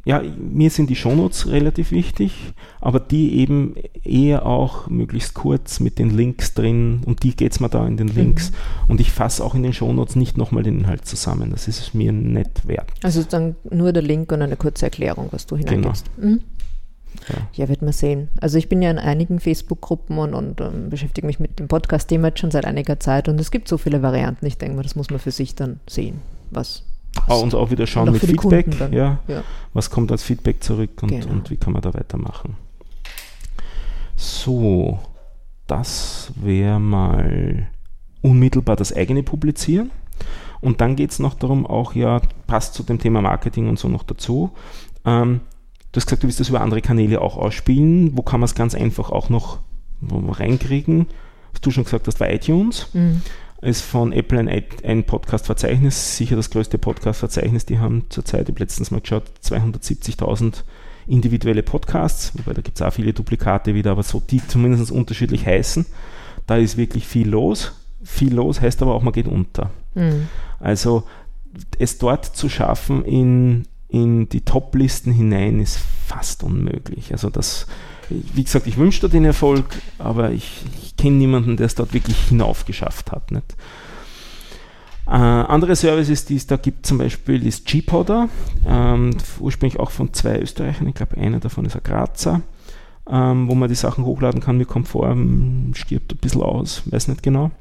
[0.06, 2.34] ja, mir sind die Shownotes relativ wichtig,
[2.82, 7.02] aber die eben eher auch möglichst kurz mit den Links drin.
[7.06, 8.52] Um die geht es mir da in den Links.
[8.52, 8.56] Mhm.
[8.90, 11.52] Und ich fasse auch in den Shownotes nicht nochmal den Inhalt zusammen.
[11.52, 12.92] Das ist es mir nicht wert.
[13.02, 16.06] Also dann nur der Link und eine kurze Erklärung, was du hineingibst.
[16.18, 16.34] Genau.
[16.34, 16.42] Mhm.
[17.30, 17.36] Ja.
[17.54, 18.30] ja, wird man sehen.
[18.42, 22.28] Also ich bin ja in einigen Facebook-Gruppen und, und ähm, beschäftige mich mit dem Podcast-Thema
[22.30, 24.46] jetzt schon seit einiger Zeit und es gibt so viele Varianten.
[24.46, 26.84] Ich denke mal, das muss man für sich dann sehen, was
[27.28, 28.68] auch uns auch wieder schauen auch mit Feedback.
[28.92, 29.44] Ja, ja,
[29.74, 31.28] Was kommt als Feedback zurück und, genau.
[31.28, 32.58] und wie kann man da weitermachen.
[34.16, 35.00] So,
[35.68, 37.68] das wäre mal
[38.22, 39.92] unmittelbar das eigene Publizieren.
[40.62, 43.90] Und dann geht es noch darum, auch ja, passt zu dem Thema Marketing und so
[43.90, 44.52] noch dazu.
[45.06, 45.42] Ähm,
[45.94, 48.18] du hast gesagt, du willst das über andere Kanäle auch ausspielen.
[48.18, 49.60] Wo kann man es ganz einfach auch noch
[50.02, 51.08] reinkriegen?
[51.54, 52.90] Hast du schon gesagt, das war iTunes.
[52.94, 53.22] Mhm
[53.64, 57.66] ist von Apple ein, ein Podcast-Verzeichnis, sicher das größte Podcast-Verzeichnis.
[57.66, 60.64] Die haben zurzeit, ich habe letztens mal geschaut, 270.000
[61.08, 65.46] individuelle Podcasts, wobei da gibt es auch viele Duplikate wieder, aber so die zumindest unterschiedlich
[65.46, 65.86] heißen.
[66.46, 67.74] Da ist wirklich viel los.
[68.04, 69.72] Viel los heißt aber auch, man geht unter.
[69.96, 70.28] Mhm.
[70.60, 71.04] Also
[71.80, 77.14] es dort zu schaffen in, in die Top-Listen hinein ist fast unmöglich.
[77.14, 77.68] Also das
[78.10, 79.66] wie gesagt, ich wünsche dir den Erfolg,
[79.98, 83.32] aber ich, ich kenne niemanden, der es dort wirklich hinaufgeschafft hat.
[83.32, 83.56] Nicht?
[85.08, 88.30] Äh, andere Services, die es da gibt, zum Beispiel ist G-Podder,
[88.66, 92.42] ähm, ursprünglich auch von zwei Österreichern, ich glaube, einer davon ist ein Grazer,
[93.10, 97.10] ähm, wo man die Sachen hochladen kann mit Komfort, ähm, stirbt ein bisschen aus, weiß
[97.10, 97.52] nicht genau.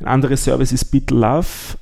[0.00, 1.78] Ein anderes Service ist BitLove,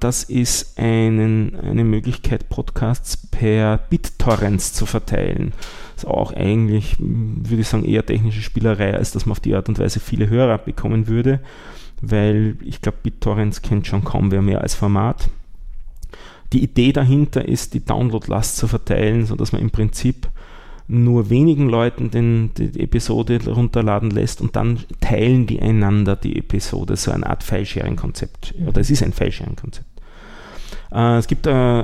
[0.00, 5.52] das ist einen, eine Möglichkeit, Podcasts per BitTorrents zu verteilen
[5.96, 9.68] ist auch eigentlich, würde ich sagen, eher technische Spielerei, als dass man auf die Art
[9.68, 11.40] und Weise viele Hörer bekommen würde,
[12.02, 15.30] weil ich glaube, BitTorrents kennt schon kaum wer mehr als Format.
[16.52, 20.28] Die Idee dahinter ist, die Downloadlast zu verteilen, sodass man im Prinzip
[20.88, 26.96] nur wenigen Leuten den, die Episode runterladen lässt und dann teilen die einander die Episode,
[26.96, 28.54] so eine Art File-Sharing-Konzept.
[28.66, 29.86] Oder es ist ein File-Sharing-Konzept.
[30.92, 31.80] Äh, es gibt äh,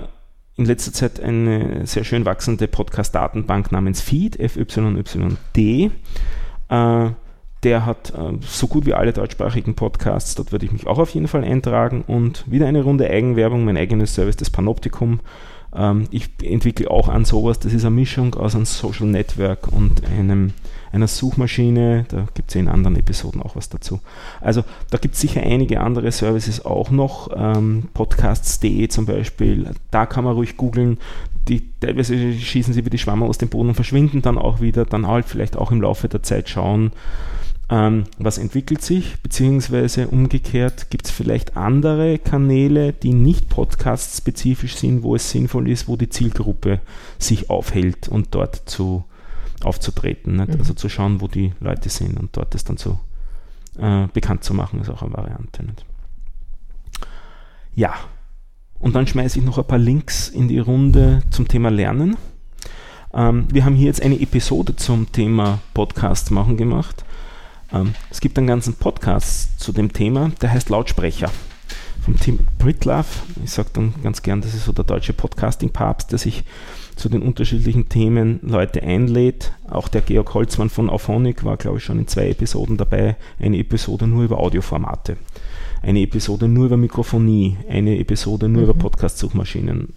[0.57, 5.91] in letzter Zeit eine sehr schön wachsende Podcast-Datenbank namens Feed, FYYD.
[6.69, 7.11] Äh,
[7.63, 11.11] der hat äh, so gut wie alle deutschsprachigen Podcasts, dort würde ich mich auch auf
[11.11, 15.21] jeden Fall eintragen und wieder eine Runde Eigenwerbung, mein eigenes Service, das Panoptikum.
[15.75, 20.05] Ähm, ich entwickle auch an sowas, das ist eine Mischung aus einem Social Network und
[20.07, 20.53] einem
[20.93, 22.05] einer Suchmaschine.
[22.09, 24.01] Da gibt es in anderen Episoden auch was dazu.
[24.41, 27.31] Also da gibt es sicher einige andere Services auch noch.
[27.35, 30.99] Ähm, Podcasts.de zum Beispiel, da kann man ruhig googeln.
[31.49, 34.85] Die, teilweise schießen sie wie die Schwammer aus dem Boden und verschwinden dann auch wieder.
[34.85, 36.93] Dann halt vielleicht auch im Laufe der Zeit schauen,
[37.73, 45.03] ähm, was entwickelt sich, beziehungsweise umgekehrt gibt es vielleicht andere Kanäle, die nicht podcast-spezifisch sind,
[45.03, 46.81] wo es sinnvoll ist, wo die Zielgruppe
[47.19, 49.05] sich aufhält und dort zu
[49.65, 50.35] aufzutreten.
[50.35, 50.57] Mhm.
[50.59, 52.99] Also zu schauen, wo die Leute sind und dort das dann so
[53.79, 55.65] äh, bekannt zu machen, ist auch eine Variante.
[55.65, 55.87] Nicht?
[57.75, 57.95] Ja,
[58.81, 62.19] und dann schmeiße ich noch ein paar Links in die Runde zum Thema Lernen.
[63.15, 67.07] Ähm, wir haben hier jetzt eine Episode zum Thema Podcast machen gemacht.
[67.73, 71.31] Ähm, es gibt einen ganzen Podcast zu dem Thema, der heißt Lautsprecher
[72.05, 73.23] vom Team Britlove.
[73.45, 76.45] Ich sage dann ganz gern, das ist so der deutsche Podcasting-Papst, der sich
[76.97, 79.53] zu den unterschiedlichen Themen Leute einlädt.
[79.69, 83.17] Auch der Georg Holzmann von Auphonic war, glaube ich, schon in zwei Episoden dabei.
[83.39, 85.17] Eine Episode nur über Audioformate,
[85.83, 88.71] eine Episode nur über Mikrofonie, eine Episode nur mhm.
[88.71, 89.95] über Podcast-Suchmaschinen.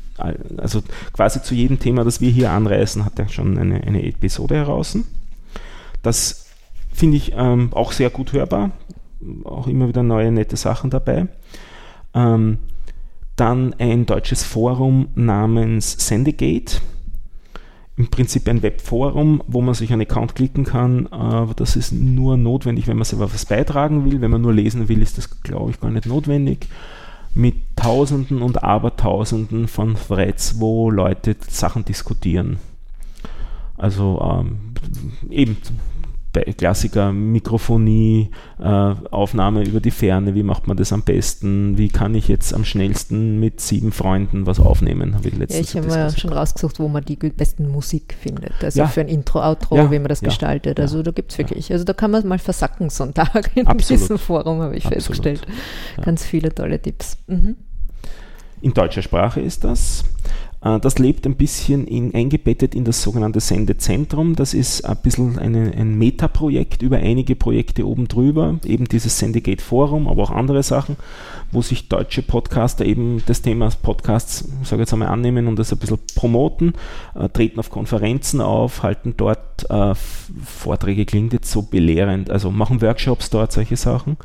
[0.57, 4.55] Also quasi zu jedem Thema, das wir hier anreißen, hat er schon eine, eine Episode
[4.55, 4.97] heraus.
[6.03, 6.44] Das
[6.95, 8.71] finde ich ähm, auch sehr gut hörbar.
[9.43, 11.27] Auch immer wieder neue, nette Sachen dabei.
[12.13, 12.57] Ähm,
[13.35, 16.79] dann ein deutsches Forum namens Sendegate.
[17.97, 22.35] Im Prinzip ein Webforum, wo man sich einen Account klicken kann, aber das ist nur
[22.35, 24.19] notwendig, wenn man selber was beitragen will.
[24.19, 26.67] Wenn man nur lesen will, ist das, glaube ich, gar nicht notwendig.
[27.33, 32.57] Mit Tausenden und Abertausenden von Threads, wo Leute Sachen diskutieren.
[33.77, 34.57] Also ähm,
[35.29, 35.57] eben
[36.41, 38.29] Klassiker, Mikrofonie,
[38.59, 42.53] äh, Aufnahme über die Ferne, wie macht man das am besten, wie kann ich jetzt
[42.53, 46.33] am schnellsten mit sieben Freunden was aufnehmen, habe ich letztens ja, Ich habe ja schon
[46.33, 48.87] rausgesucht, wo man die besten Musik findet, also ja.
[48.87, 49.91] für ein Intro, Outro, ja.
[49.91, 50.27] wie man das ja.
[50.27, 53.51] gestaltet, also da gibt es wirklich, also da kann man mal versacken so einen Tag
[53.55, 54.01] in Absolut.
[54.01, 55.03] diesem Forum, habe ich Absolut.
[55.03, 55.41] festgestellt.
[56.01, 57.17] Ganz viele tolle Tipps.
[57.27, 57.55] Mhm.
[58.61, 60.05] In deutscher Sprache ist das.
[60.65, 64.35] Äh, das lebt ein bisschen in, eingebettet in das sogenannte Sendezentrum.
[64.35, 69.63] Das ist ein bisschen eine, ein Metaprojekt über einige Projekte oben drüber, eben dieses Sendegate
[69.63, 70.97] Forum, aber auch andere Sachen,
[71.51, 75.77] wo sich deutsche Podcaster eben des Themas Podcasts, sage jetzt einmal, annehmen und das ein
[75.77, 76.73] bisschen promoten,
[77.13, 79.93] äh, treten auf Konferenzen auf, halten dort äh,
[80.43, 84.17] Vorträge, klingt jetzt so belehrend, also machen Workshops dort, solche Sachen.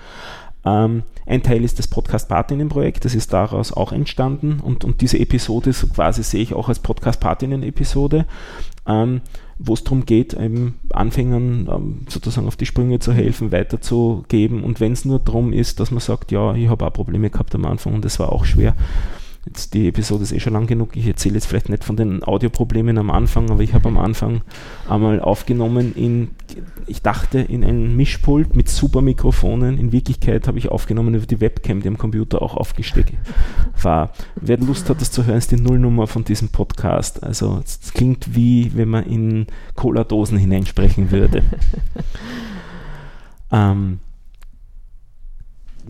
[0.65, 5.19] Ähm, ein Teil ist das Podcast Partinnen-Projekt, das ist daraus auch entstanden und, und diese
[5.19, 8.27] Episode so quasi sehe ich auch als Podcast Partinnen-Episode.
[8.87, 9.21] Ähm,
[9.63, 10.35] wo es darum geht,
[10.91, 14.65] Anfängern ähm, sozusagen auf die Sprünge zu helfen, weiterzugeben.
[14.65, 17.55] Und wenn es nur darum ist, dass man sagt, ja, ich habe auch Probleme gehabt
[17.55, 18.75] am Anfang und das war auch schwer,
[19.51, 20.97] Jetzt die Episode ist eh schon lang genug.
[20.97, 24.43] Ich erzähle jetzt vielleicht nicht von den Audioproblemen am Anfang, aber ich habe am Anfang
[24.89, 26.31] einmal aufgenommen in,
[26.87, 29.77] ich dachte, in ein Mischpult mit super Mikrofonen.
[29.77, 33.15] In Wirklichkeit habe ich aufgenommen über die Webcam, die am Computer auch aufgesteckt
[33.83, 34.13] war.
[34.37, 37.25] Wer Lust hat, das zu hören, ist die Nullnummer von diesem Podcast.
[37.25, 41.43] Also es klingt wie, wenn man in Cola-Dosen hineinsprechen würde.
[43.51, 43.99] ähm,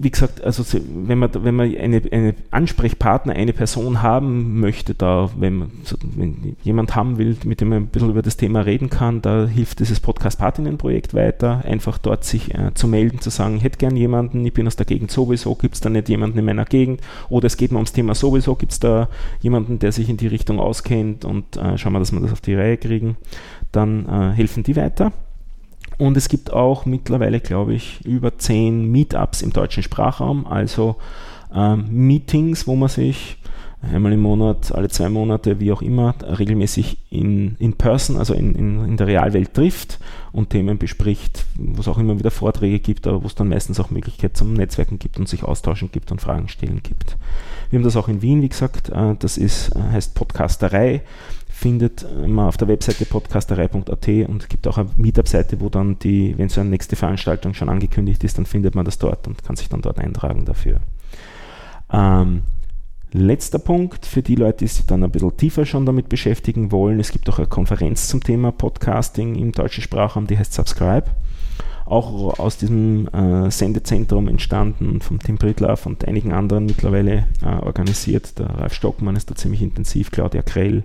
[0.02, 0.64] wie gesagt, also
[1.04, 5.70] wenn man, wenn man eine, eine Ansprechpartner, eine Person haben möchte, da, wenn, man,
[6.16, 9.46] wenn jemand haben will, mit dem man ein bisschen über das Thema reden kann, da
[9.46, 13.96] hilft dieses Podcast-Partinnen-Projekt weiter, einfach dort sich äh, zu melden, zu sagen, ich hätte gern
[13.96, 17.02] jemanden, ich bin aus der Gegend sowieso, gibt es da nicht jemanden in meiner Gegend
[17.28, 19.08] oder es geht mir ums Thema sowieso, gibt es da
[19.40, 22.40] jemanden, der sich in die Richtung auskennt und äh, schauen wir, dass wir das auf
[22.40, 23.16] die Reihe kriegen,
[23.70, 25.12] dann äh, helfen die weiter.
[26.00, 30.96] Und es gibt auch mittlerweile, glaube ich, über zehn Meetups im deutschen Sprachraum, also
[31.54, 33.36] ähm, Meetings, wo man sich
[33.82, 38.54] einmal im Monat, alle zwei Monate, wie auch immer, regelmäßig in, in person, also in,
[38.54, 39.98] in, in der Realwelt trifft
[40.32, 43.78] und Themen bespricht, wo es auch immer wieder Vorträge gibt, aber wo es dann meistens
[43.78, 47.18] auch Möglichkeit zum Netzwerken gibt und sich austauschen gibt und Fragen stellen gibt.
[47.68, 51.02] Wir haben das auch in Wien, wie gesagt, äh, das ist, äh, heißt Podcasterei
[51.60, 56.36] findet man auf der Webseite podcasterei.at und es gibt auch eine Meetup-Seite, wo dann die,
[56.38, 59.56] wenn so eine nächste Veranstaltung schon angekündigt ist, dann findet man das dort und kann
[59.56, 60.80] sich dann dort eintragen dafür.
[61.92, 62.44] Ähm,
[63.12, 66.98] letzter Punkt für die Leute, die sich dann ein bisschen tiefer schon damit beschäftigen wollen.
[66.98, 71.08] Es gibt auch eine Konferenz zum Thema Podcasting im deutschen Sprachraum, die heißt Subscribe.
[71.84, 78.38] Auch aus diesem äh, Sendezentrum entstanden, vom Tim Brittlaff und einigen anderen mittlerweile äh, organisiert.
[78.38, 80.84] Der Ralf Stockmann ist da ziemlich intensiv, Claudia Krell,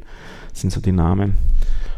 [0.55, 1.37] sind so die Namen.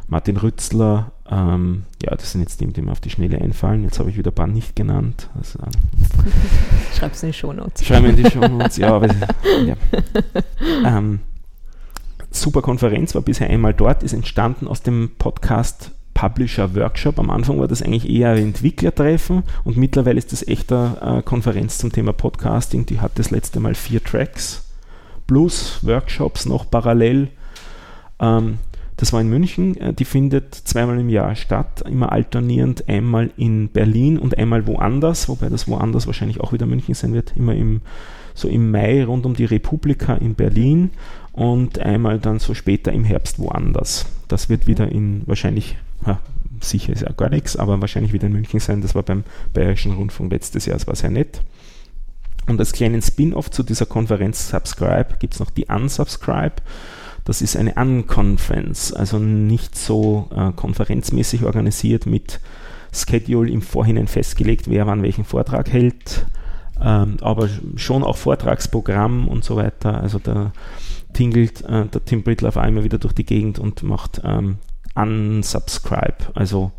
[0.09, 3.83] Martin Rützler, ähm, ja, das sind jetzt die, die mir auf die Schnelle einfallen.
[3.83, 5.29] Jetzt habe ich wieder ein paar nicht genannt.
[5.37, 5.59] Also,
[6.97, 7.85] Schreib es in die Shownotes.
[7.85, 8.95] Schreib in die Shownotes, ja.
[8.95, 9.07] Aber,
[9.65, 9.75] ja.
[10.85, 11.19] Ähm,
[12.31, 17.19] super Konferenz, war bisher einmal dort, ist entstanden aus dem Podcast Publisher Workshop.
[17.19, 21.21] Am Anfang war das eigentlich eher ein Entwicklertreffen und mittlerweile ist das echt eine äh,
[21.21, 22.85] Konferenz zum Thema Podcasting.
[22.85, 24.63] Die hat das letzte Mal vier Tracks
[25.27, 27.29] plus Workshops noch parallel
[28.19, 28.59] ähm,
[28.97, 33.69] das war in München, äh, die findet zweimal im Jahr statt, immer alternierend, einmal in
[33.69, 37.81] Berlin und einmal woanders, wobei das woanders wahrscheinlich auch wieder München sein wird, immer im,
[38.33, 40.89] so im Mai rund um die Republika in Berlin
[41.31, 44.07] und einmal dann so später im Herbst woanders.
[44.27, 46.19] Das wird wieder in wahrscheinlich, ja,
[46.59, 48.81] sicher ist ja gar nichts, aber wahrscheinlich wieder in München sein.
[48.81, 49.23] Das war beim
[49.53, 51.43] Bayerischen Rundfunk letztes Jahr, das war sehr nett.
[52.47, 56.55] Und als kleinen Spin-off zu dieser Konferenz Subscribe gibt es noch die Unsubscribe.
[57.27, 62.39] Das ist eine Unconference, also nicht so äh, konferenzmäßig organisiert mit
[62.93, 66.25] Schedule im Vorhinein festgelegt, wer wann welchen Vortrag hält,
[66.81, 69.99] ähm, aber schon auch Vortragsprogramm und so weiter.
[70.01, 70.53] Also da
[71.11, 74.59] tingelt äh, der Tim Brittler auf einmal wieder durch die Gegend und macht ähm,
[74.95, 76.71] Unsubscribe, also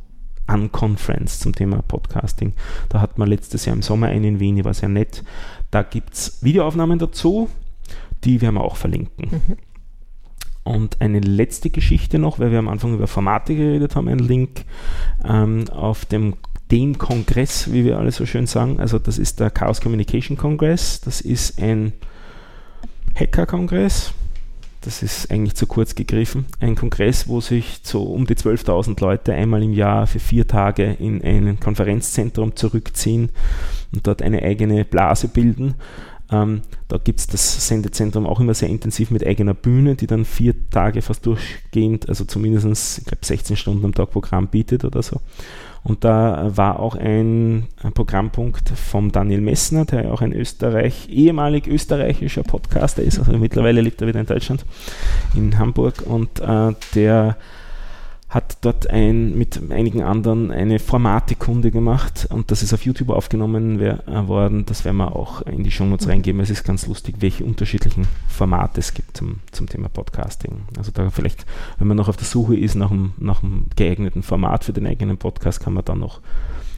[0.50, 2.54] Unconference zum Thema Podcasting.
[2.88, 5.24] Da hat man letztes Jahr im Sommer einen in Wien, die war sehr nett.
[5.70, 7.50] Da gibt es Videoaufnahmen dazu,
[8.24, 9.28] die werden wir auch verlinken.
[9.30, 9.58] Mhm.
[10.68, 14.64] Und eine letzte Geschichte noch, weil wir am Anfang über Formate geredet haben, ein Link
[15.26, 16.34] ähm, auf dem
[16.70, 18.78] dem Kongress, wie wir alle so schön sagen.
[18.78, 21.00] Also das ist der Chaos Communication Congress.
[21.00, 21.94] Das ist ein
[23.18, 24.12] Hacker-Kongress.
[24.82, 26.44] Das ist eigentlich zu kurz gegriffen.
[26.60, 30.84] Ein Kongress, wo sich so um die 12.000 Leute einmal im Jahr für vier Tage
[30.84, 33.30] in ein Konferenzzentrum zurückziehen
[33.94, 35.76] und dort eine eigene Blase bilden.
[36.30, 40.24] Ähm, da gibt es das Sendezentrum auch immer sehr intensiv mit eigener Bühne, die dann
[40.24, 45.02] vier Tage fast durchgehend, also zumindest, ich glaube, 16 Stunden am Tag Programm bietet oder
[45.02, 45.20] so.
[45.84, 51.66] Und da war auch ein, ein Programmpunkt vom Daniel Messner, der auch ein Österreich, ehemalig
[51.66, 54.66] österreichischer Podcaster ist, also mittlerweile lebt er wieder in Deutschland,
[55.34, 57.36] in Hamburg, und äh, der
[58.28, 63.80] hat dort ein, mit einigen anderen eine Formatekunde gemacht und das ist auf YouTube aufgenommen
[63.80, 63.96] äh,
[64.28, 64.66] worden.
[64.66, 66.12] Das werden wir auch in die Shownotes mhm.
[66.12, 66.40] reingeben.
[66.42, 70.62] Es ist ganz lustig, welche unterschiedlichen Formate es gibt zum, zum Thema Podcasting.
[70.76, 71.46] Also da vielleicht,
[71.78, 74.86] wenn man noch auf der Suche ist nach einem, nach einem geeigneten Format für den
[74.86, 76.20] eigenen Podcast, kann man dann noch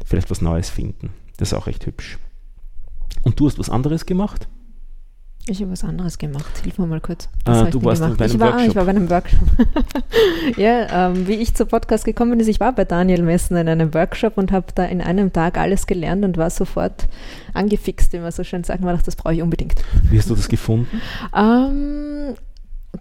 [0.05, 1.11] vielleicht was Neues finden.
[1.37, 2.19] Das ist auch recht hübsch.
[3.23, 4.47] Und du hast was anderes gemacht?
[5.47, 6.59] Ich habe was anderes gemacht.
[6.63, 7.29] Hilf mir mal kurz.
[7.45, 8.19] Ah, du warst gemacht?
[8.19, 8.69] bei einem ich war, Workshop.
[8.69, 9.49] Ich war bei einem Workshop.
[10.57, 13.69] ja, ähm, wie ich zu Podcast gekommen bin, ist, ich war bei Daniel Messen in
[13.69, 17.09] einem Workshop und habe da in einem Tag alles gelernt und war sofort
[17.55, 18.83] angefixt, wie man so schön sagt.
[18.83, 19.83] Man dachte, das brauche ich unbedingt.
[20.11, 21.01] Wie hast du das gefunden?
[21.35, 22.35] Ähm,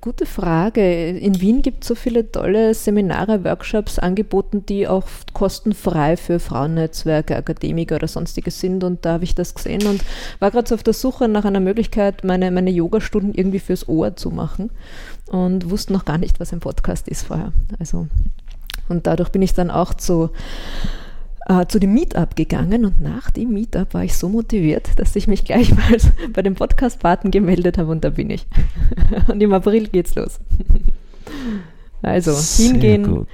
[0.01, 1.09] Gute Frage.
[1.09, 5.03] In Wien gibt es so viele tolle Seminare, Workshops angeboten, die auch
[5.33, 8.83] kostenfrei für Frauennetzwerke, Akademiker oder sonstiges sind.
[8.83, 10.03] Und da habe ich das gesehen und
[10.37, 14.15] war gerade so auf der Suche nach einer Möglichkeit, meine, meine Yoga-Stunden irgendwie fürs Ohr
[14.15, 14.69] zu machen
[15.25, 17.51] und wusste noch gar nicht, was ein Podcast ist vorher.
[17.79, 18.07] Also,
[18.89, 20.29] und dadurch bin ich dann auch zu
[21.49, 25.27] äh, zu dem Meetup gegangen und nach dem Meetup war ich so motiviert, dass ich
[25.27, 28.45] mich gleichfalls bei dem Podcast-Paten gemeldet habe und da bin ich.
[29.27, 30.39] und im April geht's los.
[32.01, 33.27] Also Sehr hingehen, gut.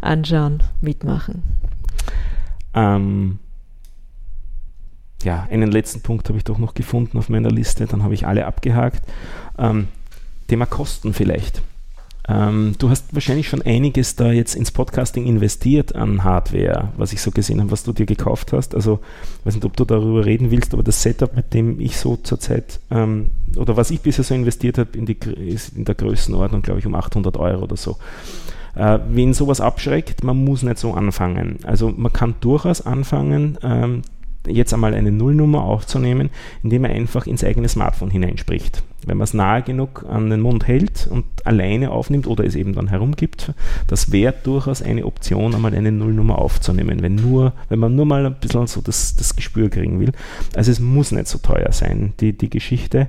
[0.00, 1.44] anschauen, mitmachen.
[2.74, 3.38] Ähm,
[5.22, 8.26] ja, einen letzten Punkt habe ich doch noch gefunden auf meiner Liste, dann habe ich
[8.26, 9.04] alle abgehakt.
[9.56, 9.86] Ähm,
[10.48, 11.62] Thema Kosten vielleicht.
[12.28, 17.20] Ähm, du hast wahrscheinlich schon einiges da jetzt ins Podcasting investiert an Hardware, was ich
[17.20, 18.74] so gesehen habe, was du dir gekauft hast.
[18.76, 19.00] Also,
[19.40, 22.16] ich weiß nicht, ob du darüber reden willst, aber das Setup, mit dem ich so
[22.16, 25.16] zurzeit ähm, oder was ich bisher so investiert habe, in die,
[25.46, 27.96] ist in der Größenordnung, glaube ich, um 800 Euro oder so.
[28.76, 31.58] Äh, wen sowas abschreckt, man muss nicht so anfangen.
[31.64, 34.02] Also man kann durchaus anfangen, ähm,
[34.46, 36.30] jetzt einmal eine Nullnummer aufzunehmen,
[36.62, 38.82] indem man einfach ins eigene Smartphone hineinspricht.
[39.04, 42.72] Wenn man es nahe genug an den Mund hält und alleine aufnimmt oder es eben
[42.72, 43.52] dann herumgibt,
[43.88, 48.24] das wäre durchaus eine Option, einmal eine Nullnummer aufzunehmen, wenn, nur, wenn man nur mal
[48.24, 50.12] ein bisschen so das, das Gespür kriegen will.
[50.54, 53.08] Also es muss nicht so teuer sein, die, die Geschichte.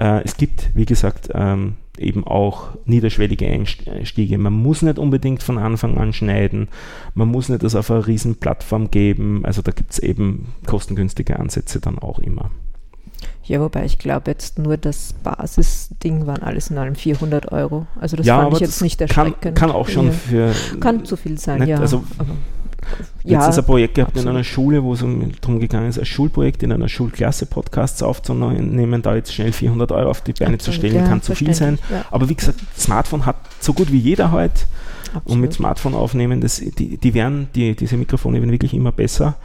[0.00, 4.38] Äh, es gibt, wie gesagt, ähm, eben auch niederschwellige Einstiege.
[4.38, 6.68] Man muss nicht unbedingt von Anfang an schneiden,
[7.14, 11.38] man muss nicht das auf eine riesen Plattform geben, also da gibt es eben kostengünstige
[11.38, 12.50] Ansätze dann auch immer.
[13.44, 17.86] Ja, wobei ich glaube jetzt nur das Basisding waren alles in allem 400 Euro.
[18.00, 19.58] Also das ja, fand ich jetzt nicht kann, erschreckend.
[19.58, 20.12] kann auch schon Ja.
[20.12, 20.52] für...
[20.78, 21.78] Kann zu viel sein, nicht, ja.
[21.78, 22.36] also aber,
[23.22, 24.30] Letztens ein Projekt gehabt absolut.
[24.30, 28.02] in einer Schule, wo es um, darum gegangen ist, ein Schulprojekt in einer Schulklasse Podcasts
[28.02, 31.34] aufzunehmen, da jetzt schnell 400 Euro auf die Beine zu Absolut, stellen, ja, kann zu
[31.34, 31.78] viel sein.
[31.90, 32.04] ja.
[32.10, 34.62] Aber wie gesagt, Smartphone hat so gut wie jeder heute
[35.24, 35.54] und mit Absolut.
[35.54, 39.36] Smartphone aufnehmen, das, die, die werden, die, diese Mikrofone werden wirklich immer besser.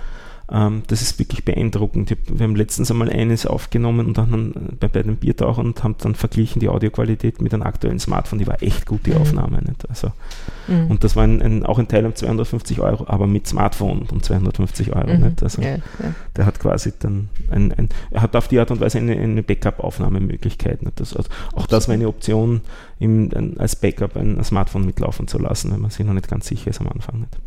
[0.51, 2.11] Ähm, das ist wirklich beeindruckend.
[2.11, 5.95] Hab, wir haben letztens einmal eines aufgenommen und dann bei, bei den Biertauchern und haben
[5.99, 8.39] dann verglichen die Audioqualität mit einem aktuellen Smartphone.
[8.39, 9.17] Die war echt gut, die Mhm.
[9.17, 9.59] Aufnahme.
[9.61, 9.89] Nicht?
[9.89, 10.11] Also,
[10.67, 10.91] Mhm.
[10.91, 14.21] und das war ein, ein, auch ein Teil um 250 Euro, aber mit Smartphone um
[14.21, 15.13] 250 Euro.
[15.13, 15.23] Mhm.
[15.23, 15.41] Nicht?
[15.43, 15.81] Also, ja, ja.
[16.35, 19.41] der hat quasi dann ein, ein, er hat auf die Art und Weise eine, eine
[19.43, 20.79] Backup-Aufnahmemöglichkeit.
[20.95, 22.61] Das, also auch das war eine Option,
[22.99, 26.69] ein, als Backup ein, Smartphone mitlaufen zu lassen, wenn man sich noch nicht ganz sicher
[26.69, 27.21] ist am Anfang.
[27.21, 27.37] Nicht?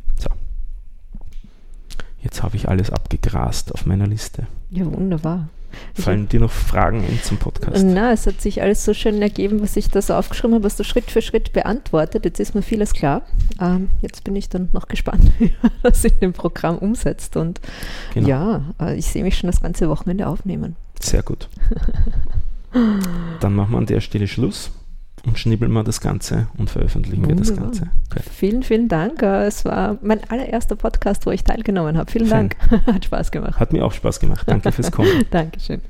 [2.23, 4.47] Jetzt habe ich alles abgegrast auf meiner Liste.
[4.71, 5.49] ja, wunderbar.
[5.95, 7.85] Ich Fallen dir noch Fragen ein zum Podcast?
[7.87, 10.77] Na, es hat sich alles so schön ergeben, was ich da so aufgeschrieben habe, was
[10.77, 12.25] du Schritt für Schritt beantwortet.
[12.25, 13.21] Jetzt ist mir vieles klar.
[13.61, 17.37] Ähm, jetzt bin ich dann noch gespannt, wie man das in dem Programm umsetzt.
[17.37, 17.61] Und
[18.15, 18.29] Genau.
[18.29, 20.75] ja, äh, ich sehe mich schon das ganze Wochenende aufnehmen.
[21.01, 21.49] Sehr gut.
[23.41, 24.71] Dann machen wir an der Stelle Schluss
[25.29, 27.71] und schnibbeln wir das Ganze und veröffentlichen wir das Wunderbar.
[27.71, 27.91] Ganze.
[28.11, 28.23] Okay.
[28.31, 29.23] Vielen, vielen Dank.
[29.23, 32.11] Äh, Es war mein allererster Podcast, wo ich teilgenommen habe.
[32.11, 32.51] Vielen Schön.
[32.51, 32.57] Dank.
[32.87, 33.61] Hat Spaß gemacht.
[33.61, 34.45] Hat mir auch Spaß gemacht.
[34.47, 35.25] Danke fürs Kommen.
[35.31, 35.81] Dankeschön.